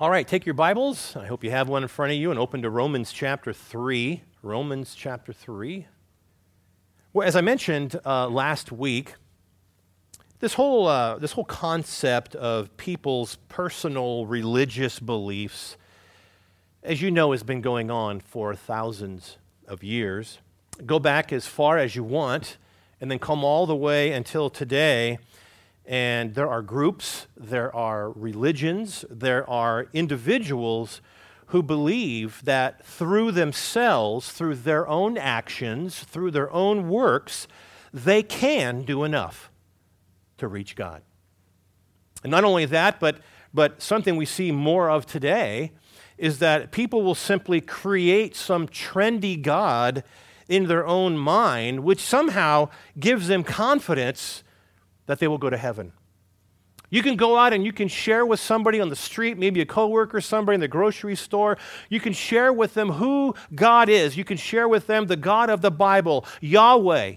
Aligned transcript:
All 0.00 0.10
right, 0.10 0.26
take 0.26 0.44
your 0.44 0.56
Bibles. 0.56 1.14
I 1.14 1.26
hope 1.26 1.44
you 1.44 1.52
have 1.52 1.68
one 1.68 1.84
in 1.84 1.88
front 1.88 2.10
of 2.10 2.18
you 2.18 2.32
and 2.32 2.40
open 2.40 2.62
to 2.62 2.68
Romans 2.68 3.12
chapter 3.12 3.52
3. 3.52 4.22
Romans 4.42 4.92
chapter 4.96 5.32
3. 5.32 5.86
Well, 7.12 7.28
as 7.28 7.36
I 7.36 7.42
mentioned 7.42 8.00
uh, 8.04 8.26
last 8.26 8.72
week, 8.72 9.14
this 10.40 10.54
whole, 10.54 10.88
uh, 10.88 11.18
this 11.18 11.30
whole 11.30 11.44
concept 11.44 12.34
of 12.34 12.76
people's 12.76 13.36
personal 13.48 14.26
religious 14.26 14.98
beliefs, 14.98 15.76
as 16.82 17.00
you 17.00 17.12
know, 17.12 17.30
has 17.30 17.44
been 17.44 17.60
going 17.60 17.88
on 17.88 18.18
for 18.18 18.56
thousands 18.56 19.38
of 19.68 19.84
years. 19.84 20.38
Go 20.84 20.98
back 20.98 21.32
as 21.32 21.46
far 21.46 21.78
as 21.78 21.94
you 21.94 22.02
want, 22.02 22.56
and 23.00 23.12
then 23.12 23.20
come 23.20 23.44
all 23.44 23.64
the 23.64 23.76
way 23.76 24.10
until 24.10 24.50
today. 24.50 25.20
And 25.86 26.34
there 26.34 26.48
are 26.48 26.62
groups, 26.62 27.26
there 27.36 27.74
are 27.74 28.10
religions, 28.10 29.04
there 29.10 29.48
are 29.48 29.88
individuals 29.92 31.02
who 31.48 31.62
believe 31.62 32.40
that 32.44 32.84
through 32.84 33.32
themselves, 33.32 34.30
through 34.32 34.54
their 34.56 34.88
own 34.88 35.18
actions, 35.18 36.02
through 36.04 36.30
their 36.30 36.50
own 36.50 36.88
works, 36.88 37.46
they 37.92 38.22
can 38.22 38.82
do 38.82 39.04
enough 39.04 39.50
to 40.38 40.48
reach 40.48 40.74
God. 40.74 41.02
And 42.22 42.30
not 42.30 42.44
only 42.44 42.64
that, 42.64 42.98
but, 42.98 43.18
but 43.52 43.82
something 43.82 44.16
we 44.16 44.24
see 44.24 44.50
more 44.50 44.88
of 44.88 45.04
today 45.04 45.72
is 46.16 46.38
that 46.38 46.70
people 46.70 47.02
will 47.02 47.14
simply 47.14 47.60
create 47.60 48.34
some 48.34 48.66
trendy 48.66 49.40
God 49.40 50.02
in 50.48 50.66
their 50.66 50.86
own 50.86 51.18
mind, 51.18 51.80
which 51.80 52.00
somehow 52.00 52.68
gives 52.98 53.28
them 53.28 53.42
confidence 53.44 54.43
that 55.06 55.18
they 55.18 55.28
will 55.28 55.38
go 55.38 55.50
to 55.50 55.56
heaven. 55.56 55.92
You 56.90 57.02
can 57.02 57.16
go 57.16 57.36
out 57.36 57.52
and 57.52 57.64
you 57.64 57.72
can 57.72 57.88
share 57.88 58.24
with 58.24 58.38
somebody 58.38 58.80
on 58.80 58.88
the 58.88 58.96
street, 58.96 59.36
maybe 59.36 59.60
a 59.60 59.66
coworker, 59.66 60.20
somebody 60.20 60.54
in 60.54 60.60
the 60.60 60.68
grocery 60.68 61.16
store. 61.16 61.58
You 61.88 61.98
can 61.98 62.12
share 62.12 62.52
with 62.52 62.74
them 62.74 62.90
who 62.90 63.34
God 63.54 63.88
is. 63.88 64.16
You 64.16 64.24
can 64.24 64.36
share 64.36 64.68
with 64.68 64.86
them 64.86 65.06
the 65.06 65.16
God 65.16 65.50
of 65.50 65.60
the 65.60 65.72
Bible, 65.72 66.24
Yahweh. 66.40 67.16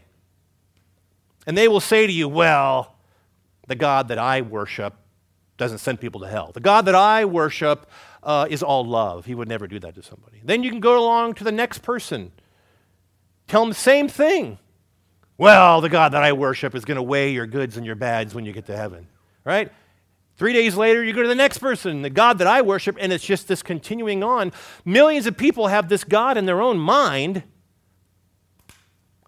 And 1.45 1.57
they 1.57 1.67
will 1.67 1.79
say 1.79 2.07
to 2.07 2.11
you, 2.11 2.27
Well, 2.27 2.95
the 3.67 3.75
God 3.75 4.07
that 4.07 4.17
I 4.17 4.41
worship 4.41 4.95
doesn't 5.57 5.79
send 5.79 5.99
people 5.99 6.21
to 6.21 6.27
hell. 6.27 6.51
The 6.53 6.59
God 6.59 6.85
that 6.85 6.95
I 6.95 7.25
worship 7.25 7.89
uh, 8.23 8.47
is 8.49 8.63
all 8.63 8.85
love. 8.85 9.25
He 9.25 9.35
would 9.35 9.47
never 9.47 9.67
do 9.67 9.79
that 9.79 9.95
to 9.95 10.03
somebody. 10.03 10.41
Then 10.43 10.63
you 10.63 10.69
can 10.69 10.79
go 10.79 10.97
along 10.97 11.35
to 11.35 11.43
the 11.43 11.51
next 11.51 11.79
person, 11.79 12.31
tell 13.47 13.61
them 13.61 13.69
the 13.69 13.75
same 13.75 14.07
thing. 14.07 14.57
Well, 15.37 15.81
the 15.81 15.89
God 15.89 16.13
that 16.13 16.23
I 16.23 16.33
worship 16.33 16.73
is 16.73 16.83
going 16.83 16.95
to 16.95 17.03
weigh 17.03 17.31
your 17.31 17.45
goods 17.45 17.77
and 17.77 17.85
your 17.85 17.95
bads 17.95 18.33
when 18.33 18.43
you 18.45 18.53
get 18.53 18.65
to 18.67 18.75
heaven, 18.75 19.07
right? 19.45 19.71
Three 20.35 20.53
days 20.53 20.75
later, 20.75 21.03
you 21.03 21.13
go 21.13 21.21
to 21.21 21.27
the 21.27 21.35
next 21.35 21.59
person, 21.59 22.01
the 22.01 22.09
God 22.09 22.39
that 22.39 22.47
I 22.47 22.61
worship, 22.63 22.97
and 22.99 23.13
it's 23.13 23.23
just 23.23 23.47
this 23.47 23.61
continuing 23.61 24.23
on. 24.23 24.51
Millions 24.83 25.27
of 25.27 25.37
people 25.37 25.67
have 25.67 25.89
this 25.89 26.03
God 26.03 26.37
in 26.37 26.45
their 26.45 26.61
own 26.61 26.79
mind 26.79 27.43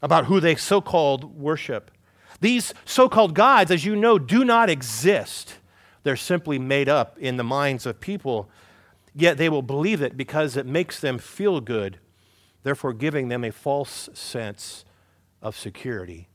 about 0.02 0.26
who 0.26 0.40
they 0.40 0.56
so 0.56 0.82
called 0.82 1.36
worship. 1.36 1.92
These 2.42 2.74
so 2.86 3.08
called 3.08 3.36
gods, 3.36 3.70
as 3.70 3.86
you 3.86 3.96
know, 3.96 4.18
do 4.18 4.44
not 4.44 4.70
exist. 4.70 5.58
They're 6.04 6.16
simply 6.16 6.58
made 6.58 6.90
up 6.90 7.18
in 7.20 7.38
the 7.38 7.44
minds 7.44 7.86
of 7.86 8.00
people, 8.00 8.50
yet 9.14 9.38
they 9.38 9.50
will 9.50 9.62
believe 9.62 10.02
it 10.02 10.18
because 10.18 10.58
it 10.58 10.66
makes 10.66 11.00
them 11.00 11.20
feel 11.20 11.60
good, 11.62 12.00
therefore, 12.64 12.94
giving 12.94 13.28
them 13.28 13.44
a 13.44 13.52
false 13.52 14.10
sense 14.14 14.86
of 15.42 15.58
security. 15.58 16.28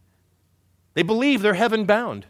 They 0.94 1.02
believe 1.02 1.42
they're 1.42 1.54
heaven 1.54 1.84
bound 1.84 2.26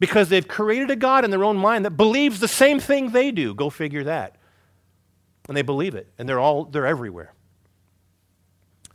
because 0.00 0.28
they've 0.28 0.46
created 0.46 0.90
a 0.90 0.96
God 0.96 1.24
in 1.24 1.30
their 1.30 1.44
own 1.44 1.56
mind 1.56 1.84
that 1.84 1.92
believes 1.92 2.40
the 2.40 2.48
same 2.48 2.80
thing 2.80 3.10
they 3.10 3.30
do. 3.30 3.54
Go 3.54 3.70
figure 3.70 4.04
that. 4.04 4.36
And 5.48 5.56
they 5.56 5.62
believe 5.62 5.94
it, 5.94 6.08
and 6.18 6.28
they're 6.28 6.40
all 6.40 6.64
they're 6.64 6.86
everywhere. 6.86 7.32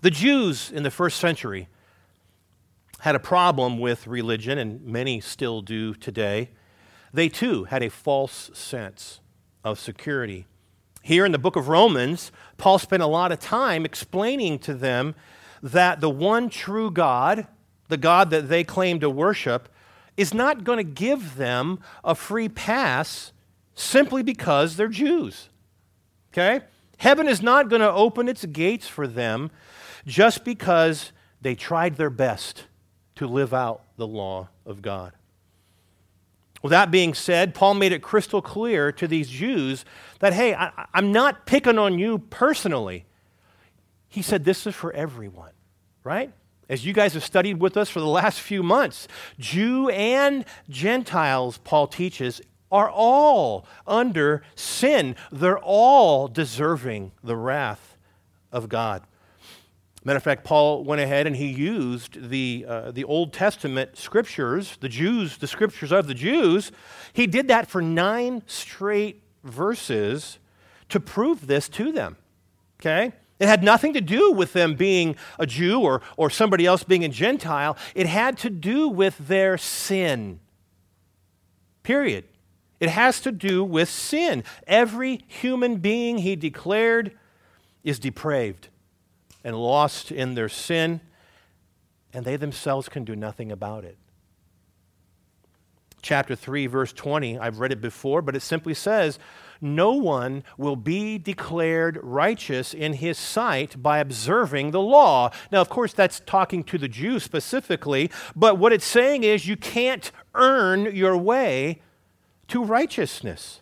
The 0.02 0.12
Jews 0.12 0.70
in 0.72 0.84
the 0.84 0.92
first 0.92 1.18
century 1.18 1.68
had 3.00 3.16
a 3.16 3.20
problem 3.20 3.80
with 3.80 4.06
religion, 4.06 4.58
and 4.58 4.82
many 4.86 5.20
still 5.20 5.62
do 5.62 5.94
today. 5.94 6.52
They 7.14 7.30
too 7.30 7.66
had 7.66 7.82
a 7.84 7.90
false 7.90 8.52
sense 8.54 9.20
of 9.64 9.80
security. 9.80 10.46
Here 11.02 11.26
in 11.26 11.32
the 11.32 11.40
book 11.40 11.56
of 11.56 11.68
Romans, 11.68 12.32
Paul 12.58 12.80
spent 12.80 13.04
a 13.04 13.08
lot 13.08 13.32
of 13.32 13.40
time 13.40 13.84
explaining 13.84 14.60
to 14.60 14.74
them 14.74 15.16
that 15.64 16.02
the 16.02 16.10
one 16.10 16.50
true 16.50 16.92
God, 16.92 17.48
the 17.88 17.98
God 17.98 18.30
that 18.30 18.50
they 18.50 18.64
claim 18.64 19.00
to 19.00 19.10
worship, 19.10 19.70
is 20.18 20.34
not 20.34 20.64
going 20.64 20.78
to 20.78 20.84
give 20.84 21.38
them 21.38 21.80
a 22.04 22.14
free 22.14 22.50
pass 22.50 23.32
simply 23.74 24.22
because 24.22 24.76
they're 24.76 24.90
Jews. 24.90 25.50
Okay? 26.32 26.66
Heaven 26.98 27.28
is 27.28 27.42
not 27.42 27.70
going 27.70 27.82
to 27.82 27.92
open 27.92 28.28
its 28.28 28.46
gates 28.46 28.88
for 28.88 29.08
them 29.08 29.50
just 30.06 30.44
because 30.44 31.12
they 31.42 31.56
tried 31.56 31.96
their 31.96 32.10
best 32.10 32.66
to 33.16 33.26
live 33.26 33.54
out 33.54 33.82
the 33.98 34.08
law 34.08 34.50
of 34.66 34.82
God. 34.82 35.14
Well, 36.62 36.70
that 36.70 36.92
being 36.92 37.14
said, 37.14 37.54
Paul 37.54 37.74
made 37.74 37.92
it 37.92 38.02
crystal 38.02 38.42
clear 38.42 38.92
to 38.94 39.08
these 39.08 39.30
Jews 39.30 39.84
that, 40.20 40.34
hey, 40.34 40.54
I, 40.54 40.88
am 40.94 41.12
not 41.12 41.46
picking 41.46 41.78
on 41.78 42.00
you 42.00 42.20
personally. 42.20 43.06
He 44.14 44.22
said, 44.22 44.46
This 44.46 44.68
is 44.68 44.76
for 44.76 44.94
everyone, 44.94 45.54
right? 46.04 46.32
As 46.70 46.86
you 46.86 46.94
guys 46.94 47.16
have 47.16 47.24
studied 47.24 47.60
with 47.60 47.76
us 47.76 47.90
for 47.90 48.00
the 48.00 48.06
last 48.06 48.40
few 48.40 48.62
months, 48.62 49.08
Jew 49.40 49.90
and 49.90 50.46
Gentiles, 50.70 51.58
Paul 51.64 51.88
teaches, 51.88 52.40
are 52.72 52.92
all 52.92 53.66
under 53.88 54.44
sin. 54.54 55.16
They're 55.32 55.58
all 55.58 56.28
deserving 56.28 57.12
the 57.24 57.36
wrath 57.36 57.98
of 58.52 58.70
God. 58.70 59.02
Matter 60.04 60.18
of 60.18 60.24
fact, 60.24 60.44
Paul 60.44 60.84
went 60.84 61.02
ahead 61.02 61.26
and 61.26 61.36
he 61.36 61.48
used 61.48 62.30
the, 62.30 62.66
uh, 62.68 62.92
the 62.92 63.06
Old 63.06 63.34
Testament 63.34 63.98
scriptures, 63.98 64.78
the 64.80 64.90
Jews, 64.90 65.40
the 65.40 65.48
scriptures 65.48 65.92
of 65.92 66.06
the 66.06 66.14
Jews. 66.14 66.72
He 67.14 67.26
did 67.26 67.48
that 67.48 67.68
for 67.68 67.82
nine 67.82 68.44
straight 68.46 69.24
verses 69.44 70.38
to 70.90 71.00
prove 71.00 71.48
this 71.48 71.68
to 71.70 71.92
them. 71.92 72.18
Okay? 72.80 73.14
It 73.44 73.50
had 73.50 73.62
nothing 73.62 73.92
to 73.92 74.00
do 74.00 74.32
with 74.32 74.54
them 74.54 74.76
being 74.76 75.18
a 75.38 75.46
Jew 75.46 75.82
or, 75.82 76.02
or 76.16 76.30
somebody 76.30 76.66
else 76.66 76.86
being 76.86 77.04
a 77.04 77.10
Gentile. 77.10 77.76
It 77.94 78.08
had 78.08 78.38
to 78.38 78.50
do 78.50 78.88
with 78.88 79.18
their 79.18 79.58
sin. 79.58 80.40
Period. 81.84 82.24
It 82.80 82.88
has 82.88 83.20
to 83.20 83.34
do 83.34 83.62
with 83.62 83.90
sin. 83.90 84.46
Every 84.66 85.26
human 85.28 85.80
being, 85.80 86.20
he 86.20 86.38
declared, 86.38 87.18
is 87.84 88.00
depraved 88.00 88.70
and 89.44 89.58
lost 89.58 90.10
in 90.10 90.36
their 90.36 90.48
sin, 90.48 91.02
and 92.14 92.24
they 92.24 92.38
themselves 92.38 92.88
can 92.88 93.04
do 93.04 93.14
nothing 93.14 93.52
about 93.52 93.84
it. 93.84 93.98
Chapter 96.02 96.34
3, 96.34 96.68
verse 96.68 96.94
20, 96.94 97.38
I've 97.40 97.60
read 97.60 97.74
it 97.74 97.82
before, 97.82 98.22
but 98.22 98.38
it 98.38 98.42
simply 98.42 98.74
says, 98.74 99.20
no 99.64 99.94
one 99.94 100.44
will 100.58 100.76
be 100.76 101.18
declared 101.18 101.98
righteous 102.04 102.74
in 102.74 102.94
his 102.94 103.18
sight 103.18 103.82
by 103.82 104.00
observing 104.00 104.72
the 104.72 104.82
law. 104.82 105.32
Now, 105.52 105.62
of 105.62 105.70
course, 105.70 105.94
that's 105.94 106.20
talking 106.20 106.64
to 106.66 106.78
the 106.78 106.88
Jews 106.88 107.24
specifically, 107.24 108.12
but 108.36 108.58
what 108.58 108.74
it's 108.74 108.86
saying 108.86 109.24
is 109.24 109.48
you 109.48 109.58
can't 109.58 110.12
earn 110.36 110.96
your 110.96 111.18
way 111.18 111.82
to 112.50 112.64
righteousness. 112.64 113.62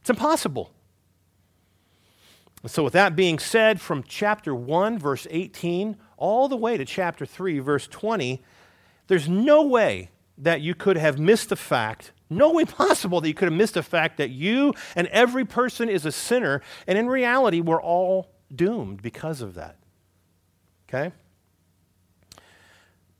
It's 0.00 0.10
impossible. 0.10 0.72
So, 2.66 2.82
with 2.82 2.92
that 2.92 3.14
being 3.14 3.38
said, 3.38 3.80
from 3.80 4.02
chapter 4.02 4.54
1, 4.54 4.98
verse 4.98 5.26
18, 5.30 5.96
all 6.16 6.48
the 6.48 6.56
way 6.56 6.76
to 6.76 6.84
chapter 6.84 7.24
3, 7.24 7.60
verse 7.60 7.86
20, 7.86 8.42
there's 9.06 9.28
no 9.28 9.62
way 9.62 10.10
that 10.36 10.60
you 10.60 10.74
could 10.74 10.96
have 10.96 11.18
missed 11.18 11.48
the 11.48 11.56
fact 11.56 12.12
no 12.30 12.52
way 12.52 12.64
possible 12.64 13.20
that 13.20 13.28
you 13.28 13.34
could 13.34 13.46
have 13.46 13.56
missed 13.56 13.74
the 13.74 13.82
fact 13.82 14.18
that 14.18 14.30
you 14.30 14.74
and 14.94 15.06
every 15.08 15.44
person 15.44 15.88
is 15.88 16.04
a 16.04 16.12
sinner, 16.12 16.62
and 16.86 16.98
in 16.98 17.08
reality, 17.08 17.60
we're 17.60 17.82
all 17.82 18.30
doomed 18.54 19.02
because 19.02 19.40
of 19.40 19.54
that. 19.54 19.76
Okay? 20.88 21.12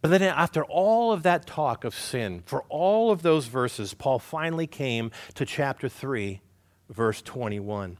But 0.00 0.10
then, 0.10 0.22
after 0.22 0.64
all 0.64 1.12
of 1.12 1.24
that 1.24 1.46
talk 1.46 1.84
of 1.84 1.94
sin, 1.94 2.42
for 2.46 2.62
all 2.68 3.10
of 3.10 3.22
those 3.22 3.46
verses, 3.46 3.94
Paul 3.94 4.20
finally 4.20 4.66
came 4.66 5.10
to 5.34 5.44
chapter 5.44 5.88
3, 5.88 6.40
verse 6.88 7.20
21. 7.20 7.98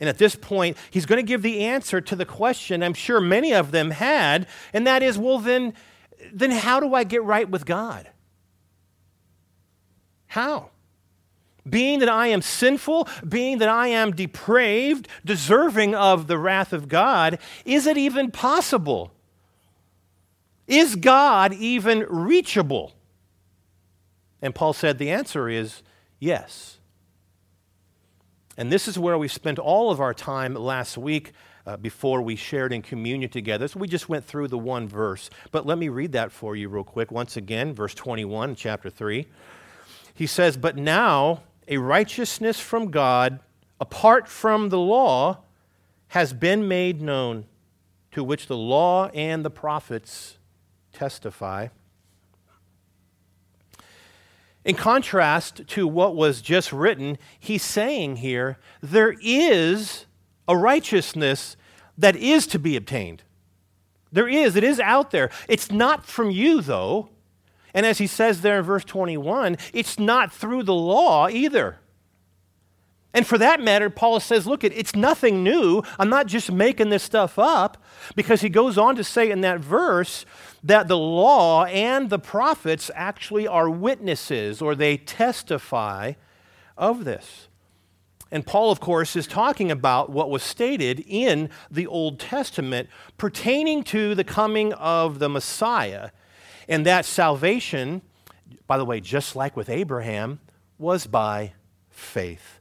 And 0.00 0.08
at 0.08 0.18
this 0.18 0.34
point, 0.34 0.76
he's 0.90 1.06
going 1.06 1.18
to 1.18 1.26
give 1.26 1.42
the 1.42 1.64
answer 1.64 2.00
to 2.00 2.16
the 2.16 2.24
question 2.24 2.82
I'm 2.82 2.94
sure 2.94 3.20
many 3.20 3.52
of 3.52 3.72
them 3.72 3.90
had, 3.90 4.46
and 4.72 4.86
that 4.86 5.02
is, 5.02 5.18
well, 5.18 5.38
then, 5.38 5.74
then 6.32 6.50
how 6.50 6.80
do 6.80 6.94
I 6.94 7.04
get 7.04 7.22
right 7.22 7.48
with 7.48 7.66
God? 7.66 8.08
How? 10.34 10.70
Being 11.68 12.00
that 12.00 12.08
I 12.08 12.26
am 12.26 12.42
sinful, 12.42 13.06
being 13.26 13.58
that 13.58 13.68
I 13.68 13.86
am 13.86 14.10
depraved, 14.10 15.06
deserving 15.24 15.94
of 15.94 16.26
the 16.26 16.36
wrath 16.38 16.72
of 16.72 16.88
God, 16.88 17.38
is 17.64 17.86
it 17.86 17.96
even 17.96 18.32
possible? 18.32 19.12
Is 20.66 20.96
God 20.96 21.52
even 21.52 22.00
reachable? 22.08 22.94
And 24.42 24.52
Paul 24.56 24.72
said 24.72 24.98
the 24.98 25.12
answer 25.12 25.48
is 25.48 25.84
yes. 26.18 26.80
And 28.56 28.72
this 28.72 28.88
is 28.88 28.98
where 28.98 29.16
we 29.16 29.28
spent 29.28 29.60
all 29.60 29.92
of 29.92 30.00
our 30.00 30.14
time 30.14 30.54
last 30.54 30.98
week 30.98 31.30
uh, 31.64 31.76
before 31.76 32.22
we 32.22 32.34
shared 32.34 32.72
in 32.72 32.82
communion 32.82 33.30
together. 33.30 33.68
So 33.68 33.78
we 33.78 33.86
just 33.86 34.08
went 34.08 34.24
through 34.24 34.48
the 34.48 34.58
one 34.58 34.88
verse. 34.88 35.30
But 35.52 35.64
let 35.64 35.78
me 35.78 35.90
read 35.90 36.10
that 36.10 36.32
for 36.32 36.56
you 36.56 36.68
real 36.68 36.82
quick. 36.82 37.12
Once 37.12 37.36
again, 37.36 37.72
verse 37.72 37.94
21, 37.94 38.56
chapter 38.56 38.90
3. 38.90 39.28
He 40.14 40.26
says, 40.26 40.56
But 40.56 40.76
now 40.76 41.42
a 41.68 41.78
righteousness 41.78 42.60
from 42.60 42.90
God, 42.90 43.40
apart 43.80 44.28
from 44.28 44.68
the 44.68 44.78
law, 44.78 45.40
has 46.08 46.32
been 46.32 46.68
made 46.68 47.02
known, 47.02 47.46
to 48.12 48.22
which 48.22 48.46
the 48.46 48.56
law 48.56 49.08
and 49.08 49.44
the 49.44 49.50
prophets 49.50 50.38
testify. 50.92 51.68
In 54.64 54.76
contrast 54.76 55.66
to 55.68 55.86
what 55.86 56.16
was 56.16 56.40
just 56.40 56.72
written, 56.72 57.18
he's 57.38 57.62
saying 57.62 58.16
here 58.16 58.58
there 58.80 59.14
is 59.20 60.06
a 60.48 60.56
righteousness 60.56 61.56
that 61.98 62.16
is 62.16 62.46
to 62.46 62.58
be 62.58 62.76
obtained. 62.76 63.22
There 64.10 64.28
is, 64.28 64.56
it 64.56 64.64
is 64.64 64.78
out 64.80 65.10
there. 65.10 65.30
It's 65.48 65.70
not 65.70 66.06
from 66.06 66.30
you, 66.30 66.60
though. 66.60 67.10
And 67.74 67.84
as 67.84 67.98
he 67.98 68.06
says 68.06 68.40
there 68.40 68.58
in 68.58 68.64
verse 68.64 68.84
21, 68.84 69.58
it's 69.72 69.98
not 69.98 70.32
through 70.32 70.62
the 70.62 70.74
law 70.74 71.28
either. 71.28 71.80
And 73.12 73.26
for 73.26 73.38
that 73.38 73.60
matter, 73.60 73.90
Paul 73.90 74.18
says, 74.18 74.46
look, 74.46 74.64
it's 74.64 74.96
nothing 74.96 75.44
new. 75.44 75.82
I'm 75.98 76.08
not 76.08 76.26
just 76.26 76.50
making 76.50 76.90
this 76.90 77.02
stuff 77.02 77.38
up, 77.38 77.82
because 78.16 78.40
he 78.40 78.48
goes 78.48 78.76
on 78.76 78.96
to 78.96 79.04
say 79.04 79.30
in 79.30 79.40
that 79.42 79.60
verse 79.60 80.24
that 80.64 80.88
the 80.88 80.98
law 80.98 81.64
and 81.64 82.10
the 82.10 82.18
prophets 82.18 82.90
actually 82.94 83.46
are 83.46 83.70
witnesses 83.70 84.60
or 84.60 84.74
they 84.74 84.96
testify 84.96 86.14
of 86.76 87.04
this. 87.04 87.48
And 88.32 88.44
Paul, 88.44 88.72
of 88.72 88.80
course, 88.80 89.14
is 89.14 89.28
talking 89.28 89.70
about 89.70 90.10
what 90.10 90.28
was 90.28 90.42
stated 90.42 91.04
in 91.06 91.50
the 91.70 91.86
Old 91.86 92.18
Testament 92.18 92.88
pertaining 93.16 93.84
to 93.84 94.16
the 94.16 94.24
coming 94.24 94.72
of 94.72 95.20
the 95.20 95.28
Messiah. 95.28 96.10
And 96.68 96.86
that 96.86 97.04
salvation, 97.04 98.02
by 98.66 98.78
the 98.78 98.84
way, 98.84 99.00
just 99.00 99.36
like 99.36 99.56
with 99.56 99.68
Abraham, 99.68 100.40
was 100.78 101.06
by 101.06 101.52
faith. 101.90 102.60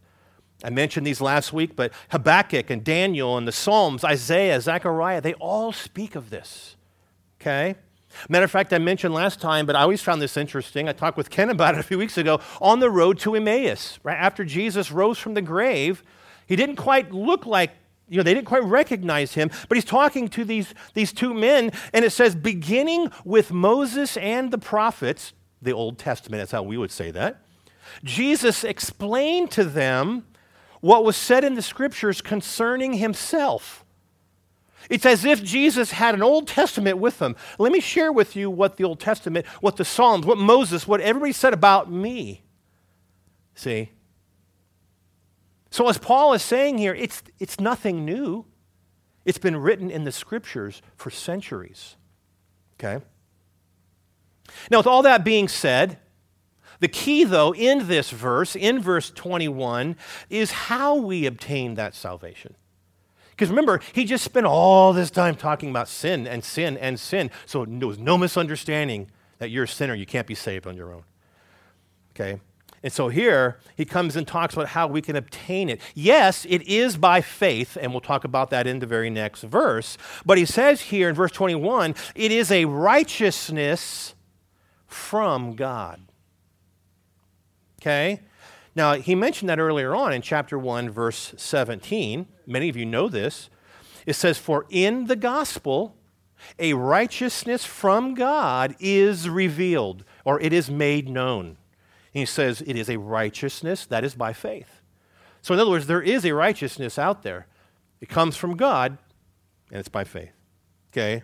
I 0.63 0.69
mentioned 0.69 1.05
these 1.05 1.19
last 1.19 1.51
week, 1.51 1.75
but 1.75 1.91
Habakkuk 2.11 2.69
and 2.69 2.83
Daniel 2.83 3.37
and 3.37 3.47
the 3.47 3.51
Psalms, 3.51 4.03
Isaiah, 4.03 4.61
Zechariah, 4.61 5.19
they 5.19 5.33
all 5.33 5.73
speak 5.73 6.15
of 6.15 6.29
this. 6.29 6.77
Okay? 7.41 7.75
Matter 8.29 8.45
of 8.45 8.51
fact, 8.51 8.71
I 8.71 8.77
mentioned 8.77 9.13
last 9.13 9.41
time, 9.41 9.65
but 9.65 9.75
I 9.75 9.81
always 9.81 10.01
found 10.01 10.21
this 10.21 10.37
interesting. 10.37 10.87
I 10.87 10.93
talked 10.93 11.17
with 11.17 11.29
Ken 11.29 11.49
about 11.49 11.75
it 11.75 11.79
a 11.79 11.83
few 11.83 11.97
weeks 11.97 12.17
ago 12.17 12.39
on 12.61 12.79
the 12.79 12.89
road 12.89 13.19
to 13.19 13.35
Emmaus, 13.35 13.99
right 14.03 14.17
after 14.17 14.45
Jesus 14.45 14.91
rose 14.91 15.17
from 15.17 15.33
the 15.33 15.41
grave. 15.41 16.03
He 16.47 16.55
didn't 16.55 16.75
quite 16.77 17.11
look 17.11 17.45
like, 17.45 17.71
you 18.13 18.17
know, 18.17 18.23
they 18.23 18.35
didn't 18.35 18.45
quite 18.45 18.63
recognize 18.63 19.33
him, 19.33 19.49
but 19.67 19.75
he's 19.75 19.83
talking 19.83 20.27
to 20.29 20.45
these, 20.45 20.75
these 20.93 21.11
two 21.11 21.33
men, 21.33 21.71
and 21.93 22.05
it 22.05 22.11
says, 22.11 22.35
beginning 22.35 23.09
with 23.25 23.51
Moses 23.51 24.17
and 24.17 24.51
the 24.51 24.59
prophets, 24.59 25.33
the 25.63 25.73
Old 25.73 25.97
Testament, 25.97 26.39
that's 26.39 26.51
how 26.51 26.61
we 26.61 26.77
would 26.77 26.91
say 26.91 27.09
that, 27.09 27.41
Jesus 28.03 28.63
explained 28.63 29.49
to 29.51 29.63
them 29.63 30.27
what 30.79 31.03
was 31.03 31.17
said 31.17 31.43
in 31.43 31.55
the 31.55 31.61
scriptures 31.63 32.21
concerning 32.21 32.93
himself. 32.93 33.83
It's 34.91 35.07
as 35.07 35.25
if 35.25 35.43
Jesus 35.43 35.91
had 35.91 36.13
an 36.13 36.21
Old 36.21 36.47
Testament 36.47 36.99
with 36.99 37.19
him. 37.19 37.35
Let 37.57 37.71
me 37.71 37.79
share 37.79 38.11
with 38.11 38.35
you 38.35 38.51
what 38.51 38.77
the 38.77 38.83
Old 38.83 38.99
Testament, 38.99 39.47
what 39.59 39.77
the 39.77 39.85
Psalms, 39.85 40.25
what 40.25 40.37
Moses, 40.37 40.87
what 40.87 41.01
everybody 41.01 41.31
said 41.31 41.53
about 41.53 41.91
me. 41.91 42.43
See? 43.55 43.92
So, 45.73 45.89
as 45.89 45.97
Paul 45.97 46.33
is 46.33 46.43
saying 46.43 46.77
here, 46.77 46.93
it's, 46.93 47.23
it's 47.39 47.59
nothing 47.59 48.05
new. 48.05 48.45
It's 49.25 49.39
been 49.39 49.57
written 49.57 49.89
in 49.89 50.03
the 50.03 50.11
scriptures 50.11 50.83
for 50.95 51.09
centuries. 51.09 51.95
Okay? 52.75 53.03
Now, 54.69 54.77
with 54.77 54.85
all 54.85 55.01
that 55.01 55.23
being 55.25 55.47
said, 55.47 55.97
the 56.79 56.87
key, 56.87 57.23
though, 57.23 57.55
in 57.55 57.87
this 57.87 58.11
verse, 58.11 58.55
in 58.55 58.83
verse 58.83 59.09
21, 59.09 59.95
is 60.29 60.51
how 60.51 60.93
we 60.93 61.25
obtain 61.25 61.73
that 61.73 61.95
salvation. 61.95 62.53
Because 63.31 63.49
remember, 63.49 63.79
he 63.93 64.05
just 64.05 64.23
spent 64.23 64.45
all 64.45 64.93
this 64.93 65.09
time 65.09 65.35
talking 65.35 65.71
about 65.71 65.87
sin 65.87 66.27
and 66.27 66.43
sin 66.43 66.77
and 66.77 66.99
sin. 66.99 67.31
So 67.47 67.65
there 67.65 67.87
was 67.87 67.97
no 67.97 68.15
misunderstanding 68.15 69.09
that 69.39 69.49
you're 69.49 69.63
a 69.63 69.67
sinner. 69.67 69.95
You 69.95 70.05
can't 70.05 70.27
be 70.27 70.35
saved 70.35 70.67
on 70.67 70.77
your 70.77 70.93
own. 70.93 71.03
Okay? 72.11 72.39
And 72.83 72.91
so 72.91 73.07
here, 73.07 73.59
he 73.77 73.85
comes 73.85 74.17
and 74.17 74.27
talks 74.27 74.53
about 74.53 74.67
how 74.67 74.87
we 74.87 75.01
can 75.01 75.15
obtain 75.15 75.69
it. 75.69 75.79
Yes, 75.95 76.45
it 76.49 76.61
is 76.63 76.97
by 76.97 77.21
faith, 77.21 77.77
and 77.79 77.91
we'll 77.93 78.01
talk 78.01 78.25
about 78.25 78.49
that 78.49 78.67
in 78.67 78.79
the 78.79 78.85
very 78.85 79.09
next 79.09 79.43
verse. 79.43 79.97
But 80.25 80.37
he 80.37 80.45
says 80.45 80.81
here 80.81 81.07
in 81.07 81.15
verse 81.15 81.31
21 81.31 81.95
it 82.13 82.31
is 82.31 82.51
a 82.51 82.65
righteousness 82.65 84.15
from 84.85 85.55
God. 85.55 86.01
Okay? 87.81 88.19
Now, 88.75 88.95
he 88.95 89.15
mentioned 89.15 89.49
that 89.49 89.59
earlier 89.59 89.95
on 89.95 90.11
in 90.11 90.21
chapter 90.21 90.59
1, 90.59 90.89
verse 90.89 91.33
17. 91.37 92.27
Many 92.45 92.69
of 92.69 92.75
you 92.75 92.85
know 92.85 93.07
this. 93.07 93.49
It 94.05 94.13
says, 94.13 94.37
For 94.37 94.65
in 94.69 95.05
the 95.05 95.15
gospel, 95.15 95.95
a 96.59 96.73
righteousness 96.73 97.63
from 97.63 98.13
God 98.13 98.75
is 98.79 99.29
revealed, 99.29 100.03
or 100.25 100.41
it 100.41 100.51
is 100.51 100.69
made 100.69 101.07
known. 101.07 101.57
And 102.13 102.19
he 102.19 102.25
says, 102.25 102.61
It 102.65 102.75
is 102.75 102.89
a 102.89 102.97
righteousness 102.97 103.85
that 103.87 104.03
is 104.03 104.15
by 104.15 104.33
faith. 104.33 104.81
So, 105.41 105.53
in 105.53 105.59
other 105.59 105.71
words, 105.71 105.87
there 105.87 106.01
is 106.01 106.25
a 106.25 106.33
righteousness 106.33 106.97
out 106.97 107.23
there. 107.23 107.47
It 107.99 108.09
comes 108.09 108.35
from 108.35 108.55
God, 108.55 108.97
and 109.69 109.79
it's 109.79 109.89
by 109.89 110.03
faith. 110.03 110.33
Okay? 110.91 111.23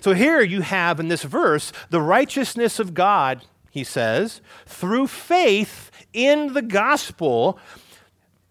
So, 0.00 0.14
here 0.14 0.40
you 0.40 0.62
have 0.62 1.00
in 1.00 1.08
this 1.08 1.22
verse 1.22 1.72
the 1.90 2.00
righteousness 2.00 2.78
of 2.78 2.94
God, 2.94 3.44
he 3.70 3.84
says, 3.84 4.40
through 4.66 5.08
faith 5.08 5.90
in 6.12 6.52
the 6.54 6.62
gospel, 6.62 7.58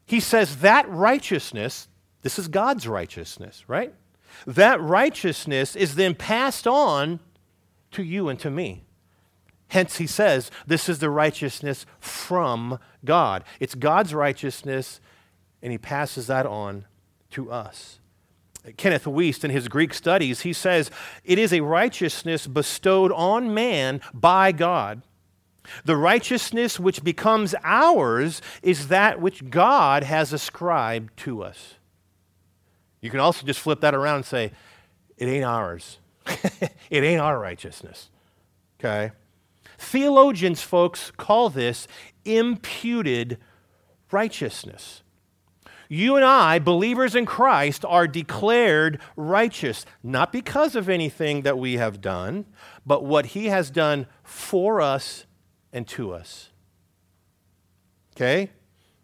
he 0.06 0.20
says 0.20 0.58
that 0.58 0.88
righteousness, 0.90 1.88
this 2.22 2.38
is 2.38 2.48
God's 2.48 2.88
righteousness, 2.88 3.64
right? 3.68 3.94
That 4.46 4.82
righteousness 4.82 5.76
is 5.76 5.96
then 5.96 6.14
passed 6.14 6.68
on 6.68 7.20
to 7.92 8.04
you 8.04 8.30
and 8.30 8.38
to 8.40 8.52
me. 8.52 8.84
Hence, 9.74 9.98
he 9.98 10.06
says, 10.06 10.52
this 10.68 10.88
is 10.88 11.00
the 11.00 11.10
righteousness 11.10 11.88
from 12.00 12.78
God. 13.04 13.44
It's 13.60 13.74
God's 13.74 14.14
righteousness, 14.14 15.02
and 15.64 15.72
he 15.72 15.80
passes 15.80 16.28
that 16.28 16.46
on 16.46 16.86
to 17.32 17.52
us. 17.52 18.00
Kenneth 18.78 19.06
Wuest, 19.06 19.44
in 19.44 19.50
his 19.50 19.68
Greek 19.68 19.96
studies, 19.96 20.42
he 20.42 20.54
says, 20.54 20.92
it 21.24 21.40
is 21.40 21.52
a 21.52 21.62
righteousness 21.62 22.46
bestowed 22.46 23.12
on 23.12 23.54
man 23.54 24.00
by 24.14 24.52
God 24.52 25.02
the 25.86 25.96
righteousness 25.96 26.78
which 26.78 27.06
becomes 27.06 27.56
ours 27.64 28.42
is 28.62 28.90
that 28.90 29.22
which 29.22 29.50
God 29.50 30.04
has 30.04 30.34
ascribed 30.34 31.16
to 31.20 31.42
us. 31.42 31.76
You 33.00 33.10
can 33.10 33.22
also 33.22 33.46
just 33.46 33.62
flip 33.62 33.80
that 33.80 33.96
around 33.96 34.18
and 34.18 34.26
say, 34.26 34.52
it 35.18 35.26
ain't 35.26 35.46
ours. 35.46 36.00
it 36.28 37.04
ain't 37.04 37.22
our 37.22 37.40
righteousness. 37.40 38.10
Okay? 38.78 39.14
Theologians, 39.84 40.62
folks, 40.62 41.12
call 41.12 41.50
this 41.50 41.88
imputed 42.26 43.38
righteousness. 44.12 45.04
You 45.90 46.16
and 46.16 46.26
I, 46.26 46.58
believers 46.58 47.14
in 47.16 47.26
Christ, 47.26 47.84
are 47.86 48.08
declared 48.08 49.00
righteous, 49.16 49.86
not 50.02 50.32
because 50.32 50.76
of 50.76 50.90
anything 50.90 51.42
that 51.42 51.60
we 51.60 51.74
have 51.74 52.02
done, 52.02 52.46
but 52.86 53.04
what 53.04 53.28
He 53.28 53.48
has 53.48 53.70
done 53.70 54.08
for 54.24 54.82
us 54.82 55.26
and 55.72 55.86
to 55.90 56.14
us. 56.14 56.50
Okay? 58.16 58.50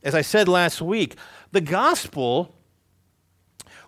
As 0.02 0.16
I 0.16 0.22
said 0.22 0.48
last 0.48 0.82
week, 0.82 1.18
the 1.52 1.62
gospel 1.62 2.56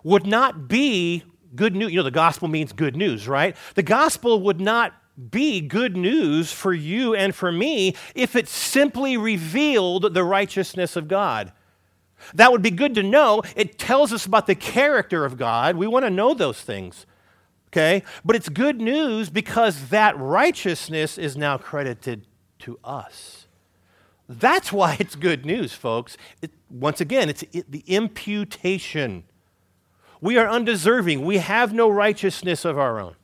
would 0.04 0.26
not 0.26 0.68
be 0.68 1.24
good 1.56 1.74
news. 1.74 1.90
You 1.90 1.98
know, 1.98 2.04
the 2.04 2.10
gospel 2.10 2.48
means 2.48 2.72
good 2.72 2.96
news, 2.96 3.26
right? 3.26 3.56
The 3.74 3.82
gospel 3.82 4.40
would 4.42 4.60
not 4.60 4.92
be 5.30 5.60
good 5.60 5.96
news 5.96 6.52
for 6.52 6.72
you 6.72 7.14
and 7.14 7.34
for 7.34 7.52
me 7.52 7.94
if 8.14 8.34
it 8.34 8.48
simply 8.48 9.16
revealed 9.16 10.14
the 10.14 10.24
righteousness 10.24 10.96
of 10.96 11.08
God. 11.08 11.52
That 12.34 12.52
would 12.52 12.62
be 12.62 12.70
good 12.70 12.94
to 12.94 13.02
know. 13.02 13.42
It 13.56 13.78
tells 13.78 14.12
us 14.12 14.26
about 14.26 14.46
the 14.46 14.54
character 14.54 15.24
of 15.24 15.36
God. 15.36 15.76
We 15.76 15.86
want 15.86 16.04
to 16.04 16.10
know 16.10 16.34
those 16.34 16.60
things. 16.60 17.06
Okay? 17.68 18.02
But 18.24 18.36
it's 18.36 18.48
good 18.48 18.80
news 18.80 19.30
because 19.30 19.88
that 19.88 20.16
righteousness 20.18 21.18
is 21.18 21.36
now 21.36 21.58
credited 21.58 22.26
to 22.60 22.78
us. 22.84 23.46
That's 24.28 24.72
why 24.72 24.96
it's 25.00 25.14
good 25.14 25.44
news, 25.44 25.72
folks. 25.72 26.16
It, 26.40 26.52
once 26.70 27.00
again, 27.00 27.28
it's 27.28 27.42
it, 27.52 27.70
the 27.70 27.84
imputation. 27.86 29.24
We 30.20 30.38
are 30.38 30.48
undeserving. 30.48 31.24
We 31.24 31.38
have 31.38 31.72
no 31.72 31.88
righteousness 31.88 32.64
of 32.64 32.78
our 32.78 33.00
own. 33.00 33.16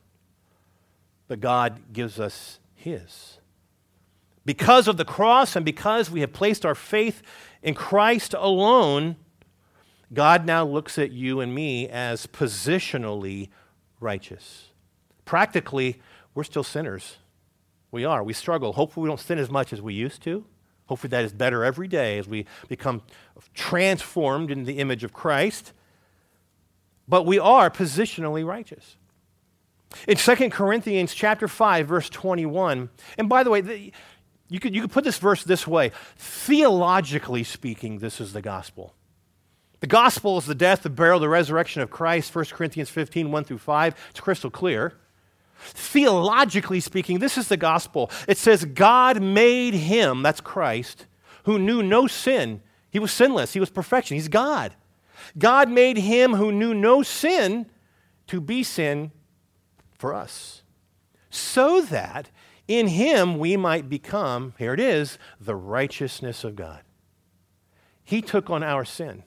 But 1.29 1.39
God 1.39 1.93
gives 1.93 2.19
us 2.19 2.59
His. 2.75 3.37
Because 4.45 4.87
of 4.87 4.97
the 4.97 5.05
cross 5.05 5.55
and 5.55 5.63
because 5.63 6.09
we 6.09 6.21
have 6.21 6.33
placed 6.33 6.65
our 6.65 6.75
faith 6.75 7.21
in 7.61 7.75
Christ 7.75 8.33
alone, 8.33 9.15
God 10.11 10.45
now 10.45 10.65
looks 10.65 10.97
at 10.97 11.11
you 11.11 11.39
and 11.39 11.53
me 11.53 11.87
as 11.87 12.25
positionally 12.25 13.49
righteous. 13.99 14.69
Practically, 15.23 16.01
we're 16.33 16.43
still 16.43 16.63
sinners. 16.63 17.17
We 17.91 18.05
are. 18.05 18.23
We 18.23 18.33
struggle. 18.33 18.73
Hopefully, 18.73 19.03
we 19.03 19.09
don't 19.09 19.19
sin 19.19 19.37
as 19.37 19.51
much 19.51 19.71
as 19.71 19.81
we 19.83 19.93
used 19.93 20.23
to. 20.23 20.45
Hopefully, 20.87 21.09
that 21.09 21.23
is 21.23 21.33
better 21.33 21.63
every 21.63 21.87
day 21.87 22.17
as 22.17 22.27
we 22.27 22.47
become 22.67 23.03
transformed 23.53 24.49
in 24.49 24.63
the 24.63 24.79
image 24.79 25.03
of 25.03 25.13
Christ. 25.13 25.73
But 27.07 27.27
we 27.27 27.37
are 27.37 27.69
positionally 27.69 28.43
righteous. 28.43 28.95
In 30.07 30.17
2 30.17 30.49
Corinthians 30.49 31.13
chapter 31.13 31.47
5, 31.47 31.87
verse 31.87 32.09
21, 32.09 32.89
and 33.17 33.29
by 33.29 33.43
the 33.43 33.49
way, 33.49 33.61
the, 33.61 33.91
you, 34.47 34.59
could, 34.59 34.75
you 34.75 34.81
could 34.81 34.91
put 34.91 35.03
this 35.03 35.17
verse 35.17 35.43
this 35.43 35.67
way. 35.67 35.91
Theologically 36.17 37.43
speaking, 37.43 37.99
this 37.99 38.21
is 38.21 38.33
the 38.33 38.41
gospel. 38.41 38.93
The 39.79 39.87
gospel 39.87 40.37
is 40.37 40.45
the 40.45 40.55
death, 40.55 40.83
the 40.83 40.89
burial, 40.89 41.19
the 41.19 41.29
resurrection 41.29 41.81
of 41.81 41.89
Christ, 41.89 42.35
1 42.35 42.45
Corinthians 42.45 42.89
15, 42.89 43.31
1 43.31 43.43
through 43.45 43.59
5. 43.59 43.95
It's 44.09 44.19
crystal 44.19 44.49
clear. 44.49 44.93
Theologically 45.57 46.79
speaking, 46.79 47.19
this 47.19 47.37
is 47.37 47.47
the 47.47 47.57
gospel. 47.57 48.11
It 48.27 48.37
says, 48.37 48.65
God 48.65 49.21
made 49.21 49.73
him, 49.73 50.21
that's 50.21 50.41
Christ, 50.41 51.05
who 51.43 51.59
knew 51.59 51.81
no 51.81 52.07
sin. 52.07 52.61
He 52.91 52.99
was 52.99 53.11
sinless, 53.11 53.53
he 53.53 53.59
was 53.59 53.69
perfection, 53.69 54.15
he's 54.15 54.27
God. 54.27 54.75
God 55.37 55.69
made 55.69 55.97
him 55.97 56.33
who 56.33 56.51
knew 56.51 56.73
no 56.73 57.03
sin 57.03 57.65
to 58.27 58.39
be 58.39 58.63
sin 58.63 59.11
for 59.99 60.15
us, 60.15 60.63
so 61.29 61.81
that 61.81 62.31
in 62.67 62.87
him 62.87 63.37
we 63.37 63.55
might 63.55 63.89
become, 63.89 64.55
here 64.57 64.73
it 64.73 64.79
is, 64.79 65.19
the 65.39 65.55
righteousness 65.55 66.43
of 66.43 66.55
God. 66.55 66.81
He 68.03 68.21
took 68.23 68.49
on 68.49 68.63
our 68.63 68.85
sin. 68.85 69.23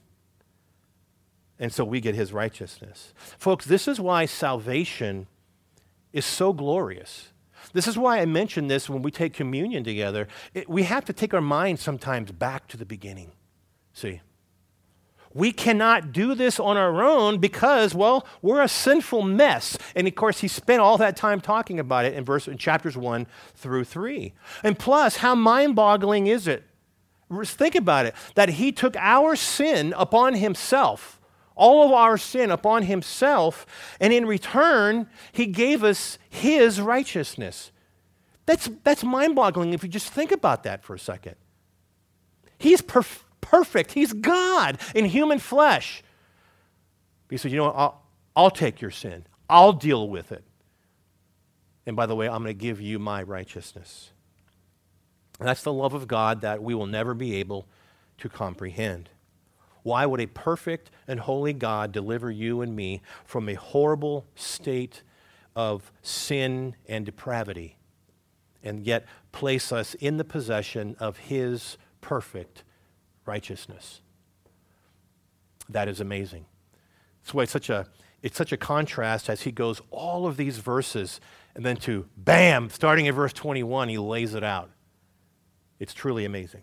And 1.61 1.73
so 1.73 1.85
we 1.85 2.01
get 2.01 2.17
his 2.17 2.33
righteousness. 2.33 3.13
Folks, 3.39 3.65
this 3.65 3.87
is 3.87 4.01
why 4.01 4.27
salvation 4.27 5.29
is 6.13 6.25
so 6.25 6.53
glorious. 6.53 7.29
This 7.73 7.87
is 7.87 7.97
why 7.97 8.19
I 8.19 8.27
mention 8.27 8.67
this 8.67 8.91
when 8.91 9.03
we 9.03 9.13
take 9.13 9.33
communion 9.35 9.85
together. 9.85 10.27
It, 10.55 10.69
we 10.69 10.83
have 10.83 11.05
to 11.05 11.13
take 11.13 11.33
our 11.33 11.41
mind 11.41 11.79
sometimes 11.79 12.33
back 12.33 12.67
to 12.69 12.77
the 12.77 12.85
beginning. 12.85 13.33
See? 13.93 14.21
We 15.35 15.53
cannot 15.53 16.13
do 16.13 16.35
this 16.35 16.61
on 16.61 16.77
our 16.77 17.03
own 17.03 17.39
because, 17.39 17.95
well, 17.95 18.27
we're 18.43 18.63
a 18.63 18.69
sinful 18.69 19.23
mess. 19.23 19.79
And 19.95 20.07
of 20.07 20.15
course, 20.15 20.41
he 20.41 20.49
spent 20.49 20.81
all 20.81 20.99
that 20.99 21.17
time 21.17 21.41
talking 21.41 21.81
about 21.81 22.05
it 22.05 22.15
in 22.15 22.25
verse 22.25 22.49
in 22.49 22.59
chapters 22.59 22.97
1 22.97 23.27
through 23.55 23.85
3. 23.85 24.33
And 24.63 24.79
plus, 24.79 25.17
how 25.17 25.35
mind-boggling 25.35 26.27
is 26.27 26.47
it? 26.47 26.65
Think 27.45 27.75
about 27.75 28.05
it 28.05 28.15
that 28.35 28.51
he 28.51 28.73
took 28.73 28.95
our 28.97 29.37
sin 29.37 29.95
upon 29.97 30.35
himself 30.35 31.19
all 31.55 31.85
of 31.85 31.93
our 31.93 32.17
sin 32.17 32.51
upon 32.51 32.85
himself, 32.85 33.67
and 34.01 34.13
in 34.13 34.27
return, 34.27 35.07
he 35.33 35.47
gave 35.47 35.85
us 35.85 36.19
his 36.29 36.81
righteousness. 36.81 37.71
That's, 38.47 38.71
that's 38.83 39.05
mind 39.05 39.37
boggling 39.37 39.73
if 39.73 39.83
you 39.83 39.89
just 39.89 40.09
think 40.09 40.33
about 40.33 40.65
that 40.65 40.83
for 40.83 40.95
a 40.95 40.99
second. 40.99 41.37
He's 42.59 42.83
perf- 42.83 43.23
perfect, 43.43 43.93
he's 43.93 44.15
God 44.15 44.79
in 44.95 45.05
human 45.05 45.39
flesh. 45.39 46.03
He 47.29 47.37
said, 47.37 47.51
You 47.51 47.59
know 47.59 47.65
what? 47.65 47.77
I'll, 47.77 48.03
I'll 48.35 48.51
take 48.51 48.81
your 48.81 48.91
sin, 48.91 49.27
I'll 49.51 49.75
deal 49.75 50.09
with 50.09 50.33
it. 50.33 50.45
And 51.85 51.95
by 51.97 52.07
the 52.07 52.17
way, 52.17 52.27
I'm 52.29 52.43
going 52.43 52.47
to 52.47 52.55
give 52.55 52.81
you 52.81 52.99
my 52.99 53.23
righteousness. 53.23 54.13
And 55.39 55.49
that's 55.49 55.63
the 55.63 55.73
love 55.73 55.95
of 55.95 56.07
God 56.07 56.41
that 56.43 56.63
we 56.63 56.75
will 56.75 56.87
never 56.87 57.13
be 57.13 57.35
able 57.37 57.67
to 58.19 58.29
comprehend. 58.29 59.11
Why 59.83 60.07
would 60.07 60.21
a 60.21 60.27
perfect 60.27 60.91
and 61.09 61.19
holy 61.19 61.53
God 61.53 61.91
deliver 61.91 62.31
you 62.31 62.61
and 62.61 62.77
me 62.77 63.03
from 63.25 63.49
a 63.49 63.55
horrible 63.55 64.25
state 64.37 65.03
of 65.57 65.91
sin 66.03 66.77
and 66.87 67.05
depravity 67.05 67.77
and 68.63 68.87
yet 68.87 69.07
place 69.33 69.73
us 69.73 69.95
in 69.95 70.17
the 70.17 70.25
possession 70.25 70.97
of 70.99 71.19
His 71.19 71.77
perfect 72.01 72.63
righteousness? 73.27 74.01
That 75.69 75.89
is 75.89 76.01
amazing. 76.01 76.47
That's 77.23 77.35
why 77.35 77.45
it's 77.45 77.53
such 77.53 77.71
a, 77.71 77.87
it's 78.23 78.37
such 78.37 78.53
a 78.53 78.57
contrast 78.57 79.31
as 79.31 79.43
he 79.43 79.53
goes 79.53 79.81
all 79.91 80.27
of 80.27 80.37
these 80.37 80.59
verses 80.59 81.21
and 81.55 81.65
then 81.65 81.77
to 81.79 82.07
bam, 82.17 82.71
starting 82.71 83.07
in 83.07 83.15
verse 83.15 83.33
21, 83.33 83.89
he 83.89 83.99
lays 83.99 84.35
it 84.35 84.45
out. 84.45 84.71
It's 85.79 85.93
truly 85.93 86.25
amazing. 86.25 86.63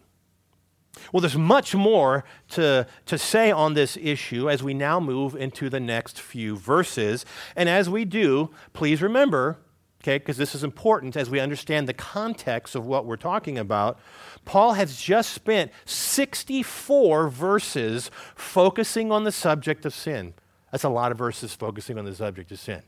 Well, 1.13 1.21
there's 1.21 1.37
much 1.37 1.75
more 1.75 2.23
to, 2.49 2.87
to 3.05 3.17
say 3.17 3.51
on 3.51 3.73
this 3.73 3.97
issue 3.97 4.49
as 4.49 4.63
we 4.63 4.73
now 4.73 4.99
move 4.99 5.35
into 5.35 5.69
the 5.69 5.79
next 5.79 6.19
few 6.19 6.55
verses. 6.55 7.25
And 7.55 7.69
as 7.69 7.89
we 7.89 8.05
do, 8.05 8.49
please 8.73 9.01
remember, 9.01 9.59
okay, 10.01 10.17
because 10.17 10.37
this 10.37 10.55
is 10.55 10.63
important 10.63 11.15
as 11.15 11.29
we 11.29 11.39
understand 11.39 11.87
the 11.87 11.93
context 11.93 12.75
of 12.75 12.85
what 12.85 13.05
we're 13.05 13.17
talking 13.17 13.57
about. 13.57 13.99
Paul 14.45 14.73
has 14.73 14.99
just 14.99 15.33
spent 15.33 15.71
64 15.85 17.29
verses 17.29 18.09
focusing 18.35 19.11
on 19.11 19.23
the 19.23 19.31
subject 19.31 19.85
of 19.85 19.93
sin. 19.93 20.33
That's 20.71 20.83
a 20.83 20.89
lot 20.89 21.11
of 21.11 21.17
verses 21.17 21.53
focusing 21.53 21.97
on 21.97 22.05
the 22.05 22.15
subject 22.15 22.51
of 22.51 22.59
sin. 22.59 22.81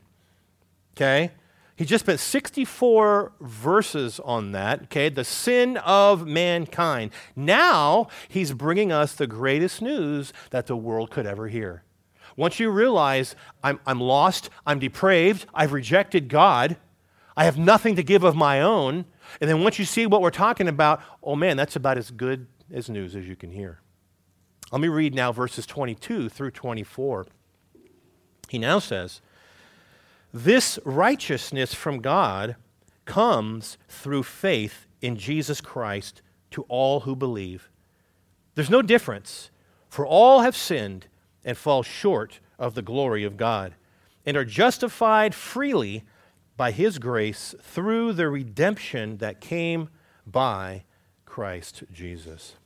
Okay? 0.96 1.32
He 1.76 1.84
just 1.84 2.04
spent 2.04 2.20
64 2.20 3.32
verses 3.40 4.20
on 4.20 4.52
that, 4.52 4.84
okay? 4.84 5.08
The 5.08 5.24
sin 5.24 5.78
of 5.78 6.26
mankind. 6.26 7.12
Now 7.34 8.08
he's 8.28 8.52
bringing 8.52 8.92
us 8.92 9.14
the 9.14 9.26
greatest 9.26 9.80
news 9.80 10.32
that 10.50 10.66
the 10.66 10.76
world 10.76 11.10
could 11.10 11.26
ever 11.26 11.48
hear. 11.48 11.82
Once 12.36 12.60
you 12.60 12.70
realize 12.70 13.34
I'm, 13.64 13.80
I'm 13.86 14.00
lost, 14.00 14.48
I'm 14.66 14.78
depraved, 14.78 15.46
I've 15.54 15.72
rejected 15.72 16.28
God, 16.28 16.76
I 17.36 17.44
have 17.44 17.58
nothing 17.58 17.96
to 17.96 18.02
give 18.02 18.24
of 18.24 18.36
my 18.36 18.60
own, 18.60 19.04
and 19.40 19.48
then 19.48 19.62
once 19.62 19.78
you 19.78 19.84
see 19.84 20.06
what 20.06 20.20
we're 20.20 20.30
talking 20.30 20.68
about, 20.68 21.00
oh 21.22 21.34
man, 21.34 21.56
that's 21.56 21.76
about 21.76 21.98
as 21.98 22.10
good 22.10 22.46
as 22.72 22.88
news 22.88 23.16
as 23.16 23.26
you 23.26 23.36
can 23.36 23.50
hear. 23.50 23.80
Let 24.70 24.80
me 24.80 24.88
read 24.88 25.14
now 25.14 25.32
verses 25.32 25.66
22 25.66 26.28
through 26.28 26.50
24. 26.50 27.26
He 28.48 28.58
now 28.58 28.78
says, 28.78 29.20
this 30.32 30.78
righteousness 30.84 31.74
from 31.74 32.00
God 32.00 32.56
comes 33.04 33.76
through 33.88 34.22
faith 34.22 34.86
in 35.02 35.16
Jesus 35.16 35.60
Christ 35.60 36.22
to 36.52 36.62
all 36.68 37.00
who 37.00 37.14
believe. 37.14 37.70
There's 38.54 38.70
no 38.70 38.80
difference, 38.80 39.50
for 39.88 40.06
all 40.06 40.40
have 40.40 40.56
sinned 40.56 41.06
and 41.44 41.56
fall 41.56 41.82
short 41.82 42.40
of 42.58 42.74
the 42.74 42.82
glory 42.82 43.24
of 43.24 43.36
God, 43.36 43.74
and 44.24 44.36
are 44.36 44.44
justified 44.44 45.34
freely 45.34 46.04
by 46.56 46.70
His 46.70 46.98
grace 46.98 47.54
through 47.60 48.12
the 48.12 48.28
redemption 48.28 49.18
that 49.18 49.40
came 49.40 49.88
by 50.26 50.84
Christ 51.24 51.84
Jesus. 51.92 52.56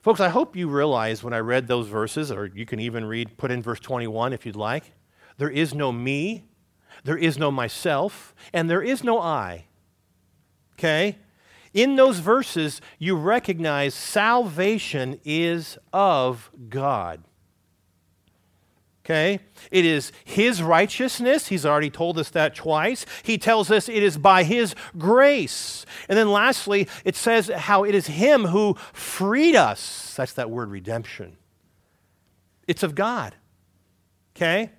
Folks, 0.00 0.20
I 0.20 0.30
hope 0.30 0.56
you 0.56 0.68
realize 0.68 1.22
when 1.22 1.34
I 1.34 1.38
read 1.38 1.68
those 1.68 1.86
verses, 1.86 2.32
or 2.32 2.46
you 2.46 2.64
can 2.64 2.80
even 2.80 3.04
read, 3.04 3.36
put 3.36 3.50
in 3.50 3.62
verse 3.62 3.80
21 3.80 4.32
if 4.32 4.46
you'd 4.46 4.56
like. 4.56 4.92
There 5.36 5.50
is 5.50 5.74
no 5.74 5.92
me, 5.92 6.44
there 7.04 7.18
is 7.18 7.38
no 7.38 7.50
myself, 7.50 8.34
and 8.52 8.68
there 8.68 8.82
is 8.82 9.04
no 9.04 9.20
I. 9.20 9.66
Okay? 10.74 11.18
In 11.74 11.96
those 11.96 12.18
verses, 12.18 12.80
you 12.98 13.14
recognize 13.14 13.94
salvation 13.94 15.20
is 15.24 15.78
of 15.92 16.50
God. 16.68 17.22
Okay? 19.04 19.40
It 19.70 19.84
is 19.84 20.12
His 20.24 20.62
righteousness. 20.62 21.48
He's 21.48 21.64
already 21.64 21.90
told 21.90 22.18
us 22.18 22.30
that 22.30 22.54
twice. 22.54 23.06
He 23.22 23.38
tells 23.38 23.70
us 23.70 23.88
it 23.88 24.02
is 24.02 24.18
by 24.18 24.44
His 24.44 24.74
grace. 24.98 25.86
And 26.08 26.18
then 26.18 26.30
lastly, 26.30 26.88
it 27.04 27.16
says 27.16 27.48
how 27.48 27.84
it 27.84 27.94
is 27.94 28.06
Him 28.06 28.46
who 28.46 28.74
freed 28.92 29.56
us. 29.56 30.14
That's 30.16 30.34
that 30.34 30.50
word 30.50 30.70
redemption. 30.70 31.36
It's 32.68 32.82
of 32.82 32.94
God. 32.94 33.34
Okay? 34.36 34.70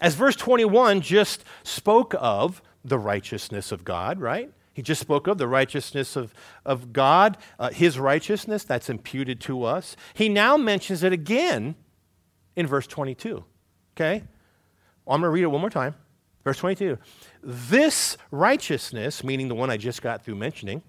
As 0.00 0.14
verse 0.14 0.36
21 0.36 1.00
just 1.00 1.44
spoke 1.64 2.14
of 2.18 2.62
the 2.84 2.98
righteousness 2.98 3.72
of 3.72 3.84
God, 3.84 4.20
right? 4.20 4.52
He 4.72 4.82
just 4.82 5.00
spoke 5.00 5.26
of 5.26 5.38
the 5.38 5.48
righteousness 5.48 6.16
of, 6.16 6.34
of 6.64 6.92
God, 6.92 7.38
uh, 7.58 7.70
his 7.70 7.98
righteousness 7.98 8.62
that's 8.62 8.90
imputed 8.90 9.40
to 9.42 9.64
us. 9.64 9.96
He 10.12 10.28
now 10.28 10.56
mentions 10.56 11.02
it 11.02 11.12
again 11.12 11.76
in 12.56 12.66
verse 12.66 12.86
22. 12.86 13.44
Okay? 13.94 14.22
Well, 15.04 15.14
I'm 15.14 15.20
going 15.20 15.28
to 15.28 15.34
read 15.34 15.44
it 15.44 15.46
one 15.48 15.60
more 15.60 15.70
time. 15.70 15.94
Verse 16.42 16.58
22. 16.58 16.98
This 17.42 18.16
righteousness, 18.30 19.22
meaning 19.22 19.48
the 19.48 19.54
one 19.54 19.70
I 19.70 19.76
just 19.76 20.02
got 20.02 20.24
through 20.24 20.36
mentioning, 20.36 20.82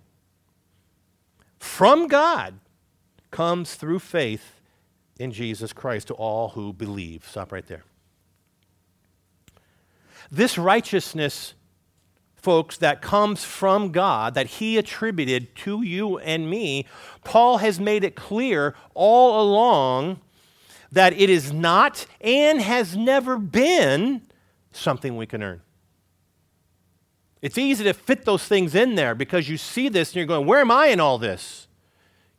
from 1.59 2.07
God 2.07 2.55
comes 3.31 3.75
through 3.75 3.99
faith 3.99 4.61
in 5.19 5.31
Jesus 5.31 5.73
Christ 5.73 6.07
to 6.07 6.13
all 6.13 6.49
who 6.49 6.73
believe. 6.73 7.25
Stop 7.27 7.51
right 7.51 7.65
there. 7.67 7.83
This 10.31 10.57
righteousness 10.57 11.53
folks, 12.47 12.77
that 12.77 13.01
comes 13.01 13.43
from 13.43 13.91
God, 13.91 14.33
that 14.35 14.47
He 14.47 14.77
attributed 14.77 15.53
to 15.57 15.81
you 15.81 16.17
and 16.19 16.49
me, 16.49 16.85
Paul 17.25 17.57
has 17.57 17.77
made 17.77 18.05
it 18.05 18.15
clear 18.15 18.73
all 18.93 19.41
along 19.41 20.21
that 20.91 21.13
it 21.13 21.29
is 21.29 21.51
not 21.51 22.05
and 22.21 22.61
has 22.61 22.95
never 22.95 23.37
been 23.37 24.21
something 24.71 25.17
we 25.17 25.25
can 25.25 25.43
earn. 25.43 25.61
It's 27.41 27.57
easy 27.57 27.83
to 27.83 27.93
fit 27.93 28.25
those 28.25 28.45
things 28.45 28.73
in 28.73 28.95
there 28.95 29.13
because 29.13 29.47
you 29.47 29.57
see 29.57 29.89
this 29.89 30.09
and 30.09 30.15
you're 30.15 30.25
going, 30.25 30.47
Where 30.47 30.61
am 30.61 30.71
I 30.71 30.87
in 30.87 30.99
all 30.99 31.17
this? 31.17 31.67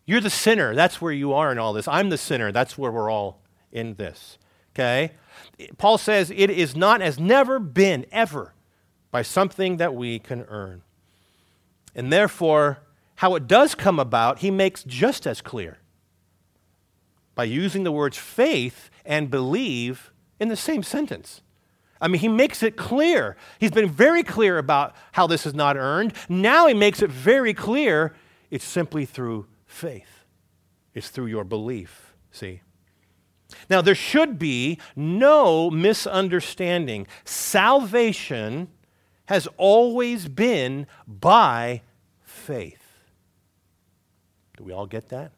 You're 0.07 0.21
the 0.21 0.31
sinner. 0.31 0.75
That's 0.75 1.01
where 1.01 1.13
you 1.13 1.33
are 1.35 1.53
in 1.53 1.59
all 1.59 1.73
this. 1.73 1.87
I'm 1.87 2.09
the 2.09 2.19
sinner. 2.19 2.51
That's 2.51 2.79
where 2.79 2.91
we're 2.91 3.11
all 3.11 3.43
in 3.71 3.95
this. 3.95 4.39
Okay? 4.75 5.13
Paul 5.77 5.99
says 5.99 6.31
it 6.31 6.51
is 6.51 6.75
not, 6.75 7.01
has 7.01 7.19
never 7.19 7.59
been, 7.59 8.07
ever, 8.11 8.55
by 9.11 9.23
something 9.23 9.77
that 9.77 9.95
we 9.95 10.19
can 10.19 10.47
earn. 10.49 10.83
And 11.95 12.13
therefore, 12.13 12.79
how 13.17 13.35
it 13.35 13.47
does 13.47 13.75
come 13.75 13.99
about, 13.99 14.39
he 14.39 14.51
makes 14.51 14.85
just 14.85 15.27
as 15.27 15.41
clear 15.41 15.79
by 17.39 17.45
using 17.45 17.85
the 17.85 17.93
words 17.93 18.19
faith 18.19 18.91
and 19.05 19.31
believe 19.31 20.11
in 20.41 20.49
the 20.49 20.57
same 20.57 20.83
sentence. 20.83 21.41
I 22.01 22.09
mean, 22.09 22.21
he 22.21 22.27
makes 22.27 22.65
it 22.65 22.77
clear. 22.77 23.37
He's 23.61 23.71
been 23.71 23.89
very 23.89 24.25
clear 24.25 24.59
about 24.59 24.97
how 25.13 25.29
this 25.29 25.47
is 25.47 25.55
not 25.55 25.77
earned. 25.77 26.15
Now 26.29 26.67
he 26.67 26.75
makes 26.75 27.01
it 27.01 27.13
very 27.13 27.55
clear 27.55 28.17
it's 28.51 28.65
simply 28.65 29.05
through 29.05 29.47
faith, 29.67 30.25
it's 30.95 31.11
through 31.11 31.27
your 31.27 31.45
belief. 31.45 32.13
See? 32.33 32.63
Now, 33.71 33.83
there 33.83 33.95
should 33.95 34.37
be 34.37 34.81
no 34.97 35.71
misunderstanding. 35.71 37.07
Salvation 37.25 38.67
has 39.27 39.47
always 39.57 40.27
been 40.27 40.89
by 41.07 41.83
faith. 42.21 42.83
Do 44.57 44.65
we 44.65 44.73
all 44.73 44.87
get 44.87 45.11
that? 45.11 45.31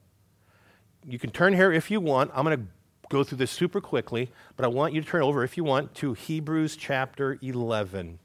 You 1.06 1.18
can 1.18 1.30
turn 1.30 1.54
here 1.54 1.72
if 1.72 1.90
you 1.90 2.00
want. 2.00 2.30
I'm 2.34 2.44
going 2.44 2.58
to 2.58 2.66
go 3.08 3.24
through 3.24 3.38
this 3.38 3.50
super 3.50 3.80
quickly, 3.80 4.30
but 4.56 4.64
I 4.64 4.68
want 4.68 4.94
you 4.94 5.00
to 5.00 5.06
turn 5.06 5.22
over, 5.22 5.42
if 5.42 5.56
you 5.56 5.64
want, 5.64 5.94
to 5.96 6.14
Hebrews 6.14 6.76
chapter 6.76 7.38
11. 7.42 8.18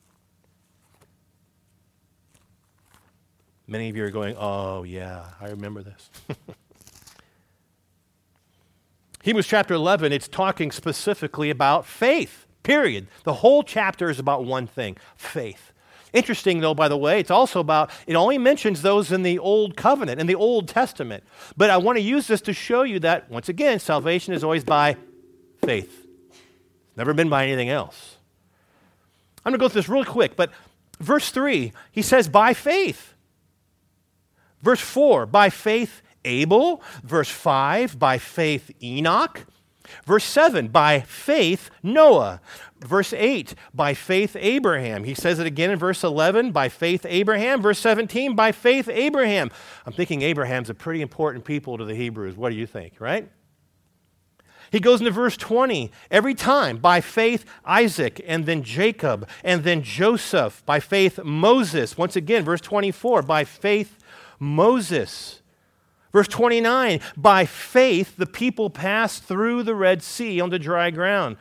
Many 3.67 3.89
of 3.89 3.95
you 3.95 4.03
are 4.05 4.11
going, 4.11 4.35
oh, 4.37 4.83
yeah, 4.83 5.25
I 5.41 5.49
remember 5.49 5.81
this. 5.81 6.09
Hebrews 9.23 9.47
chapter 9.47 9.73
11, 9.73 10.11
it's 10.11 10.27
talking 10.27 10.71
specifically 10.71 11.49
about 11.49 11.87
faith, 11.87 12.45
period. 12.61 13.07
The 13.23 13.33
whole 13.33 13.63
chapter 13.63 14.11
is 14.11 14.19
about 14.19 14.45
one 14.45 14.67
thing 14.67 14.97
faith. 15.15 15.73
Interesting, 16.15 16.61
though, 16.61 16.73
by 16.73 16.87
the 16.87 16.95
way, 16.95 17.19
it's 17.19 17.29
also 17.29 17.59
about, 17.59 17.91
it 18.07 18.15
only 18.15 18.37
mentions 18.37 18.81
those 18.81 19.11
in 19.11 19.21
the 19.21 19.37
Old 19.37 19.75
Covenant, 19.75 20.21
in 20.21 20.27
the 20.27 20.35
Old 20.35 20.69
Testament. 20.69 21.25
But 21.57 21.69
I 21.69 21.75
want 21.75 21.97
to 21.97 22.01
use 22.01 22.25
this 22.27 22.39
to 22.41 22.53
show 22.53 22.83
you 22.83 22.99
that, 22.99 23.29
once 23.29 23.49
again, 23.49 23.79
salvation 23.79 24.33
is 24.33 24.41
always 24.41 24.63
by 24.63 24.95
faith, 25.65 26.07
it's 26.31 26.97
never 26.97 27.13
been 27.13 27.27
by 27.27 27.43
anything 27.45 27.69
else. 27.69 28.15
I'm 29.43 29.51
going 29.51 29.59
to 29.59 29.63
go 29.63 29.67
through 29.67 29.81
this 29.81 29.89
really 29.89 30.05
quick, 30.05 30.37
but 30.37 30.51
verse 31.01 31.31
3, 31.31 31.73
he 31.91 32.01
says, 32.01 32.29
by 32.29 32.53
faith. 32.53 33.13
Verse 34.61 34.79
4, 34.79 35.25
by 35.25 35.49
faith, 35.49 36.01
Abel. 36.23 36.81
Verse 37.03 37.29
5, 37.29 37.99
by 37.99 38.17
faith, 38.17 38.71
Enoch. 38.81 39.45
Verse 40.05 40.23
7, 40.23 40.67
by 40.69 41.01
faith, 41.01 41.69
Noah. 41.83 42.41
Verse 42.79 43.13
8, 43.13 43.55
by 43.73 43.93
faith, 43.93 44.35
Abraham. 44.39 45.03
He 45.03 45.13
says 45.13 45.39
it 45.39 45.47
again 45.47 45.71
in 45.71 45.79
verse 45.79 46.03
11, 46.03 46.51
by 46.51 46.69
faith, 46.69 47.05
Abraham. 47.07 47.61
Verse 47.61 47.79
17, 47.79 48.35
by 48.35 48.51
faith, 48.51 48.87
Abraham. 48.89 49.51
I'm 49.85 49.93
thinking 49.93 50.21
Abraham's 50.21 50.69
a 50.69 50.73
pretty 50.73 51.01
important 51.01 51.45
people 51.45 51.77
to 51.77 51.85
the 51.85 51.95
Hebrews. 51.95 52.35
What 52.35 52.49
do 52.51 52.55
you 52.55 52.67
think, 52.67 52.99
right? 52.99 53.29
He 54.71 54.79
goes 54.79 54.99
into 54.99 55.11
verse 55.11 55.37
20 55.37 55.91
every 56.11 56.33
time 56.33 56.77
by 56.77 56.99
faith 57.01 57.45
Isaac 57.63 58.21
and 58.27 58.45
then 58.45 58.63
Jacob 58.63 59.27
and 59.43 59.63
then 59.63 59.83
Joseph, 59.83 60.65
by 60.65 60.79
faith 60.79 61.23
Moses. 61.23 61.97
Once 61.97 62.15
again, 62.15 62.43
verse 62.43 62.61
24 62.61 63.21
by 63.21 63.43
faith 63.43 63.97
Moses. 64.39 65.41
Verse 66.15 66.29
29 66.29 67.01
By 67.17 67.45
faith 67.45 68.15
the 68.15 68.25
people 68.25 68.69
passed 68.69 69.25
through 69.25 69.63
the 69.63 69.75
Red 69.75 70.01
Sea 70.01 70.39
onto 70.39 70.57
dry 70.57 70.89
ground. 70.89 71.35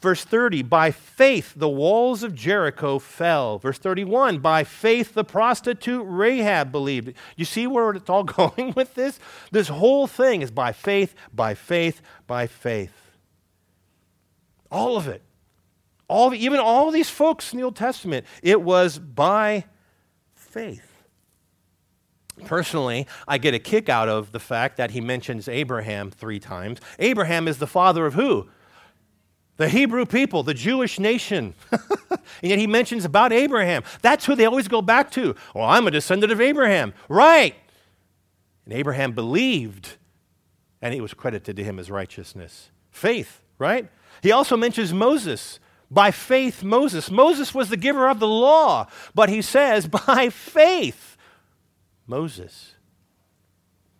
Verse 0.00 0.24
30, 0.24 0.62
by 0.62 0.92
faith 0.92 1.52
the 1.56 1.68
walls 1.68 2.22
of 2.22 2.32
Jericho 2.32 3.00
fell. 3.00 3.58
Verse 3.58 3.78
31, 3.78 4.38
by 4.38 4.62
faith 4.62 5.14
the 5.14 5.24
prostitute 5.24 6.04
Rahab 6.06 6.70
believed. 6.70 7.12
You 7.34 7.44
see 7.44 7.66
where 7.66 7.90
it's 7.90 8.08
all 8.08 8.22
going 8.38 8.72
with 8.76 8.94
this? 8.94 9.18
This 9.50 9.66
whole 9.66 10.06
thing 10.06 10.42
is 10.42 10.52
by 10.52 10.70
faith, 10.70 11.16
by 11.34 11.54
faith, 11.54 12.02
by 12.28 12.46
faith. 12.46 13.16
All 14.70 14.96
of 14.96 15.08
it. 15.08 15.22
All 16.06 16.32
even 16.32 16.60
all 16.60 16.92
these 16.92 17.10
folks 17.10 17.52
in 17.52 17.58
the 17.58 17.64
Old 17.64 17.74
Testament, 17.74 18.26
it 18.44 18.62
was 18.62 19.00
by 19.00 19.64
faith. 20.36 20.91
Personally, 22.46 23.06
I 23.28 23.38
get 23.38 23.54
a 23.54 23.58
kick 23.58 23.88
out 23.88 24.08
of 24.08 24.32
the 24.32 24.40
fact 24.40 24.76
that 24.78 24.92
he 24.92 25.00
mentions 25.00 25.48
Abraham 25.48 26.10
three 26.10 26.40
times. 26.40 26.80
Abraham 26.98 27.46
is 27.46 27.58
the 27.58 27.66
father 27.66 28.06
of 28.06 28.14
who? 28.14 28.48
The 29.56 29.68
Hebrew 29.68 30.06
people, 30.06 30.42
the 30.42 30.54
Jewish 30.54 30.98
nation. 30.98 31.54
and 31.70 32.20
yet 32.40 32.58
he 32.58 32.66
mentions 32.66 33.04
about 33.04 33.32
Abraham. 33.32 33.84
That's 34.00 34.24
who 34.24 34.34
they 34.34 34.46
always 34.46 34.66
go 34.66 34.80
back 34.82 35.10
to. 35.12 35.36
Well, 35.54 35.66
I'm 35.66 35.86
a 35.86 35.90
descendant 35.90 36.32
of 36.32 36.40
Abraham. 36.40 36.94
Right. 37.08 37.54
And 38.64 38.74
Abraham 38.74 39.12
believed, 39.12 39.96
and 40.80 40.94
it 40.94 41.00
was 41.00 41.14
credited 41.14 41.56
to 41.56 41.64
him 41.64 41.78
as 41.78 41.90
righteousness. 41.90 42.70
Faith, 42.90 43.42
right? 43.58 43.90
He 44.22 44.32
also 44.32 44.56
mentions 44.56 44.92
Moses. 44.92 45.58
By 45.90 46.10
faith, 46.10 46.62
Moses. 46.62 47.10
Moses 47.10 47.54
was 47.54 47.68
the 47.68 47.76
giver 47.76 48.08
of 48.08 48.18
the 48.18 48.26
law, 48.26 48.86
but 49.14 49.28
he 49.28 49.42
says, 49.42 49.86
by 50.06 50.30
faith. 50.30 51.11
Moses. 52.06 52.74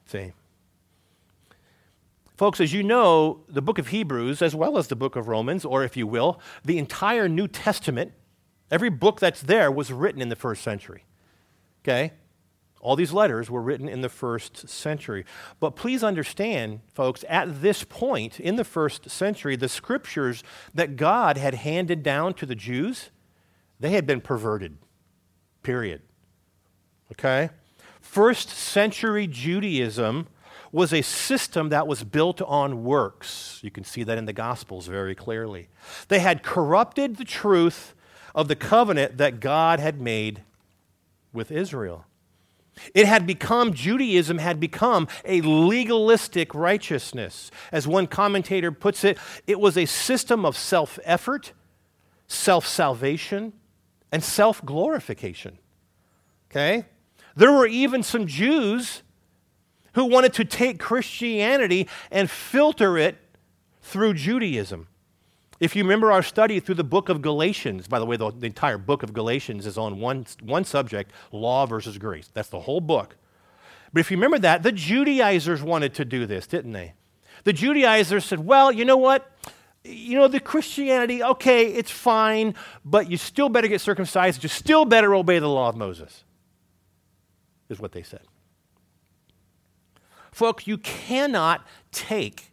See? 0.07 0.33
Folks, 2.37 2.61
as 2.61 2.73
you 2.73 2.83
know, 2.83 3.45
the 3.49 3.63
book 3.63 3.79
of 3.79 3.89
Hebrews, 3.89 4.43
as 4.43 4.55
well 4.55 4.77
as 4.77 4.89
the 4.89 4.97
book 4.97 5.17
of 5.17 5.29
Romans, 5.29 5.65
or 5.65 5.85
if 5.85 5.97
you 5.97 6.07
will, 6.07 6.41
the 6.65 6.79
entire 6.79 7.29
New 7.29 7.47
Testament, 7.47 8.13
every 8.71 8.91
book 8.91 9.21
that's 9.21 9.43
there 9.43 9.71
was 9.71 9.93
written 9.93 10.21
in 10.21 10.29
the 10.29 10.37
first 10.37 10.63
century. 10.63 11.05
Okay? 11.85 12.13
All 12.81 12.97
these 12.97 13.13
letters 13.13 13.49
were 13.49 13.63
written 13.63 13.89
in 13.89 14.01
the 14.01 14.09
first 14.09 14.69
century. 14.69 15.25
But 15.61 15.77
please 15.77 16.03
understand, 16.03 16.81
folks, 16.93 17.25
at 17.29 17.63
this 17.63 17.85
point 17.85 18.41
in 18.41 18.57
the 18.57 18.65
first 18.65 19.09
century, 19.09 19.55
the 19.55 19.69
scriptures 19.69 20.43
that 20.75 20.97
God 20.97 21.37
had 21.37 21.55
handed 21.55 22.03
down 22.03 22.35
to 22.35 22.47
the 22.47 22.57
Jews, 22.57 23.11
they 23.79 23.91
had 23.91 24.05
been 24.05 24.21
perverted. 24.21 24.79
Period. 25.63 26.03
Okay? 27.13 27.51
First 28.03 28.51
century 28.51 29.27
Judaism 29.27 30.27
was 30.73 30.93
a 30.93 31.03
system 31.03 31.69
that 31.69 31.87
was 31.87 32.03
built 32.03 32.43
on 32.43 32.83
works. 32.85 33.59
You 33.63 33.71
can 33.71 33.85
see 33.85 34.03
that 34.03 34.19
in 34.19 34.27
the 34.27 34.33
Gospels 34.33 34.87
very 34.87 35.15
clearly. 35.15 35.69
They 36.09 36.19
had 36.19 36.43
corrupted 36.43 37.17
the 37.17 37.25
truth 37.25 37.95
of 38.35 38.49
the 38.49 38.57
covenant 38.57 39.19
that 39.19 39.41
God 39.41 39.81
had 39.81 40.01
made 40.01 40.43
with 41.33 41.51
Israel. 41.51 42.07
It 42.95 43.07
had 43.07 43.27
become, 43.27 43.75
Judaism 43.75 44.39
had 44.39 44.59
become 44.59 45.09
a 45.25 45.43
legalistic 45.43 46.55
righteousness. 46.55 47.51
As 47.71 47.87
one 47.87 48.07
commentator 48.07 48.73
puts 48.73 49.05
it, 49.05 49.19
it 49.47 49.61
was 49.61 49.77
a 49.77 49.85
system 49.87 50.45
of 50.45 50.57
self 50.57 50.99
effort, 51.05 51.53
self 52.27 52.67
salvation, 52.67 53.53
and 54.11 54.25
self 54.25 54.65
glorification. 54.65 55.59
Okay? 56.51 56.87
There 57.37 57.53
were 57.53 57.67
even 57.67 58.03
some 58.03 58.27
Jews 58.27 59.03
who 59.95 60.05
wanted 60.05 60.33
to 60.35 60.45
take 60.45 60.79
Christianity 60.79 61.89
and 62.11 62.31
filter 62.31 62.97
it 62.97 63.19
through 63.83 64.15
Judaism. 64.15 64.89
If 65.61 65.77
you 65.77 65.85
remember 65.85 66.11
our 66.11 66.23
study 66.23 66.59
through 66.61 66.75
the 66.77 66.85
book 66.85 67.09
of 67.09 67.23
Galatians, 67.23 67.87
by 67.87 67.99
the 67.99 68.07
way, 68.07 68.17
the, 68.17 68.31
the, 68.33 68.47
entire 68.47 68.79
book 68.79 69.03
of 69.03 69.13
Galatians 69.13 69.67
is 69.67 69.79
on 69.79 70.01
one, 70.01 70.27
one 70.43 70.65
subject 70.65 71.13
law 71.31 71.67
versus 71.67 71.99
grace. 71.99 72.29
That's 72.33 72.49
the 72.49 72.61
whole 72.61 72.81
book. 72.81 73.17
But 73.93 74.01
if 74.01 74.11
you 74.11 74.17
remember 74.17 74.39
that, 74.41 74.63
the 74.63 74.73
Judaizers 74.73 75.63
wanted 75.63 75.95
to 75.95 76.05
do 76.05 76.27
this, 76.27 76.47
didn't 76.47 76.73
they? 76.73 76.95
The 77.45 77.53
Judaizers 77.53 78.25
said, 78.25 78.41
well, 78.41 78.73
you 78.73 78.85
know 78.85 78.97
what? 78.97 79.31
You 79.85 80.19
know, 80.19 80.29
the 80.29 80.41
Christianity, 80.41 81.23
okay, 81.23 81.67
it's 81.67 81.91
fine, 81.91 82.55
but 82.85 83.11
you 83.11 83.17
still 83.17 83.49
better 83.49 83.69
get 83.69 83.81
circumcised. 83.81 84.43
You 84.43 84.49
still 84.49 84.85
better 84.85 85.15
obey 85.15 85.39
the 85.39 85.49
law 85.49 85.69
of 85.69 85.77
Moses 85.77 86.25
is 87.73 87.81
what 87.81 87.93
they 87.93 88.03
said. 88.03 88.23
Folks, 90.31 90.67
you 90.67 90.79
cannot 90.79 91.67
take 91.91 92.53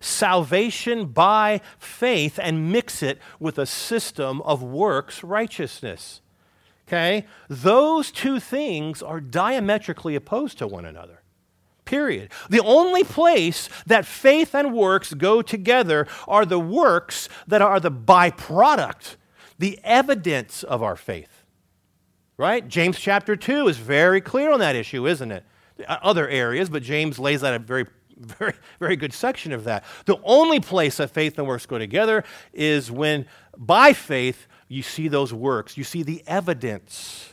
salvation 0.00 1.06
by 1.06 1.60
faith 1.78 2.38
and 2.42 2.72
mix 2.72 3.02
it 3.02 3.18
with 3.38 3.58
a 3.58 3.66
system 3.66 4.40
of 4.42 4.62
works 4.62 5.22
righteousness. 5.22 6.20
Okay? 6.88 7.26
Those 7.48 8.10
two 8.10 8.40
things 8.40 9.02
are 9.02 9.20
diametrically 9.20 10.14
opposed 10.14 10.58
to 10.58 10.66
one 10.66 10.84
another. 10.84 11.22
Period. 11.84 12.30
The 12.48 12.60
only 12.60 13.04
place 13.04 13.68
that 13.86 14.06
faith 14.06 14.54
and 14.54 14.72
works 14.72 15.14
go 15.14 15.42
together 15.42 16.06
are 16.26 16.46
the 16.46 16.58
works 16.58 17.28
that 17.46 17.62
are 17.62 17.80
the 17.80 17.90
byproduct, 17.90 19.16
the 19.58 19.78
evidence 19.84 20.62
of 20.62 20.82
our 20.82 20.96
faith. 20.96 21.41
Right? 22.36 22.66
James 22.66 22.98
chapter 22.98 23.36
2 23.36 23.68
is 23.68 23.76
very 23.76 24.20
clear 24.20 24.50
on 24.52 24.60
that 24.60 24.74
issue, 24.74 25.06
isn't 25.06 25.30
it? 25.30 25.44
Uh, 25.86 25.98
other 26.02 26.28
areas, 26.28 26.68
but 26.70 26.82
James 26.82 27.18
lays 27.18 27.44
out 27.44 27.54
a 27.54 27.58
very 27.58 27.86
very, 28.18 28.54
very 28.78 28.96
good 28.96 29.12
section 29.12 29.52
of 29.52 29.64
that. 29.64 29.84
The 30.06 30.18
only 30.22 30.60
place 30.60 30.98
that 30.98 31.10
faith 31.10 31.38
and 31.38 31.46
works 31.46 31.66
go 31.66 31.78
together 31.78 32.24
is 32.52 32.90
when, 32.90 33.26
by 33.56 33.92
faith, 33.92 34.46
you 34.68 34.82
see 34.82 35.08
those 35.08 35.32
works, 35.32 35.76
you 35.76 35.84
see 35.84 36.02
the 36.02 36.22
evidence 36.26 37.30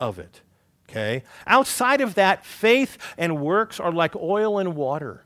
of 0.00 0.18
it. 0.18 0.42
Okay? 0.88 1.22
Outside 1.46 2.00
of 2.00 2.14
that, 2.14 2.44
faith 2.44 2.98
and 3.16 3.40
works 3.40 3.78
are 3.78 3.92
like 3.92 4.16
oil 4.16 4.58
and 4.58 4.74
water. 4.74 5.24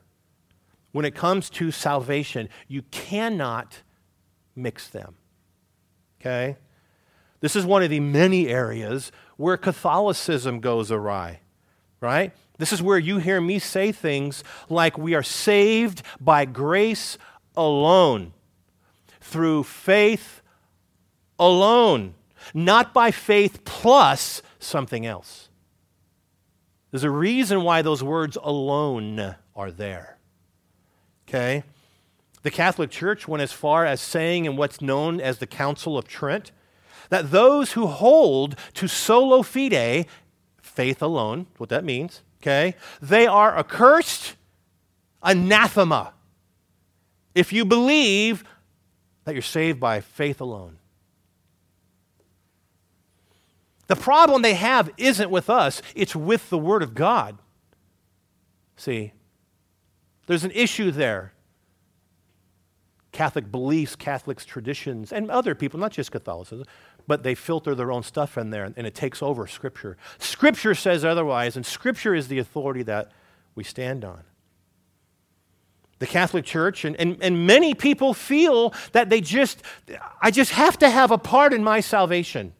When 0.91 1.05
it 1.05 1.15
comes 1.15 1.49
to 1.51 1.71
salvation, 1.71 2.49
you 2.67 2.83
cannot 2.91 3.81
mix 4.55 4.87
them. 4.89 5.15
Okay? 6.21 6.57
This 7.43 7.57
is 7.57 7.65
one 7.65 7.83
of 7.83 7.89
the 7.89 7.99
many 7.99 8.47
areas 8.47 9.11
where 9.35 9.57
Catholicism 9.57 10.61
goes 10.61 10.89
awry, 10.89 11.41
right? 11.99 12.31
This 12.57 12.71
is 12.71 12.81
where 12.81 12.97
you 12.97 13.17
hear 13.17 13.41
me 13.41 13.59
say 13.59 13.91
things 13.91 14.45
like 14.69 14.97
we 14.97 15.13
are 15.13 15.21
saved 15.21 16.03
by 16.21 16.45
grace 16.45 17.17
alone, 17.57 18.31
through 19.19 19.63
faith 19.63 20.41
alone, 21.37 22.13
not 22.53 22.93
by 22.93 23.11
faith 23.11 23.65
plus 23.65 24.41
something 24.57 25.05
else. 25.05 25.49
There's 26.91 27.03
a 27.03 27.09
reason 27.09 27.63
why 27.63 27.81
those 27.81 28.01
words 28.01 28.37
alone 28.41 29.35
are 29.53 29.69
there. 29.69 30.17
Okay? 31.27 31.63
The 32.43 32.51
Catholic 32.51 32.89
Church 32.89 33.27
went 33.27 33.43
as 33.43 33.51
far 33.51 33.85
as 33.85 33.99
saying 33.99 34.45
in 34.45 34.55
what's 34.55 34.79
known 34.79 35.19
as 35.19 35.39
the 35.39 35.47
Council 35.47 35.97
of 35.97 36.07
Trent 36.07 36.53
that 37.13 37.29
those 37.29 37.73
who 37.73 37.85
hold 37.85 38.55
to 38.73 38.87
sola 38.87 39.43
fide, 39.43 40.07
faith 40.63 40.99
alone, 40.99 41.45
what 41.57 41.69
that 41.69 41.83
means, 41.83 42.23
okay, 42.41 42.73
they 43.03 43.27
are 43.27 43.55
accursed, 43.55 44.35
anathema, 45.21 46.11
if 47.35 47.53
you 47.53 47.65
believe 47.65 48.43
that 49.25 49.35
you're 49.35 49.43
saved 49.43 49.79
by 49.79 50.01
faith 50.01 50.41
alone. 50.41 50.79
The 53.85 53.95
problem 53.95 54.41
they 54.41 54.55
have 54.55 54.89
isn't 54.97 55.29
with 55.29 55.51
us, 55.51 55.83
it's 55.93 56.15
with 56.15 56.49
the 56.49 56.57
Word 56.57 56.81
of 56.81 56.95
God. 56.95 57.37
See, 58.75 59.13
there's 60.25 60.43
an 60.43 60.51
issue 60.55 60.89
there. 60.89 61.33
Catholic 63.13 63.51
beliefs, 63.51 63.95
Catholics' 63.95 64.43
traditions, 64.43 65.13
and 65.13 65.29
other 65.31 65.55
people, 65.55 65.79
not 65.79 65.91
just 65.91 66.11
Catholicism, 66.11 66.65
but 67.07 67.23
they 67.23 67.35
filter 67.35 67.75
their 67.75 67.91
own 67.91 68.03
stuff 68.03 68.37
in 68.37 68.49
there 68.49 68.71
and 68.75 68.87
it 68.87 68.95
takes 68.95 69.21
over 69.21 69.47
Scripture. 69.47 69.97
Scripture 70.19 70.75
says 70.75 71.03
otherwise, 71.03 71.55
and 71.55 71.65
Scripture 71.65 72.15
is 72.15 72.27
the 72.27 72.39
authority 72.39 72.83
that 72.83 73.11
we 73.55 73.63
stand 73.63 74.05
on. 74.05 74.23
The 75.99 76.07
Catholic 76.07 76.45
Church 76.45 76.85
and, 76.85 76.95
and, 76.97 77.17
and 77.21 77.47
many 77.47 77.73
people 77.73 78.13
feel 78.13 78.73
that 78.91 79.09
they 79.09 79.21
just, 79.21 79.61
I 80.21 80.31
just 80.31 80.51
have 80.51 80.77
to 80.79 80.89
have 80.89 81.11
a 81.11 81.17
part 81.17 81.53
in 81.53 81.63
my 81.63 81.79
salvation. 81.79 82.53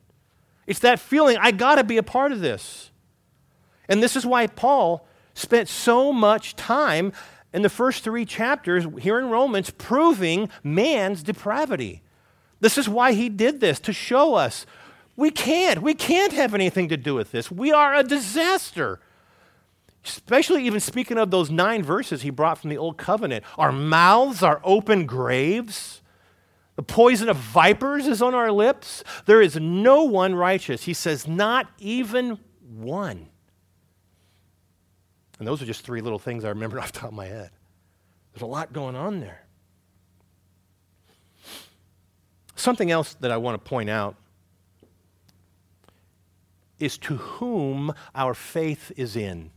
It's 0.65 0.79
that 0.79 0.99
feeling, 0.99 1.38
I 1.39 1.51
got 1.51 1.75
to 1.75 1.84
be 1.84 1.97
a 1.97 2.03
part 2.03 2.32
of 2.32 2.39
this. 2.39 2.91
And 3.89 4.01
this 4.01 4.15
is 4.15 4.25
why 4.25 4.47
Paul 4.47 5.06
spent 5.34 5.67
so 5.67 6.13
much 6.13 6.56
time 6.56 7.12
in 7.53 7.62
the 7.62 7.69
first 7.69 8.03
three 8.03 8.25
chapters 8.25 8.86
here 8.99 9.19
in 9.19 9.29
Romans 9.29 9.69
proving 9.71 10.49
man's 10.63 11.21
depravity. 11.21 12.01
This 12.63 12.78
is 12.78 12.88
why 12.88 13.12
he 13.12 13.28
did 13.28 13.60
this, 13.60 13.78
to 13.82 13.91
show 13.91 14.36
us 14.36 14.65
we 15.17 15.32
can't. 15.32 15.82
We 15.82 15.93
can't 15.93 16.32
have 16.32 16.54
anything 16.54 16.88
to 16.88 16.95
do 16.95 17.13
with 17.13 17.34
this. 17.34 17.52
We 17.52 17.73
are 17.73 17.93
a 17.93 18.04
disaster. 18.04 19.02
Especially 20.06 20.65
even 20.65 20.80
speaking 20.80 21.17
of 21.17 21.30
those 21.30 21.52
nine 21.52 21.84
verses 21.84 22.21
he 22.21 22.30
brought 22.30 22.58
from 22.58 22.69
the 22.69 22.78
Old 22.78 22.97
Covenant. 22.97 23.43
Our 23.58 23.73
mouths 23.73 24.41
are 24.41 24.62
open 24.63 25.06
graves. 25.06 26.02
The 26.78 26.84
poison 26.84 27.28
of 27.28 27.36
vipers 27.36 28.08
is 28.08 28.21
on 28.21 28.34
our 28.34 28.49
lips. 28.49 29.04
There 29.26 29.41
is 29.41 29.58
no 29.58 30.04
one 30.04 30.34
righteous. 30.34 30.86
He 30.86 30.93
says, 30.93 31.28
not 31.28 31.67
even 31.80 32.39
one. 32.62 33.28
And 35.38 35.45
those 35.45 35.62
are 35.62 35.65
just 35.65 35.86
three 35.86 35.99
little 35.99 36.17
things 36.17 36.45
I 36.45 36.49
remember 36.49 36.80
off 36.82 36.93
the 36.93 36.99
top 36.99 37.10
of 37.10 37.15
my 37.15 37.26
head. 37.26 37.52
There's 38.32 38.41
a 38.41 38.45
lot 38.45 38.71
going 38.71 38.95
on 38.95 39.19
there. 39.19 39.42
Something 42.63 42.91
else 42.91 43.15
that 43.15 43.30
I 43.30 43.36
want 43.36 43.62
to 43.62 43.69
point 43.69 43.89
out 43.89 44.15
is 46.80 46.97
to 46.99 47.17
whom 47.17 47.93
our 48.15 48.34
faith 48.34 48.89
is 48.95 49.17
in. 49.17 49.52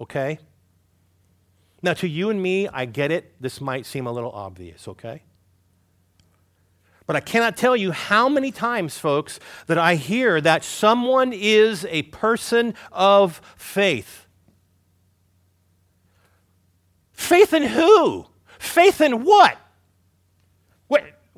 Okay? 0.00 0.38
Now, 1.82 1.92
to 1.94 2.06
you 2.06 2.30
and 2.30 2.40
me, 2.40 2.68
I 2.68 2.84
get 2.84 3.10
it. 3.10 3.34
This 3.40 3.60
might 3.60 3.84
seem 3.84 4.06
a 4.06 4.12
little 4.12 4.30
obvious, 4.30 4.86
okay? 4.86 5.24
But 7.04 7.16
I 7.16 7.20
cannot 7.20 7.56
tell 7.56 7.74
you 7.74 7.90
how 7.90 8.28
many 8.28 8.52
times, 8.52 8.96
folks, 8.96 9.40
that 9.66 9.76
I 9.76 9.96
hear 9.96 10.40
that 10.40 10.62
someone 10.62 11.32
is 11.32 11.84
a 11.86 12.02
person 12.02 12.74
of 12.92 13.42
faith. 13.56 14.28
Faith 17.12 17.52
in 17.52 17.64
who? 17.64 18.26
Faith 18.60 19.00
in 19.00 19.24
what? 19.24 19.58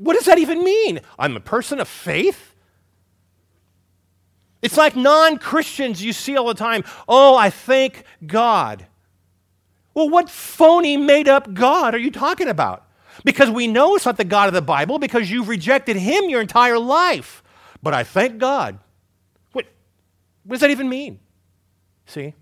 What, 0.03 0.15
does 0.15 0.25
that 0.25 0.39
even 0.39 0.65
mean? 0.65 1.01
I'm 1.17 1.37
a 1.37 1.41
person 1.41 1.79
of 1.79 1.87
faith? 1.87 2.57
It's 4.61 4.77
like 4.77 4.97
non 4.97 5.39
Christians 5.39 6.03
you 6.03 6.13
see 6.13 6.37
all 6.37 6.47
the 6.47 6.55
time. 6.55 6.83
Oh, 7.09 7.37
I 7.37 7.51
thank 7.51 8.05
God. 8.27 8.87
Well, 9.95 10.09
what 10.09 10.29
phony, 10.29 10.97
made 10.97 11.29
up 11.29 11.55
God 11.55 11.95
are 11.95 11.99
you 11.99 12.11
talking 12.11 12.49
about? 12.49 12.85
Because 13.25 13.49
we 13.49 13.69
know 13.69 13.95
it's 13.95 14.07
not 14.07 14.17
the 14.17 14.25
God 14.25 14.49
of 14.49 14.55
the 14.55 14.63
Bible 14.63 14.99
because 14.99 15.31
you've 15.31 15.49
rejected 15.49 15.97
Him 15.97 16.29
your 16.29 16.41
entire 16.41 16.79
life. 16.79 17.43
But 17.81 17.95
I 17.95 18.03
thank 18.03 18.39
God. 18.39 18.81
What, 19.53 19.67
what 20.43 20.55
does 20.55 20.61
that 20.61 20.71
even 20.71 20.89
mean? 20.89 21.21
See? 22.07 22.35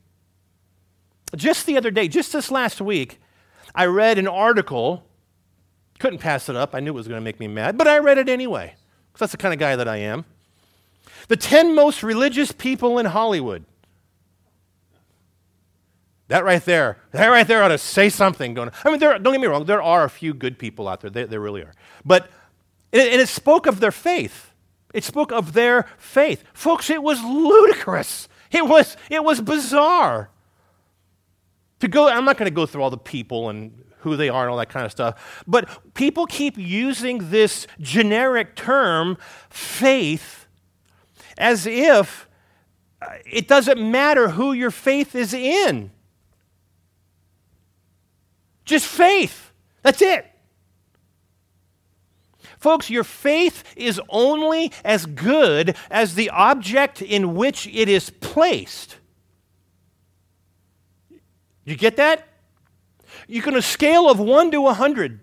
Just 1.36 1.66
the 1.66 1.76
other 1.76 1.90
day, 1.90 2.08
just 2.08 2.32
this 2.32 2.50
last 2.50 2.80
week, 2.80 3.20
I 3.74 3.84
read 3.84 4.18
an 4.18 4.28
article. 4.28 5.04
Couldn't 6.00 6.18
pass 6.18 6.48
it 6.48 6.56
up. 6.56 6.74
I 6.74 6.80
knew 6.80 6.90
it 6.90 6.94
was 6.94 7.06
going 7.06 7.20
to 7.20 7.24
make 7.24 7.38
me 7.38 7.46
mad, 7.46 7.76
but 7.76 7.86
I 7.86 7.98
read 7.98 8.16
it 8.16 8.28
anyway, 8.28 8.74
because 9.12 9.20
that's 9.20 9.32
the 9.32 9.38
kind 9.38 9.52
of 9.52 9.60
guy 9.60 9.76
that 9.76 9.86
I 9.86 9.98
am. 9.98 10.24
The 11.28 11.36
10 11.36 11.74
most 11.74 12.02
religious 12.02 12.52
people 12.52 12.98
in 12.98 13.04
Hollywood. 13.04 13.66
That 16.28 16.42
right 16.42 16.64
there, 16.64 16.96
that 17.12 17.26
right 17.28 17.46
there 17.46 17.62
ought 17.62 17.68
to 17.68 17.78
say 17.78 18.08
something. 18.08 18.54
Going, 18.54 18.70
I 18.82 18.90
mean, 18.90 18.98
there, 18.98 19.18
don't 19.18 19.34
get 19.34 19.40
me 19.42 19.46
wrong, 19.46 19.66
there 19.66 19.82
are 19.82 20.04
a 20.04 20.10
few 20.10 20.32
good 20.32 20.58
people 20.58 20.88
out 20.88 21.02
there. 21.02 21.10
There, 21.10 21.26
there 21.26 21.40
really 21.40 21.62
are. 21.62 21.74
But, 22.04 22.30
and 22.92 23.20
it 23.20 23.28
spoke 23.28 23.66
of 23.66 23.80
their 23.80 23.92
faith. 23.92 24.52
It 24.94 25.04
spoke 25.04 25.32
of 25.32 25.52
their 25.52 25.86
faith. 25.98 26.44
Folks, 26.54 26.88
it 26.88 27.02
was 27.02 27.22
ludicrous. 27.22 28.26
It 28.50 28.66
was, 28.66 28.96
it 29.10 29.22
was 29.22 29.42
bizarre. 29.42 30.30
To 31.80 31.88
go, 31.88 32.08
I'm 32.08 32.24
not 32.24 32.38
going 32.38 32.50
to 32.50 32.54
go 32.54 32.64
through 32.64 32.82
all 32.82 32.90
the 32.90 32.96
people 32.96 33.50
and 33.50 33.84
who 34.00 34.16
they 34.16 34.28
are 34.28 34.42
and 34.42 34.50
all 34.50 34.56
that 34.58 34.68
kind 34.68 34.84
of 34.84 34.92
stuff, 34.92 35.42
but 35.46 35.68
people 35.94 36.26
keep 36.26 36.56
using 36.56 37.30
this 37.30 37.66
generic 37.80 38.56
term, 38.56 39.16
faith, 39.48 40.46
as 41.38 41.66
if 41.66 42.28
uh, 43.02 43.06
it 43.24 43.48
doesn't 43.48 43.80
matter 43.80 44.30
who 44.30 44.52
your 44.52 44.70
faith 44.70 45.14
is 45.14 45.32
in. 45.32 45.90
Just 48.64 48.86
faith. 48.86 49.50
That's 49.82 50.02
it. 50.02 50.26
Folks, 52.58 52.90
your 52.90 53.04
faith 53.04 53.64
is 53.74 54.00
only 54.10 54.70
as 54.84 55.06
good 55.06 55.74
as 55.90 56.14
the 56.14 56.28
object 56.28 57.00
in 57.00 57.34
which 57.34 57.66
it 57.66 57.88
is 57.88 58.10
placed. 58.10 58.98
You 61.64 61.74
get 61.74 61.96
that? 61.96 62.28
You 63.30 63.42
can 63.42 63.54
a 63.54 63.62
scale 63.62 64.10
of 64.10 64.18
1 64.18 64.50
to 64.50 64.60
100. 64.60 65.20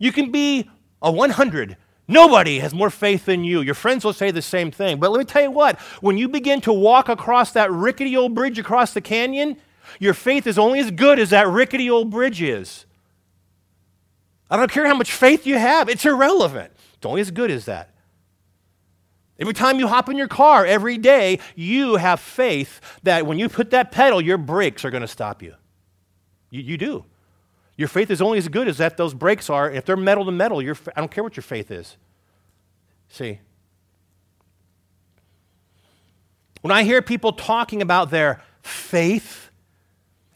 You 0.00 0.12
can 0.12 0.32
be 0.32 0.68
a 1.00 1.10
100. 1.10 1.76
Nobody 2.08 2.58
has 2.58 2.74
more 2.74 2.90
faith 2.90 3.26
than 3.26 3.44
you. 3.44 3.60
Your 3.60 3.74
friends 3.74 4.04
will 4.04 4.12
say 4.12 4.30
the 4.30 4.42
same 4.42 4.70
thing. 4.70 4.98
But 4.98 5.12
let 5.12 5.18
me 5.18 5.24
tell 5.24 5.42
you 5.42 5.50
what, 5.50 5.78
when 6.00 6.18
you 6.18 6.28
begin 6.28 6.60
to 6.62 6.72
walk 6.72 7.08
across 7.08 7.52
that 7.52 7.70
rickety 7.70 8.16
old 8.16 8.34
bridge 8.34 8.58
across 8.58 8.92
the 8.92 9.00
canyon, 9.00 9.56
your 10.00 10.14
faith 10.14 10.46
is 10.46 10.58
only 10.58 10.80
as 10.80 10.90
good 10.90 11.18
as 11.18 11.30
that 11.30 11.46
rickety 11.46 11.88
old 11.88 12.10
bridge 12.10 12.42
is. 12.42 12.86
I 14.50 14.56
don't 14.56 14.70
care 14.70 14.86
how 14.86 14.94
much 14.94 15.12
faith 15.12 15.46
you 15.46 15.58
have, 15.58 15.88
it's 15.88 16.06
irrelevant. 16.06 16.72
It's 16.94 17.06
only 17.06 17.20
as 17.20 17.30
good 17.30 17.50
as 17.50 17.66
that. 17.66 17.94
Every 19.38 19.54
time 19.54 19.78
you 19.78 19.86
hop 19.86 20.08
in 20.08 20.16
your 20.16 20.26
car, 20.26 20.66
every 20.66 20.98
day, 20.98 21.38
you 21.54 21.96
have 21.96 22.18
faith 22.18 22.80
that 23.04 23.26
when 23.26 23.38
you 23.38 23.48
put 23.48 23.70
that 23.70 23.92
pedal, 23.92 24.20
your 24.20 24.38
brakes 24.38 24.84
are 24.84 24.90
going 24.90 25.02
to 25.02 25.06
stop 25.06 25.42
you. 25.42 25.54
you. 26.50 26.62
You 26.62 26.76
do. 26.76 27.04
Your 27.78 27.88
faith 27.88 28.10
is 28.10 28.20
only 28.20 28.38
as 28.38 28.48
good 28.48 28.66
as 28.66 28.78
that 28.78 28.96
those 28.96 29.14
brakes 29.14 29.48
are. 29.48 29.70
If 29.70 29.86
they're 29.86 29.96
metal 29.96 30.24
to 30.24 30.32
metal, 30.32 30.60
your, 30.60 30.76
I 30.96 31.00
don't 31.00 31.10
care 31.10 31.22
what 31.22 31.36
your 31.36 31.44
faith 31.44 31.70
is. 31.70 31.96
See? 33.08 33.38
When 36.60 36.72
I 36.72 36.82
hear 36.82 37.00
people 37.00 37.32
talking 37.32 37.80
about 37.80 38.10
their 38.10 38.42
faith, 38.62 39.50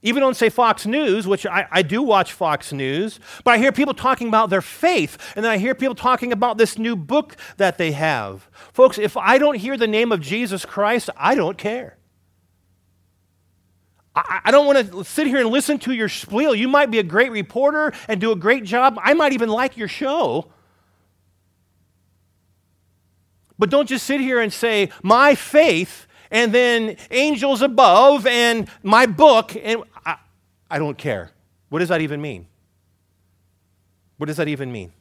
even 0.02 0.22
on, 0.22 0.34
say, 0.34 0.50
Fox 0.50 0.86
News, 0.86 1.26
which 1.26 1.44
I, 1.44 1.66
I, 1.68 1.82
do 1.82 2.00
watch 2.00 2.32
Fox 2.32 2.72
News, 2.72 3.18
but 3.42 3.50
I 3.54 3.58
hear 3.58 3.72
people 3.72 3.92
talking 3.92 4.28
about 4.28 4.48
their 4.48 4.62
faith, 4.62 5.18
and 5.34 5.44
then 5.44 5.50
I 5.50 5.58
hear 5.58 5.74
people 5.74 5.96
talking 5.96 6.32
about 6.32 6.58
this 6.58 6.78
new 6.78 6.94
book 6.94 7.36
that 7.56 7.76
they 7.76 7.90
have. 7.90 8.48
Folks, 8.72 8.98
if 8.98 9.16
I 9.16 9.38
don't 9.38 9.56
hear 9.56 9.76
the 9.76 9.88
name 9.88 10.12
of 10.12 10.20
Jesus 10.20 10.64
Christ, 10.64 11.10
I 11.16 11.34
don't 11.34 11.58
care. 11.58 11.98
I, 14.14 14.50
don't 14.50 14.66
want 14.66 14.90
to 14.90 15.04
sit 15.04 15.26
here 15.26 15.38
and 15.38 15.48
listen 15.48 15.78
to 15.80 15.92
your 15.92 16.08
spiel. 16.08 16.54
You 16.54 16.68
might 16.68 16.90
be 16.90 16.98
a 16.98 17.02
great 17.02 17.32
reporter 17.32 17.92
and 18.08 18.20
do 18.20 18.30
a 18.30 18.36
great 18.36 18.64
job. 18.64 18.98
I 19.02 19.14
might 19.14 19.32
even 19.32 19.48
like 19.48 19.76
your 19.76 19.88
show. 19.88 20.48
But 23.58 23.70
don't 23.70 23.88
just 23.88 24.04
sit 24.04 24.20
here 24.20 24.40
and 24.40 24.52
say, 24.52 24.90
my 25.02 25.34
faith 25.34 26.06
and 26.30 26.52
then 26.52 26.96
angels 27.10 27.62
above 27.62 28.26
and 28.26 28.68
my 28.82 29.06
book, 29.06 29.56
and 29.56 29.82
I, 30.04 30.16
I 30.70 30.78
don't 30.78 30.98
care. 30.98 31.30
What 31.68 31.78
does 31.78 31.88
that 31.88 32.00
even 32.00 32.20
mean? 32.20 32.48
What 34.18 34.26
does 34.26 34.36
that 34.36 34.48
even 34.48 34.70
mean? 34.70 34.92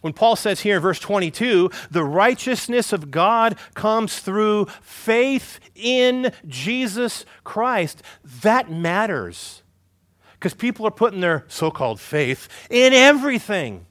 When 0.00 0.12
Paul 0.12 0.36
says 0.36 0.60
here 0.60 0.76
in 0.76 0.82
verse 0.82 1.00
22, 1.00 1.70
the 1.90 2.04
righteousness 2.04 2.92
of 2.92 3.10
God 3.10 3.56
comes 3.74 4.20
through 4.20 4.66
faith 4.80 5.58
in 5.74 6.32
Jesus 6.46 7.24
Christ, 7.42 8.02
that 8.42 8.70
matters. 8.70 9.62
Because 10.34 10.54
people 10.54 10.86
are 10.86 10.92
putting 10.92 11.20
their 11.20 11.44
so 11.48 11.70
called 11.70 11.98
faith 11.98 12.48
in 12.70 12.92
everything. 12.92 13.86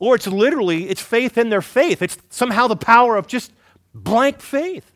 Or 0.00 0.16
it's 0.16 0.26
literally, 0.26 0.88
it's 0.88 1.00
faith 1.00 1.38
in 1.38 1.50
their 1.50 1.62
faith. 1.62 2.02
It's 2.02 2.18
somehow 2.30 2.66
the 2.66 2.74
power 2.74 3.16
of 3.16 3.28
just 3.28 3.52
blank 3.94 4.40
faith. 4.40 4.90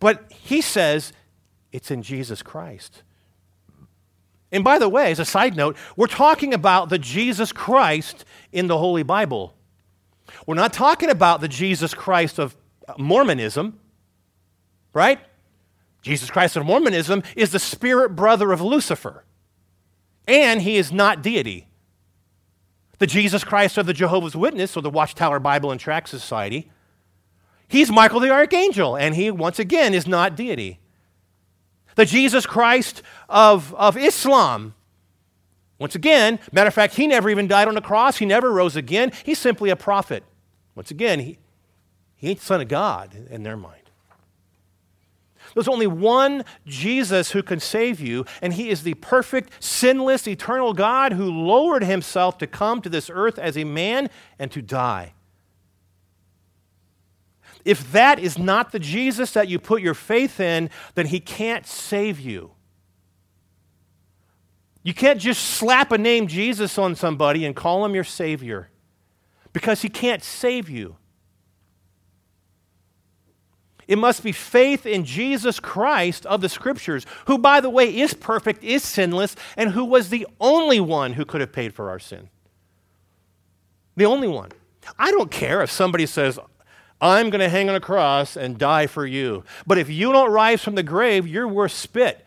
But 0.00 0.32
he 0.32 0.60
says 0.60 1.12
it's 1.70 1.90
in 1.90 2.02
Jesus 2.02 2.42
Christ. 2.42 3.02
And 4.54 4.62
by 4.62 4.78
the 4.78 4.88
way, 4.88 5.10
as 5.10 5.18
a 5.18 5.24
side 5.24 5.56
note, 5.56 5.76
we're 5.96 6.06
talking 6.06 6.54
about 6.54 6.88
the 6.88 6.98
Jesus 6.98 7.50
Christ 7.50 8.24
in 8.52 8.68
the 8.68 8.78
Holy 8.78 9.02
Bible. 9.02 9.56
We're 10.46 10.54
not 10.54 10.72
talking 10.72 11.10
about 11.10 11.40
the 11.40 11.48
Jesus 11.48 11.92
Christ 11.92 12.38
of 12.38 12.56
Mormonism, 12.96 13.80
right? 14.92 15.18
Jesus 16.02 16.30
Christ 16.30 16.54
of 16.54 16.64
Mormonism 16.64 17.24
is 17.34 17.50
the 17.50 17.58
spirit 17.58 18.10
brother 18.10 18.52
of 18.52 18.60
Lucifer, 18.60 19.24
and 20.28 20.62
he 20.62 20.76
is 20.76 20.92
not 20.92 21.20
deity. 21.20 21.66
The 22.98 23.08
Jesus 23.08 23.42
Christ 23.42 23.76
of 23.76 23.86
the 23.86 23.92
Jehovah's 23.92 24.36
Witness 24.36 24.76
or 24.76 24.82
the 24.82 24.90
Watchtower 24.90 25.40
Bible 25.40 25.72
and 25.72 25.80
Tract 25.80 26.08
Society, 26.08 26.70
he's 27.66 27.90
Michael 27.90 28.20
the 28.20 28.30
Archangel, 28.30 28.96
and 28.96 29.16
he, 29.16 29.32
once 29.32 29.58
again, 29.58 29.94
is 29.94 30.06
not 30.06 30.36
deity. 30.36 30.78
The 31.94 32.04
Jesus 32.04 32.46
Christ 32.46 33.02
of, 33.28 33.74
of 33.74 33.96
Islam, 33.96 34.74
once 35.78 35.94
again, 35.94 36.38
matter 36.52 36.68
of 36.68 36.74
fact, 36.74 36.94
he 36.94 37.06
never 37.06 37.30
even 37.30 37.46
died 37.46 37.68
on 37.68 37.74
the 37.74 37.80
cross, 37.80 38.18
he 38.18 38.26
never 38.26 38.52
rose 38.52 38.76
again. 38.76 39.12
He's 39.24 39.38
simply 39.38 39.70
a 39.70 39.76
prophet. 39.76 40.24
Once 40.74 40.90
again, 40.90 41.20
he, 41.20 41.38
he 42.16 42.30
ain't 42.30 42.40
the 42.40 42.44
Son 42.44 42.60
of 42.60 42.68
God 42.68 43.14
in 43.30 43.42
their 43.42 43.56
mind. 43.56 43.84
There's 45.54 45.68
only 45.68 45.86
one 45.86 46.44
Jesus 46.66 47.30
who 47.30 47.42
can 47.42 47.60
save 47.60 48.00
you, 48.00 48.24
and 48.42 48.54
he 48.54 48.70
is 48.70 48.82
the 48.82 48.94
perfect, 48.94 49.62
sinless, 49.62 50.26
eternal 50.26 50.72
God 50.72 51.12
who 51.12 51.30
lowered 51.30 51.84
himself 51.84 52.38
to 52.38 52.46
come 52.46 52.82
to 52.82 52.88
this 52.88 53.08
earth 53.08 53.38
as 53.38 53.56
a 53.56 53.64
man 53.64 54.10
and 54.38 54.50
to 54.50 54.60
die. 54.60 55.14
If 57.64 57.92
that 57.92 58.18
is 58.18 58.38
not 58.38 58.72
the 58.72 58.78
Jesus 58.78 59.32
that 59.32 59.48
you 59.48 59.58
put 59.58 59.80
your 59.80 59.94
faith 59.94 60.38
in, 60.38 60.68
then 60.94 61.06
he 61.06 61.20
can't 61.20 61.66
save 61.66 62.20
you. 62.20 62.50
You 64.82 64.92
can't 64.92 65.18
just 65.18 65.42
slap 65.42 65.92
a 65.92 65.98
name 65.98 66.26
Jesus 66.26 66.76
on 66.76 66.94
somebody 66.94 67.46
and 67.46 67.56
call 67.56 67.84
him 67.84 67.94
your 67.94 68.04
Savior 68.04 68.68
because 69.54 69.80
he 69.80 69.88
can't 69.88 70.22
save 70.22 70.68
you. 70.68 70.96
It 73.86 73.96
must 73.96 74.22
be 74.22 74.32
faith 74.32 74.86
in 74.86 75.04
Jesus 75.04 75.60
Christ 75.60 76.24
of 76.26 76.40
the 76.40 76.48
Scriptures, 76.48 77.06
who, 77.26 77.38
by 77.38 77.60
the 77.60 77.70
way, 77.70 77.94
is 77.94 78.14
perfect, 78.14 78.64
is 78.64 78.82
sinless, 78.82 79.36
and 79.56 79.70
who 79.70 79.84
was 79.84 80.08
the 80.08 80.26
only 80.40 80.80
one 80.80 81.14
who 81.14 81.24
could 81.24 81.40
have 81.40 81.52
paid 81.52 81.74
for 81.74 81.90
our 81.90 81.98
sin. 81.98 82.28
The 83.96 84.06
only 84.06 84.28
one. 84.28 84.52
I 84.98 85.10
don't 85.10 85.30
care 85.30 85.62
if 85.62 85.70
somebody 85.70 86.06
says, 86.06 86.38
I'm 87.00 87.30
going 87.30 87.40
to 87.40 87.48
hang 87.48 87.68
on 87.68 87.74
a 87.74 87.80
cross 87.80 88.36
and 88.36 88.56
die 88.56 88.86
for 88.86 89.06
you. 89.06 89.44
But 89.66 89.78
if 89.78 89.90
you 89.90 90.12
don't 90.12 90.30
rise 90.30 90.62
from 90.62 90.74
the 90.74 90.82
grave, 90.82 91.26
you're 91.26 91.48
worth 91.48 91.72
spit. 91.72 92.24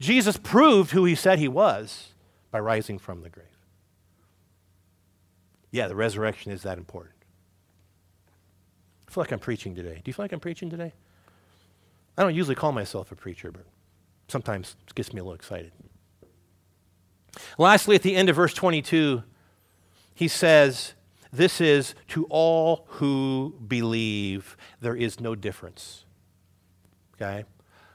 Jesus 0.00 0.36
proved 0.36 0.92
who 0.92 1.04
he 1.04 1.14
said 1.14 1.38
he 1.38 1.48
was 1.48 2.08
by 2.50 2.60
rising 2.60 2.98
from 2.98 3.22
the 3.22 3.28
grave. 3.28 3.46
Yeah, 5.70 5.88
the 5.88 5.96
resurrection 5.96 6.50
is 6.50 6.62
that 6.62 6.78
important. 6.78 7.14
I 9.06 9.10
feel 9.10 9.22
like 9.22 9.32
I'm 9.32 9.38
preaching 9.38 9.74
today. 9.74 9.94
Do 9.94 10.02
you 10.06 10.12
feel 10.12 10.24
like 10.24 10.32
I'm 10.32 10.40
preaching 10.40 10.70
today? 10.70 10.92
I 12.16 12.22
don't 12.22 12.34
usually 12.34 12.54
call 12.54 12.72
myself 12.72 13.12
a 13.12 13.14
preacher, 13.14 13.52
but 13.52 13.64
sometimes 14.28 14.76
it 14.86 14.94
gets 14.94 15.12
me 15.12 15.20
a 15.20 15.22
little 15.22 15.34
excited. 15.34 15.72
Lastly, 17.58 17.94
at 17.96 18.02
the 18.02 18.16
end 18.16 18.28
of 18.28 18.36
verse 18.36 18.54
22, 18.54 19.22
he 20.14 20.28
says, 20.28 20.94
This 21.32 21.60
is 21.60 21.94
to 22.08 22.26
all 22.30 22.86
who 22.88 23.54
believe, 23.66 24.56
there 24.80 24.96
is 24.96 25.20
no 25.20 25.34
difference. 25.34 26.04
Okay? 27.14 27.44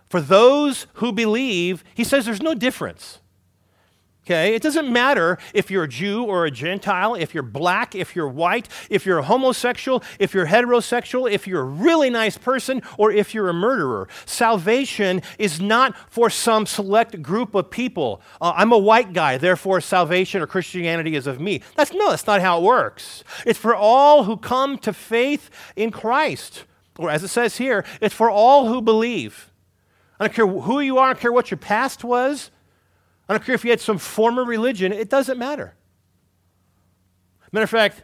For 0.07 0.21
those 0.21 0.85
who 0.95 1.11
believe, 1.11 1.83
he 1.95 2.03
says 2.03 2.25
there's 2.25 2.41
no 2.41 2.53
difference. 2.53 3.19
Okay? 4.25 4.55
It 4.55 4.61
doesn't 4.61 4.91
matter 4.91 5.37
if 5.53 5.69
you're 5.69 5.83
a 5.83 5.87
Jew 5.87 6.23
or 6.23 6.45
a 6.45 6.51
Gentile, 6.51 7.15
if 7.15 7.33
you're 7.33 7.43
black, 7.43 7.93
if 7.93 8.15
you're 8.15 8.27
white, 8.27 8.69
if 8.89 9.05
you're 9.05 9.21
homosexual, 9.21 10.01
if 10.17 10.33
you're 10.33 10.47
heterosexual, 10.47 11.29
if 11.29 11.45
you're 11.45 11.61
a 11.61 11.65
really 11.65 12.09
nice 12.09 12.37
person, 12.37 12.81
or 12.97 13.11
if 13.11 13.33
you're 13.33 13.49
a 13.49 13.53
murderer. 13.53 14.07
Salvation 14.25 15.21
is 15.37 15.59
not 15.59 15.95
for 16.09 16.29
some 16.29 16.65
select 16.65 17.21
group 17.21 17.53
of 17.53 17.69
people. 17.69 18.21
Uh, 18.39 18.53
I'm 18.55 18.71
a 18.71 18.77
white 18.77 19.11
guy, 19.11 19.37
therefore 19.37 19.81
salvation 19.81 20.41
or 20.41 20.47
Christianity 20.47 21.15
is 21.15 21.27
of 21.27 21.41
me. 21.41 21.61
That's 21.75 21.91
no, 21.91 22.09
that's 22.11 22.27
not 22.27 22.39
how 22.39 22.59
it 22.59 22.63
works. 22.63 23.25
It's 23.45 23.59
for 23.59 23.75
all 23.75 24.23
who 24.23 24.37
come 24.37 24.77
to 24.79 24.93
faith 24.93 25.49
in 25.75 25.91
Christ. 25.91 26.63
Or 26.97 27.09
as 27.09 27.23
it 27.23 27.29
says 27.29 27.57
here, 27.57 27.83
it's 27.99 28.15
for 28.15 28.29
all 28.29 28.67
who 28.67 28.81
believe. 28.81 29.51
I 30.17 30.27
don't 30.27 30.33
care 30.33 30.47
who 30.47 30.79
you 30.79 30.97
are, 30.97 31.09
I 31.09 31.13
don't 31.13 31.19
care 31.19 31.33
what 31.33 31.51
your 31.51 31.57
past 31.57 32.05
was. 32.05 32.51
I 33.27 33.33
don't 33.33 33.43
care 33.43 33.55
if 33.55 33.63
you 33.63 33.69
had 33.69 33.79
some 33.79 33.97
former 33.97 34.43
religion, 34.43 34.91
it 34.91 35.09
doesn't 35.09 35.37
matter. 35.37 35.75
Matter 37.51 37.63
of 37.63 37.69
fact, 37.69 38.01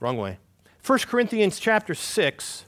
wrong 0.00 0.16
way. 0.16 0.38
1 0.84 0.98
Corinthians 1.00 1.60
chapter 1.60 1.94
6. 1.94 2.64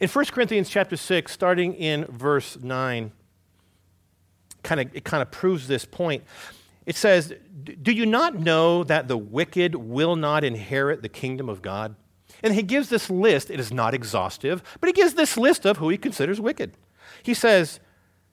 In 0.00 0.08
1 0.08 0.24
Corinthians 0.26 0.70
chapter 0.70 0.96
6, 0.96 1.30
starting 1.30 1.74
in 1.74 2.06
verse 2.06 2.58
9, 2.58 3.12
kind 4.62 4.80
of, 4.80 4.96
it 4.96 5.04
kind 5.04 5.22
of 5.22 5.30
proves 5.30 5.68
this 5.68 5.84
point. 5.84 6.24
It 6.86 6.96
says, 6.96 7.34
Do 7.82 7.92
you 7.92 8.06
not 8.06 8.38
know 8.38 8.84
that 8.84 9.08
the 9.08 9.16
wicked 9.16 9.74
will 9.74 10.16
not 10.16 10.44
inherit 10.44 11.02
the 11.02 11.08
kingdom 11.08 11.48
of 11.48 11.62
God? 11.62 11.94
And 12.42 12.54
he 12.54 12.62
gives 12.62 12.88
this 12.88 13.10
list. 13.10 13.50
It 13.50 13.60
is 13.60 13.72
not 13.72 13.94
exhaustive, 13.94 14.62
but 14.80 14.88
he 14.88 14.92
gives 14.92 15.14
this 15.14 15.36
list 15.36 15.66
of 15.66 15.76
who 15.76 15.88
he 15.88 15.98
considers 15.98 16.40
wicked. 16.40 16.74
He 17.22 17.34
says, 17.34 17.80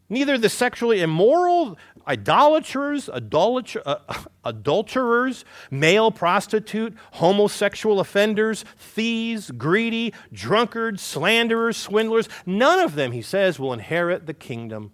Neither 0.10 0.38
the 0.38 0.48
sexually 0.48 1.02
immoral, 1.02 1.78
idolaters, 2.08 3.10
adulter, 3.10 3.82
uh, 3.86 3.98
adulterers, 4.46 5.44
male 5.70 6.12
prostitute, 6.12 6.96
homosexual 7.14 8.00
offenders, 8.00 8.64
thieves, 8.78 9.52
greedy, 9.52 10.14
drunkards, 10.32 11.02
slanderers, 11.02 11.76
swindlers, 11.76 12.30
none 12.46 12.80
of 12.80 12.96
them, 12.96 13.12
he 13.12 13.22
says, 13.22 13.60
will 13.60 13.74
inherit 13.74 14.26
the 14.26 14.34
kingdom 14.34 14.94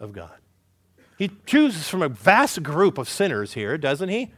of 0.00 0.12
God. 0.12 0.38
He 1.18 1.30
chooses 1.46 1.88
from 1.88 2.02
a 2.02 2.08
vast 2.08 2.62
group 2.62 2.98
of 2.98 3.08
sinners 3.08 3.54
here, 3.54 3.78
doesn't 3.78 4.08
he? 4.08 4.32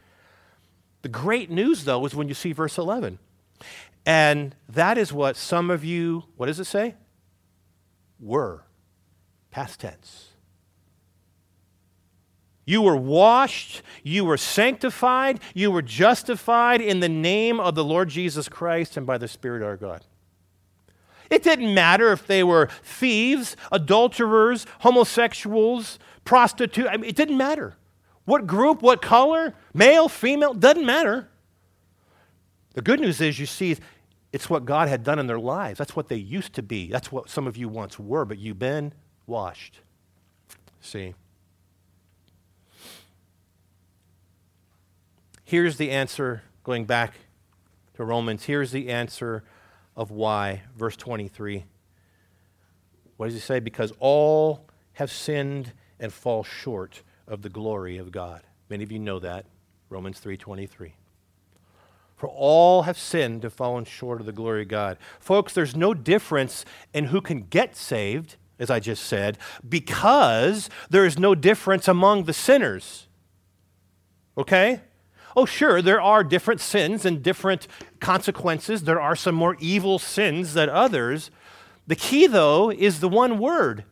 The 1.01 1.09
great 1.09 1.49
news, 1.49 1.85
though, 1.85 2.05
is 2.05 2.15
when 2.15 2.27
you 2.27 2.33
see 2.33 2.51
verse 2.51 2.77
11. 2.77 3.19
And 4.05 4.55
that 4.69 4.97
is 4.97 5.11
what 5.11 5.35
some 5.35 5.69
of 5.69 5.83
you, 5.83 6.23
what 6.35 6.45
does 6.45 6.59
it 6.59 6.65
say? 6.65 6.95
were. 8.19 8.63
Past 9.51 9.79
tense. 9.79 10.29
You 12.65 12.81
were 12.81 12.97
washed, 12.97 13.81
you 14.03 14.25
were 14.25 14.37
sanctified, 14.37 15.39
you 15.53 15.71
were 15.71 15.81
justified 15.81 16.81
in 16.81 16.99
the 16.99 17.09
name 17.09 17.61
of 17.61 17.75
the 17.75 17.83
Lord 17.83 18.09
Jesus 18.09 18.49
Christ 18.49 18.97
and 18.97 19.07
by 19.07 19.17
the 19.17 19.27
Spirit 19.27 19.63
our 19.63 19.77
God. 19.77 20.03
It 21.29 21.43
didn't 21.43 21.73
matter 21.73 22.11
if 22.11 22.27
they 22.27 22.43
were 22.43 22.69
thieves, 22.83 23.55
adulterers, 23.71 24.65
homosexuals, 24.79 25.97
prostitutes. 26.27 26.87
I 26.91 26.97
mean, 26.97 27.09
it 27.09 27.15
didn't 27.15 27.37
matter. 27.37 27.75
What 28.25 28.45
group, 28.45 28.81
what 28.81 29.01
color, 29.01 29.55
male, 29.73 30.09
female, 30.09 30.53
doesn't 30.53 30.85
matter. 30.85 31.29
The 32.73 32.81
good 32.81 32.99
news 32.99 33.21
is 33.21 33.39
you 33.39 33.45
see 33.45 33.77
it's 34.33 34.49
what 34.49 34.65
God 34.65 34.89
had 34.89 35.03
done 35.03 35.17
in 35.17 35.25
their 35.25 35.39
lives. 35.39 35.79
That's 35.79 35.95
what 35.95 36.09
they 36.09 36.17
used 36.17 36.53
to 36.53 36.61
be. 36.61 36.91
That's 36.91 37.11
what 37.11 37.29
some 37.29 37.47
of 37.47 37.55
you 37.55 37.69
once 37.69 37.97
were, 37.97 38.25
but 38.25 38.37
you've 38.37 38.59
been 38.59 38.93
washed. 39.25 39.79
See? 40.81 41.15
Here's 45.45 45.77
the 45.77 45.91
answer, 45.91 46.43
going 46.63 46.83
back 46.83 47.13
to 47.95 48.03
Romans. 48.03 48.43
Here's 48.43 48.71
the 48.71 48.89
answer 48.89 49.45
of 49.95 50.11
why. 50.11 50.63
Verse 50.75 50.97
23. 50.97 51.63
What 53.15 53.27
does 53.27 53.33
he 53.33 53.39
say? 53.39 53.61
Because 53.61 53.93
all 53.99 54.67
have 54.93 55.09
sinned 55.09 55.71
and 55.99 56.13
fall 56.13 56.43
short 56.43 57.03
of 57.27 57.41
the 57.41 57.49
glory 57.49 57.97
of 57.97 58.11
God. 58.11 58.43
Many 58.69 58.83
of 58.83 58.91
you 58.91 58.99
know 58.99 59.19
that. 59.19 59.45
Romans 59.89 60.19
3:23. 60.19 60.93
For 62.15 62.27
all 62.27 62.83
have 62.83 62.97
sinned 62.97 63.43
and 63.43 63.53
fallen 63.53 63.85
short 63.85 64.19
of 64.19 64.25
the 64.25 64.31
glory 64.31 64.63
of 64.63 64.69
God. 64.69 64.97
Folks, 65.19 65.53
there's 65.53 65.75
no 65.75 65.93
difference 65.93 66.65
in 66.93 67.05
who 67.05 67.21
can 67.21 67.41
get 67.41 67.75
saved, 67.75 68.37
as 68.57 68.71
I 68.71 68.79
just 68.79 69.03
said, 69.03 69.37
because 69.67 70.69
there 70.89 71.05
is 71.05 71.19
no 71.19 71.35
difference 71.35 71.87
among 71.87 72.23
the 72.23 72.33
sinners. 72.33 73.07
Okay? 74.35 74.81
Oh, 75.35 75.45
sure, 75.45 75.83
there 75.83 76.01
are 76.01 76.23
different 76.23 76.59
sins 76.59 77.05
and 77.05 77.21
different 77.21 77.67
consequences. 77.99 78.83
There 78.83 78.99
are 78.99 79.15
some 79.15 79.35
more 79.35 79.55
evil 79.59 79.99
sins 79.99 80.55
than 80.55 80.69
others. 80.69 81.29
The 81.85 81.95
key, 81.95 82.25
though, 82.25 82.71
is 82.71 82.99
the 82.99 83.07
one 83.09 83.37
word 83.37 83.83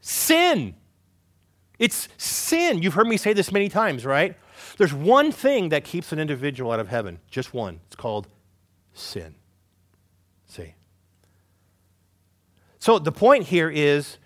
sin. 0.00 0.76
It's 1.78 2.08
sin. 2.16 2.82
You've 2.82 2.94
heard 2.94 3.08
me 3.08 3.16
say 3.16 3.32
this 3.32 3.50
many 3.50 3.68
times, 3.68 4.04
right? 4.04 4.36
There's 4.78 4.94
one 4.94 5.32
thing 5.32 5.70
that 5.70 5.84
keeps 5.84 6.12
an 6.12 6.18
individual 6.18 6.72
out 6.72 6.80
of 6.80 6.88
heaven, 6.88 7.18
just 7.30 7.52
one. 7.52 7.80
It's 7.86 7.96
called 7.96 8.28
sin. 8.92 9.34
See? 10.46 10.74
So 12.78 12.98
the 12.98 13.12
point 13.12 13.44
here 13.44 13.70
is 13.70 14.18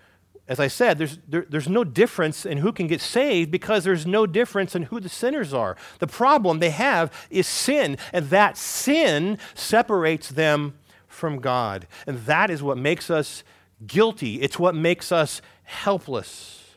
as 0.49 0.59
I 0.59 0.67
said, 0.67 0.97
there's, 0.97 1.19
there, 1.27 1.45
there's 1.47 1.69
no 1.69 1.83
difference 1.83 2.43
in 2.43 2.57
who 2.57 2.71
can 2.71 2.87
get 2.87 3.01
saved 3.01 3.51
because 3.51 3.83
there's 3.83 4.07
no 4.07 4.25
difference 4.25 4.75
in 4.75 4.83
who 4.83 4.99
the 4.99 5.07
sinners 5.07 5.53
are. 5.53 5.77
The 5.99 6.07
problem 6.07 6.57
they 6.57 6.71
have 6.71 7.13
is 7.29 7.45
sin, 7.45 7.97
and 8.11 8.31
that 8.31 8.57
sin 8.57 9.37
separates 9.53 10.29
them 10.29 10.73
from 11.07 11.39
God. 11.39 11.87
And 12.07 12.17
that 12.25 12.49
is 12.49 12.63
what 12.63 12.79
makes 12.79 13.11
us 13.11 13.43
guilty, 13.85 14.41
it's 14.41 14.57
what 14.57 14.73
makes 14.73 15.11
us 15.11 15.39
helpless. 15.63 16.68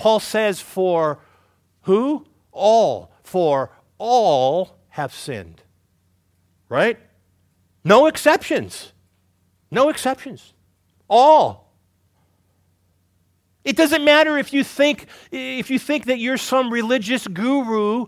Paul 0.00 0.18
says, 0.18 0.62
For 0.62 1.18
who? 1.82 2.26
All. 2.52 3.12
For 3.22 3.70
all 3.98 4.78
have 4.88 5.12
sinned. 5.12 5.62
Right? 6.70 6.98
No 7.84 8.06
exceptions. 8.06 8.92
No 9.70 9.90
exceptions. 9.90 10.54
All. 11.08 11.74
It 13.62 13.76
doesn't 13.76 14.02
matter 14.02 14.38
if 14.38 14.54
you 14.54 14.64
think 14.64 15.06
if 15.30 15.70
you 15.70 15.78
think 15.78 16.06
that 16.06 16.18
you're 16.18 16.38
some 16.38 16.72
religious 16.72 17.28
guru 17.28 18.06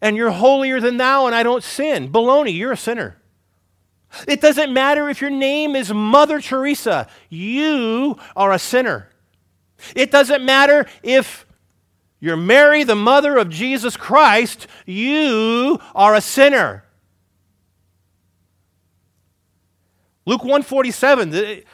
and 0.00 0.16
you're 0.16 0.30
holier 0.30 0.80
than 0.80 0.98
thou 0.98 1.26
and 1.26 1.34
I 1.34 1.42
don't 1.42 1.64
sin. 1.64 2.12
Baloney, 2.12 2.56
you're 2.56 2.72
a 2.72 2.76
sinner. 2.76 3.16
It 4.28 4.40
doesn't 4.40 4.72
matter 4.72 5.08
if 5.08 5.20
your 5.20 5.30
name 5.30 5.74
is 5.74 5.92
Mother 5.92 6.40
Teresa. 6.40 7.08
You 7.28 8.18
are 8.36 8.52
a 8.52 8.58
sinner. 8.60 9.10
It 9.94 10.10
doesn't 10.10 10.44
matter 10.44 10.86
if 11.02 11.46
you're 12.20 12.36
Mary, 12.36 12.84
the 12.84 12.94
mother 12.94 13.36
of 13.36 13.50
Jesus 13.50 13.96
Christ. 13.96 14.66
You 14.86 15.78
are 15.94 16.14
a 16.14 16.20
sinner. 16.20 16.84
Luke 20.26 20.42
147 20.42 21.64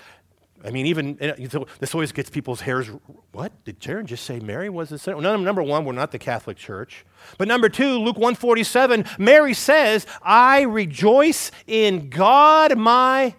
I 0.62 0.70
mean, 0.70 0.87
even 0.87 1.18
uh, 1.20 1.64
this 1.79 1.94
always 1.94 2.12
gets 2.12 2.29
people's 2.29 2.61
hairs. 2.61 2.88
What 3.33 3.64
did 3.64 3.81
Jaron 3.81 4.05
just 4.05 4.25
say? 4.25 4.40
Mary 4.40 4.68
was 4.68 4.92
a 4.92 4.99
sinner. 4.99 5.20
Number 5.38 5.62
one, 5.62 5.85
we're 5.85 5.92
not 5.92 6.12
the 6.12 6.18
Catholic 6.18 6.59
Church. 6.59 7.07
But 7.38 7.49
number 7.49 7.68
two, 7.68 7.99
Luke 7.99 8.18
one 8.18 8.35
forty 8.35 8.62
seven. 8.62 9.07
Mary 9.18 9.55
says, 9.55 10.07
"I 10.23 10.62
rejoice 10.62 11.51
in 11.66 12.11
God, 12.11 12.77
my 12.77 13.35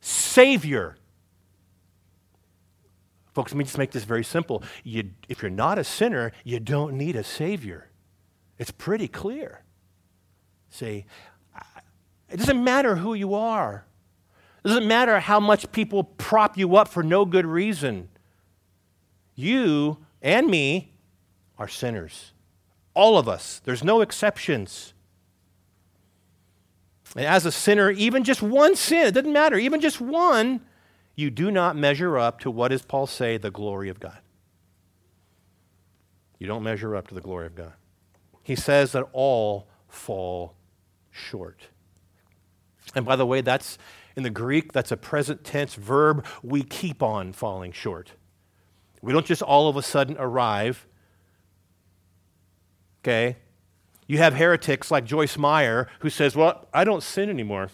Savior." 0.00 0.96
Folks, 3.36 3.52
let 3.52 3.58
me 3.58 3.64
just 3.64 3.76
make 3.76 3.90
this 3.90 4.04
very 4.04 4.24
simple. 4.24 4.62
You, 4.82 5.10
if 5.28 5.42
you're 5.42 5.50
not 5.50 5.78
a 5.78 5.84
sinner, 5.84 6.32
you 6.42 6.58
don't 6.58 6.96
need 6.96 7.16
a 7.16 7.22
Savior. 7.22 7.90
It's 8.56 8.70
pretty 8.70 9.08
clear. 9.08 9.60
See, 10.70 11.04
it 12.30 12.38
doesn't 12.38 12.64
matter 12.64 12.96
who 12.96 13.12
you 13.12 13.34
are. 13.34 13.84
It 14.64 14.68
doesn't 14.68 14.88
matter 14.88 15.20
how 15.20 15.38
much 15.38 15.70
people 15.70 16.02
prop 16.02 16.56
you 16.56 16.76
up 16.76 16.88
for 16.88 17.02
no 17.02 17.26
good 17.26 17.44
reason. 17.44 18.08
You 19.34 19.98
and 20.22 20.46
me 20.46 20.94
are 21.58 21.68
sinners. 21.68 22.32
All 22.94 23.18
of 23.18 23.28
us. 23.28 23.60
There's 23.62 23.84
no 23.84 24.00
exceptions. 24.00 24.94
And 27.14 27.26
as 27.26 27.44
a 27.44 27.52
sinner, 27.52 27.90
even 27.90 28.24
just 28.24 28.40
one 28.40 28.76
sin, 28.76 29.08
it 29.08 29.12
doesn't 29.12 29.30
matter, 29.30 29.58
even 29.58 29.82
just 29.82 30.00
one, 30.00 30.62
you 31.16 31.30
do 31.30 31.50
not 31.50 31.76
measure 31.76 32.18
up 32.18 32.38
to 32.40 32.50
what 32.50 32.68
does 32.68 32.82
Paul 32.82 33.06
say, 33.06 33.38
the 33.38 33.50
glory 33.50 33.88
of 33.88 33.98
God. 33.98 34.18
You 36.38 36.46
don't 36.46 36.62
measure 36.62 36.94
up 36.94 37.08
to 37.08 37.14
the 37.14 37.22
glory 37.22 37.46
of 37.46 37.54
God. 37.54 37.72
He 38.42 38.54
says 38.54 38.92
that 38.92 39.08
all 39.12 39.66
fall 39.88 40.54
short. 41.10 41.68
And 42.94 43.04
by 43.04 43.16
the 43.16 43.26
way, 43.26 43.40
that's 43.40 43.78
in 44.14 44.22
the 44.22 44.30
Greek, 44.30 44.72
that's 44.72 44.92
a 44.92 44.96
present 44.96 45.42
tense 45.42 45.74
verb. 45.74 46.24
We 46.42 46.62
keep 46.62 47.02
on 47.02 47.32
falling 47.32 47.72
short. 47.72 48.12
We 49.00 49.12
don't 49.12 49.26
just 49.26 49.42
all 49.42 49.68
of 49.68 49.76
a 49.76 49.82
sudden 49.82 50.16
arrive. 50.18 50.86
Okay? 53.02 53.36
You 54.06 54.18
have 54.18 54.34
heretics 54.34 54.90
like 54.90 55.04
Joyce 55.04 55.36
Meyer 55.36 55.88
who 56.00 56.10
says, 56.10 56.36
Well, 56.36 56.68
I 56.72 56.84
don't 56.84 57.02
sin 57.02 57.28
anymore. 57.30 57.70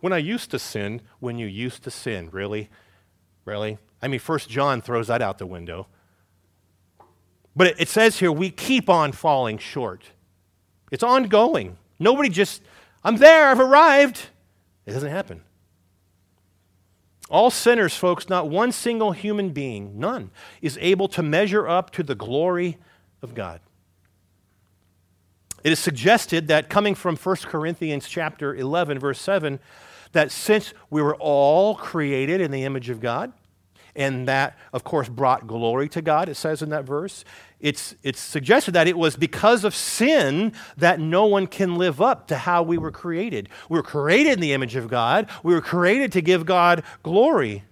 When 0.00 0.12
I 0.12 0.18
used 0.18 0.50
to 0.50 0.58
sin, 0.58 1.02
when 1.18 1.38
you 1.38 1.46
used 1.46 1.82
to 1.84 1.90
sin, 1.90 2.30
really? 2.30 2.70
Really? 3.44 3.78
I 4.02 4.08
mean, 4.08 4.20
First 4.20 4.48
John 4.48 4.80
throws 4.80 5.08
that 5.08 5.22
out 5.22 5.38
the 5.38 5.46
window. 5.46 5.86
But 7.54 7.78
it, 7.80 7.88
says 7.88 8.18
here, 8.18 8.32
we 8.32 8.50
keep 8.50 8.88
on 8.88 9.12
falling 9.12 9.58
short. 9.58 10.04
It's 10.90 11.02
ongoing. 11.02 11.76
Nobody 11.98 12.28
just, 12.28 12.62
I'm 13.04 13.16
there, 13.16 13.48
I've 13.48 13.60
arrived. 13.60 14.28
It 14.86 14.92
doesn't 14.92 15.10
happen. 15.10 15.42
All 17.28 17.50
sinners, 17.50 17.94
folks, 17.94 18.28
not 18.28 18.48
one 18.48 18.72
single 18.72 19.12
human 19.12 19.50
being, 19.50 19.98
none, 19.98 20.30
is 20.62 20.78
able 20.80 21.08
to 21.08 21.22
measure 21.22 21.68
up 21.68 21.90
to 21.92 22.02
the 22.02 22.14
glory 22.14 22.78
of 23.22 23.34
God. 23.34 23.60
It 25.62 25.72
is 25.72 25.78
suggested 25.78 26.48
that 26.48 26.70
coming 26.70 26.94
from 26.94 27.16
1 27.16 27.36
Corinthians 27.42 28.08
chapter 28.08 28.54
11 28.54 28.98
verse 28.98 29.20
7 29.20 29.60
that 30.12 30.30
since 30.30 30.74
we 30.90 31.02
were 31.02 31.16
all 31.16 31.74
created 31.74 32.40
in 32.40 32.50
the 32.50 32.64
image 32.64 32.90
of 32.90 33.00
God 33.00 33.32
and 33.94 34.28
that 34.28 34.56
of 34.72 34.84
course 34.84 35.08
brought 35.08 35.46
glory 35.46 35.88
to 35.88 36.02
God 36.02 36.28
it 36.28 36.36
says 36.36 36.62
in 36.62 36.70
that 36.70 36.84
verse 36.84 37.24
it's, 37.60 37.94
it's 38.02 38.20
suggested 38.20 38.72
that 38.72 38.88
it 38.88 38.96
was 38.96 39.16
because 39.16 39.64
of 39.64 39.74
sin 39.74 40.52
that 40.78 40.98
no 40.98 41.26
one 41.26 41.46
can 41.46 41.76
live 41.76 42.00
up 42.00 42.26
to 42.28 42.36
how 42.36 42.62
we 42.62 42.78
were 42.78 42.90
created. 42.90 43.50
We 43.68 43.78
were 43.78 43.82
created 43.82 44.32
in 44.32 44.40
the 44.40 44.54
image 44.54 44.76
of 44.76 44.88
God, 44.88 45.28
we 45.42 45.52
were 45.52 45.60
created 45.60 46.12
to 46.12 46.22
give 46.22 46.46
God 46.46 46.82
glory. 47.02 47.64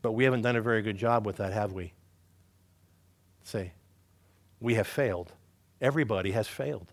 But 0.00 0.12
we 0.12 0.24
haven't 0.24 0.42
done 0.42 0.56
a 0.56 0.62
very 0.62 0.80
good 0.80 0.96
job 0.96 1.26
with 1.26 1.36
that, 1.36 1.52
have 1.52 1.72
we? 1.72 1.92
Say, 3.42 3.72
we 4.60 4.74
have 4.74 4.86
failed. 4.86 5.32
Everybody 5.80 6.30
has 6.30 6.46
failed. 6.46 6.92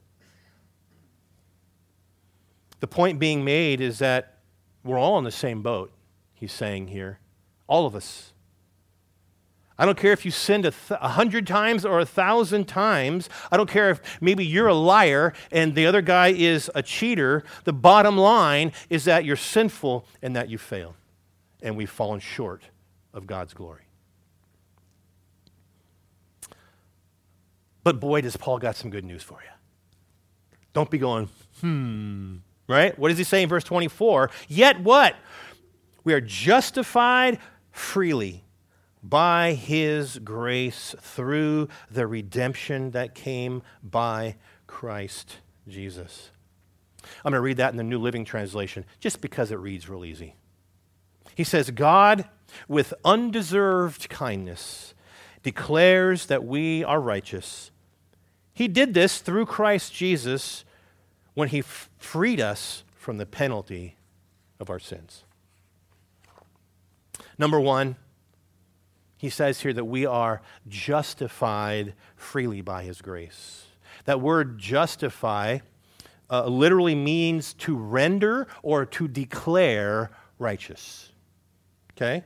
The 2.80 2.88
point 2.88 3.20
being 3.20 3.44
made 3.44 3.82
is 3.82 4.00
that 4.00 4.38
we're 4.84 5.00
all 5.00 5.18
in 5.18 5.24
the 5.24 5.32
same 5.32 5.62
boat, 5.62 5.92
he's 6.34 6.54
saying 6.54 6.88
here. 6.88 7.20
All 7.68 7.86
of 7.86 7.96
us. 7.96 8.34
I 9.80 9.86
don't 9.86 9.98
care 9.98 10.12
if 10.12 10.26
you 10.26 10.32
sinned 10.32 10.66
a, 10.66 10.72
th- 10.72 11.00
a 11.02 11.10
hundred 11.10 11.46
times 11.46 11.86
or 11.86 12.00
a 12.00 12.06
thousand 12.06 12.68
times. 12.68 13.30
I 13.52 13.58
don't 13.58 13.70
care 13.70 13.92
if 13.92 14.02
maybe 14.22 14.44
you're 14.44 14.68
a 14.68 14.74
liar 14.74 15.34
and 15.52 15.76
the 15.76 15.86
other 15.86 16.02
guy 16.02 16.30
is 16.30 16.72
a 16.74 16.82
cheater. 16.82 17.44
The 17.64 17.74
bottom 17.74 18.18
line 18.18 18.72
is 18.90 19.06
that 19.06 19.24
you're 19.24 19.36
sinful 19.36 20.08
and 20.22 20.36
that 20.36 20.50
you 20.50 20.58
fail. 20.58 20.96
And 21.62 21.78
we've 21.78 21.90
fallen 21.90 22.20
short 22.20 22.64
of 23.14 23.28
God's 23.28 23.54
glory. 23.54 23.84
But 27.84 28.00
boy, 28.00 28.22
does 28.22 28.36
Paul 28.36 28.58
got 28.58 28.76
some 28.76 28.90
good 28.90 29.06
news 29.06 29.24
for 29.24 29.40
you. 29.44 29.52
Don't 30.74 30.90
be 30.90 30.98
going, 30.98 31.30
hmm, 31.62 32.38
right? 32.68 32.98
What 32.98 33.10
does 33.10 33.18
he 33.18 33.24
say 33.24 33.44
in 33.44 33.50
verse 33.50 33.64
24? 33.64 34.30
Yet 34.48 34.82
what? 34.82 35.16
We 36.04 36.14
are 36.14 36.22
justified 36.22 37.40
freely 37.72 38.44
by 39.04 39.54
his 39.54 40.20
grace 40.20 40.96
through 41.00 41.70
the 41.90 42.08
redemption 42.08 42.92
that 42.92 43.16
came 43.16 43.62
by 43.84 44.36
Christ 44.66 45.38
Jesus. 45.68 46.32
I'm 47.24 47.32
going 47.32 47.40
to 47.40 47.42
read 47.42 47.58
that 47.58 47.72
in 47.72 47.78
the 47.78 47.84
New 47.84 48.00
Living 48.00 48.26
Translation 48.26 48.86
just 49.00 49.22
because 49.22 49.52
it 49.52 49.60
reads 49.60 49.88
real 49.88 50.04
easy. 50.04 50.36
He 51.36 51.44
says, 51.44 51.70
God, 51.72 52.28
with 52.68 52.94
undeserved 53.06 54.10
kindness, 54.10 54.94
declares 55.44 56.26
that 56.26 56.44
we 56.44 56.84
are 56.84 57.00
righteous. 57.00 57.72
He 58.54 58.68
did 58.68 58.94
this 58.94 59.20
through 59.20 59.46
Christ 59.46 59.94
Jesus 59.94 60.66
when 61.38 61.50
he 61.50 61.62
freed 61.62 62.42
us 62.42 62.84
from 62.96 63.20
the 63.20 63.26
penalty 63.28 63.96
of 64.60 64.72
our 64.72 64.80
sins. 64.80 65.24
Number 67.38 67.60
one, 67.60 67.96
he 69.18 69.30
says 69.30 69.62
here 69.62 69.72
that 69.72 69.86
we 69.86 70.04
are 70.04 70.42
justified 70.68 71.94
freely 72.16 72.62
by 72.62 72.82
his 72.82 73.04
grace. 73.04 73.66
That 74.06 74.20
word 74.20 74.58
justify 74.58 75.60
uh, 76.28 76.48
literally 76.48 76.96
means 76.96 77.54
to 77.54 77.78
render 77.78 78.48
or 78.64 78.88
to 78.88 79.08
declare 79.08 80.10
righteous. 80.40 81.12
Okay? 81.96 82.24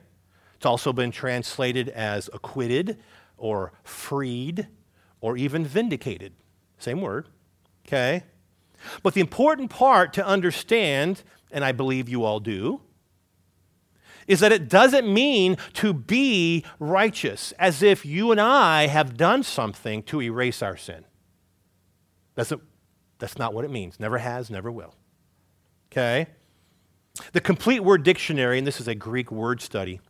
It's 0.56 0.64
also 0.64 0.90
been 0.90 1.10
translated 1.10 1.90
as 1.90 2.30
acquitted 2.32 2.96
or 3.36 3.74
freed 3.84 4.68
or 5.20 5.36
even 5.36 5.66
vindicated. 5.66 6.32
Same 6.78 7.02
word. 7.02 7.28
Okay? 7.86 8.22
But 9.02 9.14
the 9.14 9.20
important 9.20 9.70
part 9.70 10.12
to 10.14 10.26
understand, 10.26 11.22
and 11.50 11.64
I 11.64 11.72
believe 11.72 12.08
you 12.08 12.24
all 12.24 12.40
do, 12.40 12.80
is 14.26 14.40
that 14.40 14.52
it 14.52 14.68
doesn't 14.68 15.12
mean 15.12 15.56
to 15.74 15.92
be 15.92 16.64
righteous 16.78 17.52
as 17.58 17.82
if 17.82 18.06
you 18.06 18.30
and 18.30 18.40
I 18.40 18.86
have 18.86 19.16
done 19.16 19.42
something 19.42 20.02
to 20.04 20.22
erase 20.22 20.62
our 20.62 20.76
sin. 20.76 21.04
That's, 22.34 22.52
a, 22.52 22.60
that's 23.18 23.38
not 23.38 23.52
what 23.52 23.64
it 23.64 23.70
means. 23.70 23.98
Never 23.98 24.18
has, 24.18 24.48
never 24.50 24.70
will. 24.70 24.94
Okay? 25.90 26.26
The 27.32 27.40
complete 27.40 27.80
word 27.80 28.04
dictionary, 28.04 28.58
and 28.58 28.66
this 28.66 28.80
is 28.80 28.88
a 28.88 28.94
Greek 28.94 29.30
word 29.30 29.60
study, 29.60 30.00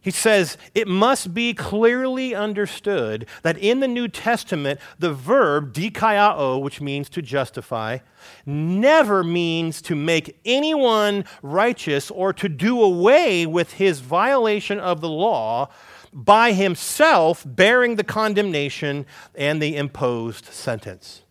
he 0.00 0.10
says 0.10 0.56
it 0.74 0.86
must 0.86 1.34
be 1.34 1.52
clearly 1.52 2.34
understood 2.34 3.26
that 3.42 3.58
in 3.58 3.80
the 3.80 3.88
New 3.88 4.08
Testament, 4.08 4.78
the 4.98 5.12
verb 5.12 5.72
dikaiao, 5.72 6.62
which 6.62 6.80
means 6.80 7.08
to 7.10 7.22
justify, 7.22 7.98
never 8.46 9.24
means 9.24 9.82
to 9.82 9.96
make 9.96 10.38
anyone 10.44 11.24
righteous 11.42 12.10
or 12.10 12.32
to 12.32 12.48
do 12.48 12.80
away 12.80 13.44
with 13.44 13.74
his 13.74 14.00
violation 14.00 14.78
of 14.78 15.00
the 15.00 15.08
law 15.08 15.68
by 16.12 16.52
himself 16.52 17.44
bearing 17.46 17.96
the 17.96 18.04
condemnation 18.04 19.04
and 19.34 19.60
the 19.60 19.76
imposed 19.76 20.46
sentence. 20.46 21.22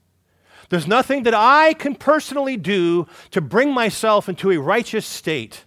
There's 0.69 0.87
nothing 0.87 1.23
that 1.23 1.33
I 1.33 1.73
can 1.73 1.95
personally 1.95 2.57
do 2.57 3.07
to 3.31 3.39
bring 3.39 3.71
myself 3.71 4.27
into 4.27 4.51
a 4.51 4.57
righteous 4.57 5.05
state 5.05 5.63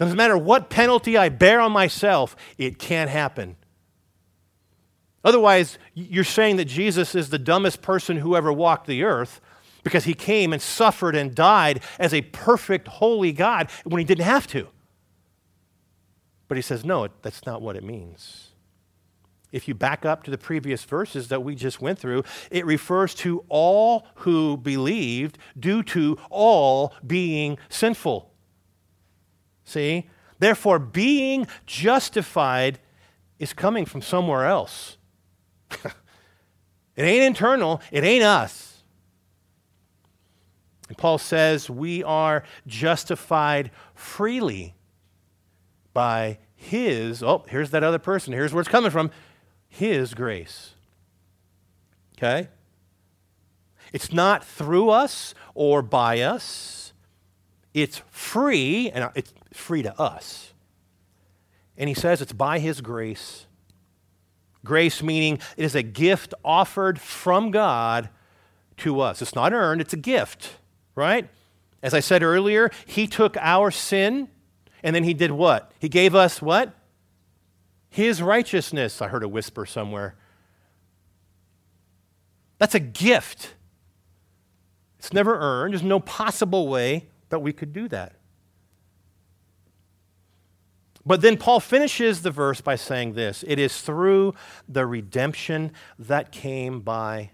doesn't 0.00 0.16
matter 0.16 0.38
what 0.38 0.70
penalty 0.70 1.18
I 1.18 1.28
bear 1.28 1.60
on 1.60 1.72
myself, 1.72 2.34
it 2.56 2.78
can't 2.78 3.10
happen. 3.10 3.56
Otherwise, 5.22 5.78
you're 5.92 6.24
saying 6.24 6.56
that 6.56 6.64
Jesus 6.64 7.14
is 7.14 7.28
the 7.28 7.38
dumbest 7.38 7.82
person 7.82 8.16
who 8.16 8.34
ever 8.34 8.50
walked 8.50 8.86
the 8.86 9.04
earth 9.04 9.42
because 9.82 10.04
he 10.04 10.14
came 10.14 10.54
and 10.54 10.62
suffered 10.62 11.14
and 11.14 11.34
died 11.34 11.82
as 11.98 12.14
a 12.14 12.22
perfect, 12.22 12.88
holy 12.88 13.30
God 13.32 13.70
when 13.84 13.98
he 13.98 14.04
didn't 14.06 14.24
have 14.24 14.46
to. 14.48 14.68
But 16.48 16.56
he 16.56 16.62
says, 16.62 16.82
no, 16.82 17.08
that's 17.20 17.44
not 17.44 17.60
what 17.60 17.76
it 17.76 17.84
means. 17.84 18.52
If 19.52 19.68
you 19.68 19.74
back 19.74 20.06
up 20.06 20.22
to 20.24 20.30
the 20.30 20.38
previous 20.38 20.82
verses 20.84 21.28
that 21.28 21.42
we 21.42 21.54
just 21.54 21.82
went 21.82 21.98
through, 21.98 22.24
it 22.50 22.64
refers 22.64 23.14
to 23.16 23.44
all 23.50 24.06
who 24.14 24.56
believed 24.56 25.36
due 25.58 25.82
to 25.82 26.16
all 26.30 26.94
being 27.06 27.58
sinful. 27.68 28.29
See? 29.70 30.08
Therefore, 30.40 30.80
being 30.80 31.46
justified 31.64 32.80
is 33.38 33.52
coming 33.52 33.86
from 33.86 34.02
somewhere 34.02 34.46
else. 34.46 34.96
it 35.70 35.92
ain't 36.96 37.22
internal, 37.22 37.80
it 37.92 38.02
ain't 38.02 38.24
us. 38.24 38.82
And 40.88 40.98
Paul 40.98 41.18
says 41.18 41.70
we 41.70 42.02
are 42.02 42.42
justified 42.66 43.70
freely 43.94 44.74
by 45.92 46.38
his, 46.56 47.22
oh, 47.22 47.44
here's 47.48 47.70
that 47.70 47.84
other 47.84 48.00
person. 48.00 48.32
Here's 48.32 48.52
where 48.52 48.60
it's 48.60 48.68
coming 48.68 48.90
from 48.90 49.12
his 49.68 50.14
grace. 50.14 50.70
Okay? 52.18 52.48
It's 53.92 54.12
not 54.12 54.44
through 54.44 54.90
us 54.90 55.32
or 55.54 55.80
by 55.80 56.22
us. 56.22 56.92
It's 57.72 58.02
free, 58.10 58.90
and 58.90 59.10
it's 59.14 59.32
free 59.52 59.82
to 59.82 59.98
us. 60.00 60.52
And 61.76 61.88
he 61.88 61.94
says 61.94 62.20
it's 62.20 62.32
by 62.32 62.58
his 62.58 62.80
grace. 62.80 63.46
Grace 64.64 65.02
meaning 65.02 65.38
it 65.56 65.64
is 65.64 65.74
a 65.74 65.82
gift 65.82 66.34
offered 66.44 67.00
from 67.00 67.50
God 67.50 68.10
to 68.78 69.00
us. 69.00 69.22
It's 69.22 69.34
not 69.34 69.52
earned, 69.52 69.80
it's 69.80 69.92
a 69.92 69.98
gift, 69.98 70.56
right? 70.94 71.28
As 71.82 71.94
I 71.94 72.00
said 72.00 72.22
earlier, 72.22 72.70
he 72.84 73.06
took 73.06 73.36
our 73.38 73.70
sin 73.70 74.28
and 74.82 74.94
then 74.94 75.04
he 75.04 75.14
did 75.14 75.30
what? 75.30 75.72
He 75.78 75.88
gave 75.88 76.14
us 76.14 76.40
what? 76.42 76.74
His 77.88 78.22
righteousness. 78.22 79.02
I 79.02 79.08
heard 79.08 79.22
a 79.22 79.28
whisper 79.28 79.66
somewhere. 79.66 80.16
That's 82.58 82.74
a 82.74 82.80
gift. 82.80 83.54
It's 84.98 85.12
never 85.12 85.38
earned. 85.38 85.72
There's 85.72 85.82
no 85.82 86.00
possible 86.00 86.68
way 86.68 87.08
that 87.30 87.40
we 87.40 87.52
could 87.52 87.72
do 87.72 87.88
that. 87.88 88.19
But 91.10 91.22
then 91.22 91.38
Paul 91.38 91.58
finishes 91.58 92.22
the 92.22 92.30
verse 92.30 92.60
by 92.60 92.76
saying 92.76 93.14
this 93.14 93.42
it 93.44 93.58
is 93.58 93.80
through 93.80 94.32
the 94.68 94.86
redemption 94.86 95.72
that 95.98 96.30
came 96.30 96.82
by 96.82 97.32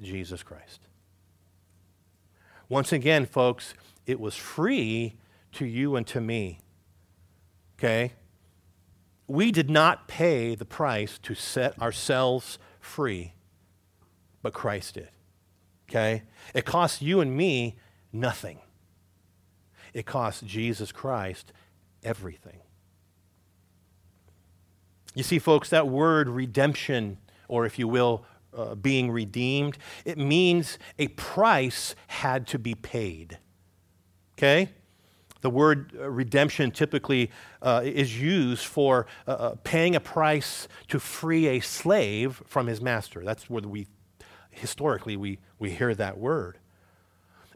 Jesus 0.00 0.44
Christ. 0.44 0.86
Once 2.68 2.92
again, 2.92 3.26
folks, 3.26 3.74
it 4.06 4.20
was 4.20 4.36
free 4.36 5.16
to 5.54 5.66
you 5.66 5.96
and 5.96 6.06
to 6.06 6.20
me. 6.20 6.60
Okay? 7.76 8.12
We 9.26 9.50
did 9.50 9.70
not 9.70 10.06
pay 10.06 10.54
the 10.54 10.64
price 10.64 11.18
to 11.24 11.34
set 11.34 11.76
ourselves 11.82 12.60
free, 12.78 13.32
but 14.40 14.52
Christ 14.52 14.94
did. 14.94 15.08
Okay? 15.90 16.22
It 16.54 16.64
cost 16.64 17.02
you 17.02 17.20
and 17.20 17.36
me 17.36 17.74
nothing. 18.12 18.60
It 19.92 20.06
cost 20.06 20.46
Jesus 20.46 20.92
Christ 20.92 21.52
everything. 22.04 22.60
You 25.16 25.22
see, 25.22 25.38
folks, 25.38 25.70
that 25.70 25.88
word 25.88 26.28
redemption, 26.28 27.16
or 27.48 27.64
if 27.64 27.78
you 27.78 27.88
will, 27.88 28.26
uh, 28.54 28.74
being 28.74 29.10
redeemed, 29.10 29.78
it 30.04 30.18
means 30.18 30.78
a 30.98 31.08
price 31.08 31.94
had 32.06 32.46
to 32.48 32.58
be 32.58 32.74
paid. 32.74 33.38
Okay? 34.36 34.68
The 35.40 35.48
word 35.48 35.96
uh, 35.98 36.10
redemption 36.10 36.70
typically 36.70 37.30
uh, 37.62 37.80
is 37.82 38.20
used 38.20 38.66
for 38.66 39.06
uh, 39.26 39.30
uh, 39.30 39.54
paying 39.64 39.96
a 39.96 40.00
price 40.00 40.68
to 40.88 40.98
free 40.98 41.46
a 41.46 41.60
slave 41.60 42.42
from 42.46 42.66
his 42.66 42.82
master. 42.82 43.24
That's 43.24 43.48
where 43.48 43.62
we, 43.62 43.86
historically, 44.50 45.16
we, 45.16 45.38
we 45.58 45.70
hear 45.70 45.94
that 45.94 46.18
word. 46.18 46.58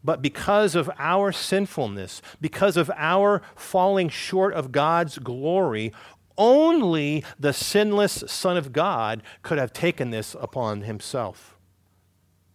But 0.03 0.23
because 0.23 0.75
of 0.75 0.91
our 0.99 1.31
sinfulness, 1.31 2.23
because 2.41 2.79
of 2.79 2.91
our 2.97 3.43
falling 3.55 4.09
short 4.09 4.55
of 4.55 4.73
God's 4.73 5.19
glory, 5.19 5.93
only 6.41 7.23
the 7.39 7.53
sinless 7.53 8.25
Son 8.27 8.57
of 8.57 8.73
God 8.73 9.23
could 9.43 9.59
have 9.59 9.73
taken 9.73 10.11
this 10.11 10.35
upon 10.41 10.83
himself. 10.83 11.57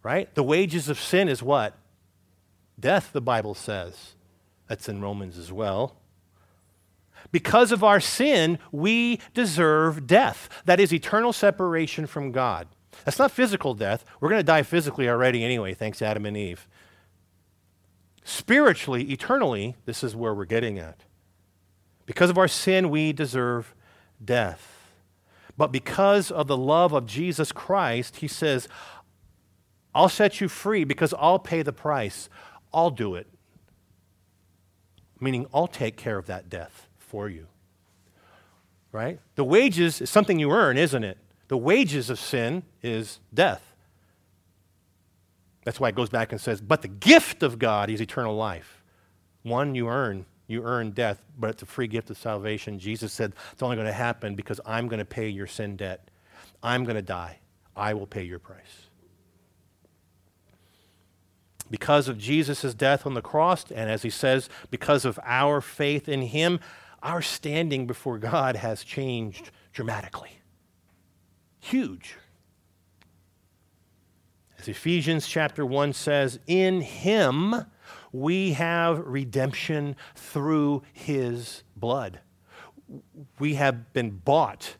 Right? 0.02 0.32
The 0.34 0.42
wages 0.42 0.88
of 0.88 1.00
sin 1.00 1.28
is 1.28 1.42
what? 1.42 1.78
Death, 2.78 3.12
the 3.12 3.22
Bible 3.22 3.54
says. 3.54 4.14
That's 4.68 4.88
in 4.88 5.00
Romans 5.00 5.38
as 5.38 5.52
well. 5.52 5.96
Because 7.32 7.72
of 7.72 7.82
our 7.82 8.00
sin, 8.00 8.58
we 8.72 9.20
deserve 9.34 10.06
death. 10.06 10.48
That 10.64 10.80
is 10.80 10.92
eternal 10.92 11.32
separation 11.32 12.06
from 12.06 12.32
God. 12.32 12.68
That's 13.04 13.18
not 13.18 13.30
physical 13.30 13.74
death. 13.74 14.04
We're 14.20 14.28
going 14.28 14.40
to 14.40 14.44
die 14.44 14.62
physically 14.62 15.08
already 15.08 15.44
anyway, 15.44 15.74
thanks 15.74 16.02
Adam 16.02 16.26
and 16.26 16.36
Eve. 16.36 16.68
Spiritually, 18.24 19.04
eternally, 19.12 19.76
this 19.84 20.02
is 20.02 20.16
where 20.16 20.34
we're 20.34 20.44
getting 20.44 20.78
at. 20.78 21.04
Because 22.06 22.30
of 22.30 22.38
our 22.38 22.48
sin, 22.48 22.90
we 22.90 23.12
deserve 23.12 23.74
death. 24.24 24.72
But 25.56 25.72
because 25.72 26.30
of 26.30 26.46
the 26.46 26.56
love 26.56 26.92
of 26.92 27.06
Jesus 27.06 27.52
Christ, 27.52 28.16
he 28.16 28.28
says, 28.28 28.68
I'll 29.94 30.08
set 30.08 30.40
you 30.40 30.48
free 30.48 30.84
because 30.84 31.14
I'll 31.18 31.38
pay 31.38 31.62
the 31.62 31.72
price. 31.72 32.28
I'll 32.72 32.90
do 32.90 33.14
it. 33.14 33.26
Meaning, 35.18 35.46
I'll 35.54 35.66
take 35.66 35.96
care 35.96 36.18
of 36.18 36.26
that 36.26 36.50
death 36.50 36.88
for 36.98 37.30
you. 37.30 37.46
Right? 38.92 39.18
The 39.34 39.44
wages 39.44 40.02
is 40.02 40.10
something 40.10 40.38
you 40.38 40.50
earn, 40.52 40.76
isn't 40.76 41.04
it? 41.04 41.16
The 41.48 41.56
wages 41.56 42.10
of 42.10 42.18
sin 42.18 42.64
is 42.82 43.20
death. 43.32 43.74
That's 45.64 45.80
why 45.80 45.88
it 45.88 45.94
goes 45.94 46.10
back 46.10 46.32
and 46.32 46.40
says, 46.40 46.60
but 46.60 46.82
the 46.82 46.88
gift 46.88 47.42
of 47.42 47.58
God 47.58 47.90
is 47.90 48.00
eternal 48.00 48.36
life. 48.36 48.84
One 49.42 49.74
you 49.74 49.88
earn, 49.88 50.26
you 50.46 50.62
earn 50.62 50.90
death, 50.90 51.22
but 51.38 51.50
it's 51.50 51.62
a 51.62 51.66
free 51.66 51.86
gift 51.88 52.10
of 52.10 52.18
salvation. 52.18 52.78
Jesus 52.78 53.12
said 53.12 53.32
it's 53.52 53.62
only 53.62 53.76
going 53.76 53.86
to 53.86 53.92
happen 53.92 54.34
because 54.34 54.60
I'm 54.64 54.88
going 54.88 54.98
to 54.98 55.04
pay 55.04 55.28
your 55.28 55.46
sin 55.46 55.76
debt. 55.76 56.10
I'm 56.62 56.84
going 56.84 56.96
to 56.96 57.02
die. 57.02 57.38
I 57.76 57.94
will 57.94 58.06
pay 58.06 58.22
your 58.22 58.38
price 58.38 58.86
because 61.70 62.08
of 62.08 62.18
Jesus' 62.18 62.74
death 62.74 63.06
on 63.06 63.14
the 63.14 63.22
cross, 63.22 63.64
and 63.70 63.90
as 63.90 64.02
he 64.02 64.10
says, 64.10 64.48
because 64.70 65.04
of 65.04 65.18
our 65.24 65.60
faith 65.60 66.08
in 66.08 66.22
him, 66.22 66.60
our 67.02 67.22
standing 67.22 67.86
before 67.86 68.18
God 68.18 68.56
has 68.56 68.84
changed 68.84 69.50
dramatically. 69.72 70.40
Huge. 71.60 72.16
As 74.58 74.68
Ephesians 74.68 75.26
chapter 75.26 75.66
1 75.66 75.92
says, 75.92 76.38
in 76.46 76.80
him 76.80 77.54
we 78.12 78.52
have 78.52 78.98
redemption 79.00 79.96
through 80.14 80.82
his 80.92 81.62
blood. 81.76 82.20
We 83.38 83.54
have 83.54 83.92
been 83.92 84.10
bought 84.10 84.76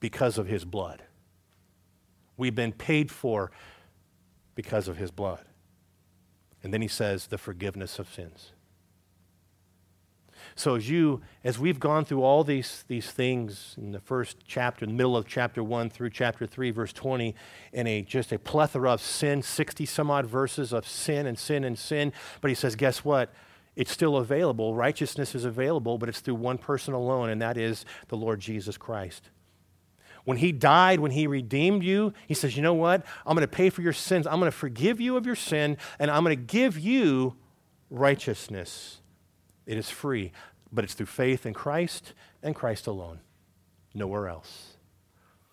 because 0.00 0.38
of 0.38 0.46
his 0.46 0.64
blood. 0.64 1.02
We've 2.36 2.54
been 2.54 2.72
paid 2.72 3.10
for 3.10 3.50
because 4.54 4.88
of 4.88 4.96
his 4.96 5.10
blood. 5.10 5.44
And 6.62 6.72
then 6.72 6.82
he 6.82 6.88
says, 6.88 7.26
the 7.26 7.38
forgiveness 7.38 7.98
of 7.98 8.12
sins. 8.12 8.51
So 10.54 10.74
as 10.74 10.88
you, 10.88 11.22
as 11.44 11.58
we've 11.58 11.80
gone 11.80 12.04
through 12.04 12.22
all 12.22 12.44
these, 12.44 12.84
these 12.88 13.10
things 13.10 13.74
in 13.78 13.92
the 13.92 14.00
first 14.00 14.38
chapter, 14.46 14.84
in 14.84 14.90
the 14.90 14.96
middle 14.96 15.16
of 15.16 15.26
chapter 15.26 15.62
1 15.62 15.90
through 15.90 16.10
chapter 16.10 16.46
3, 16.46 16.70
verse 16.70 16.92
20, 16.92 17.34
in 17.72 17.86
a 17.86 18.02
just 18.02 18.32
a 18.32 18.38
plethora 18.38 18.92
of 18.92 19.00
sin, 19.00 19.42
60 19.42 19.86
some 19.86 20.10
odd 20.10 20.26
verses 20.26 20.72
of 20.72 20.86
sin 20.86 21.26
and 21.26 21.38
sin 21.38 21.64
and 21.64 21.78
sin. 21.78 22.12
But 22.40 22.50
he 22.50 22.54
says, 22.54 22.76
guess 22.76 23.04
what? 23.04 23.32
It's 23.74 23.90
still 23.90 24.16
available. 24.16 24.74
Righteousness 24.74 25.34
is 25.34 25.44
available, 25.44 25.96
but 25.96 26.08
it's 26.08 26.20
through 26.20 26.34
one 26.34 26.58
person 26.58 26.92
alone, 26.92 27.30
and 27.30 27.40
that 27.40 27.56
is 27.56 27.84
the 28.08 28.16
Lord 28.16 28.40
Jesus 28.40 28.76
Christ. 28.76 29.30
When 30.24 30.36
he 30.36 30.52
died, 30.52 31.00
when 31.00 31.10
he 31.10 31.26
redeemed 31.26 31.82
you, 31.82 32.12
he 32.28 32.34
says, 32.34 32.56
You 32.56 32.62
know 32.62 32.74
what? 32.74 33.04
I'm 33.26 33.34
going 33.34 33.46
to 33.46 33.48
pay 33.48 33.70
for 33.70 33.82
your 33.82 33.92
sins. 33.92 34.26
I'm 34.26 34.38
going 34.38 34.50
to 34.50 34.56
forgive 34.56 35.00
you 35.00 35.16
of 35.16 35.26
your 35.26 35.34
sin, 35.34 35.78
and 35.98 36.10
I'm 36.10 36.22
going 36.22 36.36
to 36.36 36.42
give 36.42 36.78
you 36.78 37.34
righteousness. 37.90 39.01
It 39.66 39.78
is 39.78 39.90
free, 39.90 40.32
but 40.70 40.84
it's 40.84 40.94
through 40.94 41.06
faith 41.06 41.46
in 41.46 41.54
Christ 41.54 42.12
and 42.42 42.54
Christ 42.54 42.86
alone, 42.86 43.20
nowhere 43.94 44.28
else. 44.28 44.76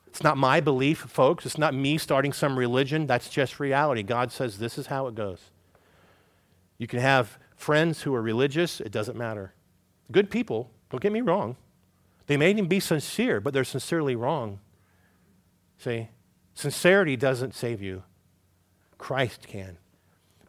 It's 0.07 0.23
not 0.23 0.37
my 0.37 0.59
belief, 0.59 0.99
folks. 0.99 1.45
It's 1.45 1.57
not 1.57 1.73
me 1.73 1.97
starting 1.97 2.33
some 2.33 2.57
religion. 2.57 3.05
That's 3.05 3.29
just 3.29 3.59
reality. 3.59 4.01
God 4.01 4.31
says 4.31 4.57
this 4.57 4.77
is 4.77 4.87
how 4.87 5.07
it 5.07 5.15
goes. 5.15 5.51
You 6.79 6.87
can 6.87 6.99
have 6.99 7.37
friends 7.55 8.01
who 8.01 8.15
are 8.15 8.21
religious, 8.21 8.79
it 8.79 8.91
doesn't 8.91 9.17
matter. 9.17 9.53
Good 10.11 10.31
people, 10.31 10.71
don't 10.89 11.03
get 11.03 11.11
me 11.11 11.21
wrong. 11.21 11.57
They 12.27 12.37
may 12.37 12.49
even 12.51 12.67
be 12.67 12.79
sincere, 12.79 13.41
but 13.41 13.53
they're 13.53 13.63
sincerely 13.63 14.15
wrong. 14.15 14.59
See, 15.77 16.09
sincerity 16.53 17.15
doesn't 17.15 17.53
save 17.53 17.81
you, 17.81 18.03
Christ 18.97 19.47
can. 19.47 19.77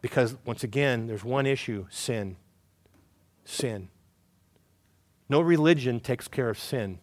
Because 0.01 0.35
once 0.45 0.63
again, 0.63 1.07
there's 1.07 1.23
one 1.23 1.45
issue 1.45 1.85
sin. 1.89 2.37
Sin. 3.43 3.89
No 5.29 5.41
religion 5.41 5.99
takes 5.99 6.27
care 6.27 6.49
of 6.49 6.59
sin. 6.59 6.99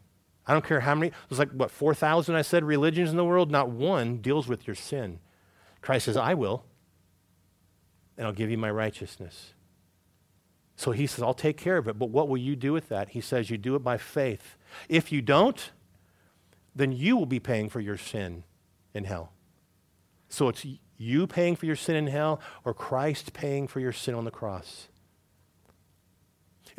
I 0.47 0.53
don't 0.53 0.65
care 0.65 0.81
how 0.81 0.95
many, 0.95 1.13
there's 1.29 1.39
like, 1.39 1.51
what, 1.53 1.71
4,000 1.71 2.35
I 2.35 2.43
said 2.43 2.65
religions 2.65 3.11
in 3.11 3.17
the 3.17 3.25
world? 3.25 3.51
Not 3.51 3.69
one 3.69 4.19
deals 4.19 4.49
with 4.49 4.67
your 4.67 4.77
sin. 4.77 5.21
Christ 5.81 6.07
says, 6.07 6.17
I 6.17 6.35
will, 6.35 6.65
and 8.17 8.27
I'll 8.27 8.33
give 8.33 8.51
you 8.51 8.59
my 8.59 8.71
righteousness. 8.71 9.53
So 10.77 10.93
he 10.93 11.07
says, 11.07 11.23
I'll 11.23 11.35
take 11.35 11.57
care 11.57 11.77
of 11.77 11.89
it. 11.89 11.99
But 11.99 12.11
what 12.11 12.29
will 12.29 12.39
you 12.39 12.55
do 12.55 12.73
with 12.73 12.89
that? 12.89 13.11
He 13.11 13.21
says, 13.21 13.51
You 13.51 13.59
do 13.59 13.75
it 13.75 13.81
by 13.81 13.99
faith. 13.99 14.57
If 14.89 15.11
you 15.11 15.21
don't, 15.21 15.73
then 16.75 16.93
you 16.93 17.17
will 17.17 17.27
be 17.27 17.41
paying 17.41 17.69
for 17.69 17.81
your 17.81 17.97
sin 17.97 18.45
in 18.95 19.05
hell. 19.05 19.33
So 20.29 20.49
it's 20.49 20.65
you 20.97 21.27
paying 21.27 21.57
for 21.57 21.67
your 21.67 21.77
sin 21.77 21.97
in 21.97 22.07
hell 22.07 22.41
or 22.65 22.75
Christ 22.75 23.33
paying 23.33 23.67
for 23.67 23.81
your 23.81 23.93
sin 23.93 24.15
on 24.15 24.25
the 24.25 24.31
cross. 24.31 24.89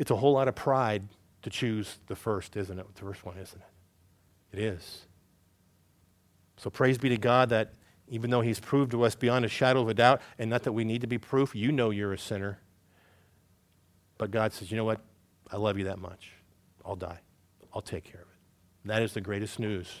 It's 0.00 0.10
a 0.10 0.16
whole 0.16 0.32
lot 0.32 0.48
of 0.48 0.54
pride 0.54 1.06
to 1.42 1.50
choose 1.50 1.98
the 2.06 2.16
first, 2.16 2.56
isn't 2.56 2.78
it? 2.78 2.86
The 2.94 3.02
first 3.02 3.22
one, 3.22 3.36
isn't 3.36 3.60
it? 3.60 4.56
It 4.56 4.62
is. 4.64 5.04
So 6.56 6.70
praise 6.70 6.96
be 6.96 7.10
to 7.10 7.18
God 7.18 7.50
that 7.50 7.74
even 8.08 8.30
though 8.30 8.40
He's 8.40 8.58
proved 8.58 8.92
to 8.92 9.02
us 9.02 9.14
beyond 9.14 9.44
a 9.44 9.48
shadow 9.48 9.82
of 9.82 9.90
a 9.90 9.94
doubt, 9.94 10.22
and 10.38 10.48
not 10.48 10.62
that 10.62 10.72
we 10.72 10.84
need 10.84 11.02
to 11.02 11.06
be 11.06 11.18
proof, 11.18 11.54
you 11.54 11.70
know 11.70 11.90
you're 11.90 12.14
a 12.14 12.18
sinner. 12.18 12.60
But 14.16 14.30
God 14.30 14.54
says, 14.54 14.70
you 14.70 14.78
know 14.78 14.86
what? 14.86 15.02
I 15.52 15.58
love 15.58 15.76
you 15.76 15.84
that 15.84 15.98
much. 15.98 16.32
I'll 16.82 16.96
die. 16.96 17.20
I'll 17.74 17.82
take 17.82 18.04
care 18.04 18.22
of 18.22 18.26
it. 18.26 18.88
That 18.88 19.02
is 19.02 19.12
the 19.12 19.20
greatest 19.20 19.58
news 19.58 20.00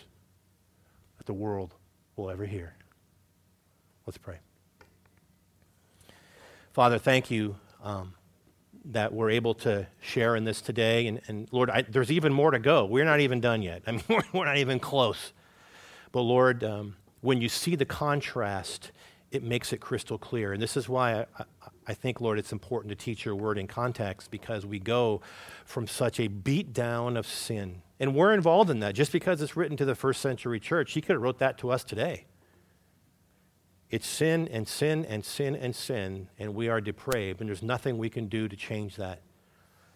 that 1.18 1.26
the 1.26 1.34
world 1.34 1.74
will 2.16 2.30
ever 2.30 2.46
hear. 2.46 2.72
Let's 4.06 4.16
pray. 4.16 4.38
Father, 6.72 6.98
thank 6.98 7.30
you 7.30 7.56
um, 7.82 8.14
that 8.86 9.12
we're 9.12 9.30
able 9.30 9.54
to 9.54 9.86
share 10.00 10.36
in 10.36 10.44
this 10.44 10.60
today. 10.60 11.06
And, 11.06 11.20
and 11.28 11.48
Lord, 11.52 11.70
I, 11.70 11.82
there's 11.82 12.10
even 12.10 12.32
more 12.32 12.50
to 12.50 12.58
go. 12.58 12.84
We're 12.84 13.04
not 13.04 13.20
even 13.20 13.40
done 13.40 13.62
yet. 13.62 13.82
I 13.86 13.92
mean, 13.92 14.02
we're, 14.08 14.44
not 14.44 14.56
even 14.56 14.78
close. 14.80 15.32
But 16.12 16.22
Lord, 16.22 16.64
um, 16.64 16.96
when 17.20 17.40
you 17.40 17.48
see 17.48 17.76
the 17.76 17.84
contrast, 17.84 18.92
it 19.30 19.42
makes 19.42 19.72
it 19.72 19.80
crystal 19.80 20.18
clear. 20.18 20.52
And 20.52 20.62
this 20.62 20.76
is 20.76 20.88
why 20.88 21.20
I, 21.20 21.26
I, 21.38 21.44
I 21.88 21.94
think, 21.94 22.20
Lord, 22.20 22.38
it's 22.38 22.52
important 22.52 22.90
to 22.90 22.96
teach 22.96 23.24
your 23.24 23.34
word 23.34 23.58
in 23.58 23.66
context 23.66 24.30
because 24.30 24.64
we 24.66 24.78
go 24.78 25.20
from 25.64 25.86
such 25.86 26.18
a 26.18 26.28
beat 26.28 26.72
down 26.72 27.16
of 27.16 27.26
sin. 27.26 27.82
And 27.98 28.14
we're 28.14 28.32
involved 28.32 28.70
in 28.70 28.80
that. 28.80 28.94
Just 28.94 29.12
because 29.12 29.42
it's 29.42 29.56
written 29.56 29.76
to 29.76 29.84
the 29.84 29.94
first 29.94 30.20
century 30.20 30.58
church, 30.58 30.92
he 30.92 31.00
could 31.00 31.14
have 31.14 31.22
wrote 31.22 31.38
that 31.38 31.58
to 31.58 31.70
us 31.70 31.84
today. 31.84 32.24
It's 33.90 34.06
sin 34.06 34.48
and 34.48 34.68
sin 34.68 35.04
and 35.04 35.24
sin 35.24 35.56
and 35.56 35.74
sin, 35.74 36.28
and 36.38 36.54
we 36.54 36.68
are 36.68 36.80
depraved, 36.80 37.40
and 37.40 37.48
there's 37.48 37.62
nothing 37.62 37.98
we 37.98 38.08
can 38.08 38.26
do 38.26 38.48
to 38.48 38.56
change 38.56 38.96
that. 38.96 39.20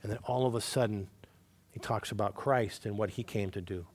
And 0.02 0.10
then 0.10 0.18
all 0.24 0.46
of 0.46 0.54
a 0.54 0.60
sudden, 0.60 1.08
he 1.70 1.80
talks 1.80 2.10
about 2.10 2.34
Christ 2.34 2.86
and 2.86 2.98
what 2.98 3.10
he 3.10 3.22
came 3.22 3.50
to 3.50 3.60
do. 3.60 3.86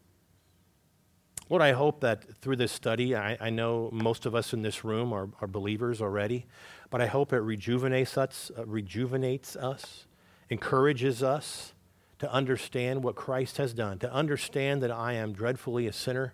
Lord, 1.50 1.62
I 1.62 1.72
hope 1.72 2.02
that 2.02 2.36
through 2.42 2.58
this 2.58 2.72
study, 2.72 3.16
I, 3.16 3.38
I 3.42 3.50
know 3.50 3.90
most 3.92 4.26
of 4.26 4.36
us 4.36 4.54
in 4.54 4.62
this 4.62 4.86
room 4.86 5.12
are, 5.12 5.30
are 5.42 5.48
believers 5.48 6.02
already, 6.02 6.46
but 6.92 7.02
I 7.02 7.08
hope 7.08 7.34
it 7.34 7.40
rejuvenates 7.40 8.18
us, 8.18 8.52
uh, 8.58 8.66
rejuvenates 8.66 9.56
us, 9.56 10.06
encourages 10.50 11.24
us 11.24 11.74
to 12.20 12.32
understand 12.32 13.04
what 13.04 13.16
Christ 13.16 13.58
has 13.58 13.74
done, 13.74 13.98
to 14.00 14.14
understand 14.14 14.84
that 14.84 14.92
I 14.92 15.14
am 15.14 15.34
dreadfully 15.34 15.88
a 15.88 15.94
sinner, 15.94 16.34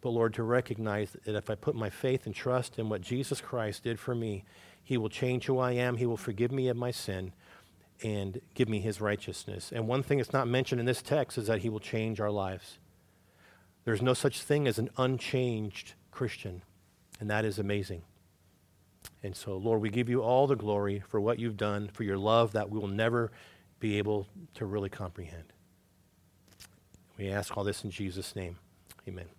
but 0.00 0.10
Lord, 0.10 0.34
to 0.34 0.42
recognize 0.42 1.16
that 1.24 1.34
if 1.34 1.50
I 1.50 1.54
put 1.54 1.74
my 1.74 1.90
faith 1.90 2.26
and 2.26 2.34
trust 2.34 2.78
in 2.78 2.88
what 2.88 3.00
Jesus 3.00 3.40
Christ 3.40 3.82
did 3.82 3.98
for 3.98 4.14
me, 4.14 4.44
He 4.82 4.96
will 4.96 5.08
change 5.08 5.46
who 5.46 5.58
I 5.58 5.72
am, 5.72 5.96
He 5.96 6.06
will 6.06 6.16
forgive 6.16 6.52
me 6.52 6.68
of 6.68 6.76
my 6.76 6.90
sin, 6.90 7.32
and 8.02 8.40
give 8.54 8.68
me 8.68 8.80
His 8.80 9.00
righteousness. 9.00 9.72
And 9.72 9.88
one 9.88 10.02
thing 10.02 10.18
that's 10.18 10.32
not 10.32 10.48
mentioned 10.48 10.80
in 10.80 10.86
this 10.86 11.02
text 11.02 11.38
is 11.38 11.46
that 11.46 11.60
He 11.60 11.68
will 11.68 11.80
change 11.80 12.20
our 12.20 12.30
lives. 12.30 12.78
There's 13.84 14.02
no 14.02 14.14
such 14.14 14.42
thing 14.42 14.66
as 14.66 14.78
an 14.78 14.90
unchanged 14.96 15.94
Christian, 16.10 16.62
and 17.20 17.30
that 17.30 17.44
is 17.44 17.58
amazing. 17.58 18.02
And 19.22 19.34
so, 19.34 19.56
Lord, 19.56 19.80
we 19.80 19.90
give 19.90 20.08
you 20.08 20.22
all 20.22 20.46
the 20.46 20.56
glory 20.56 21.02
for 21.08 21.20
what 21.20 21.38
you've 21.38 21.56
done, 21.56 21.88
for 21.92 22.02
your 22.02 22.18
love 22.18 22.52
that 22.52 22.70
we 22.70 22.78
will 22.78 22.88
never 22.88 23.30
be 23.80 23.98
able 23.98 24.26
to 24.54 24.66
really 24.66 24.88
comprehend. 24.88 25.44
We 27.18 27.28
ask 27.30 27.56
all 27.56 27.64
this 27.64 27.84
in 27.84 27.90
Jesus' 27.90 28.36
name. 28.36 28.56
Amen. 29.08 29.35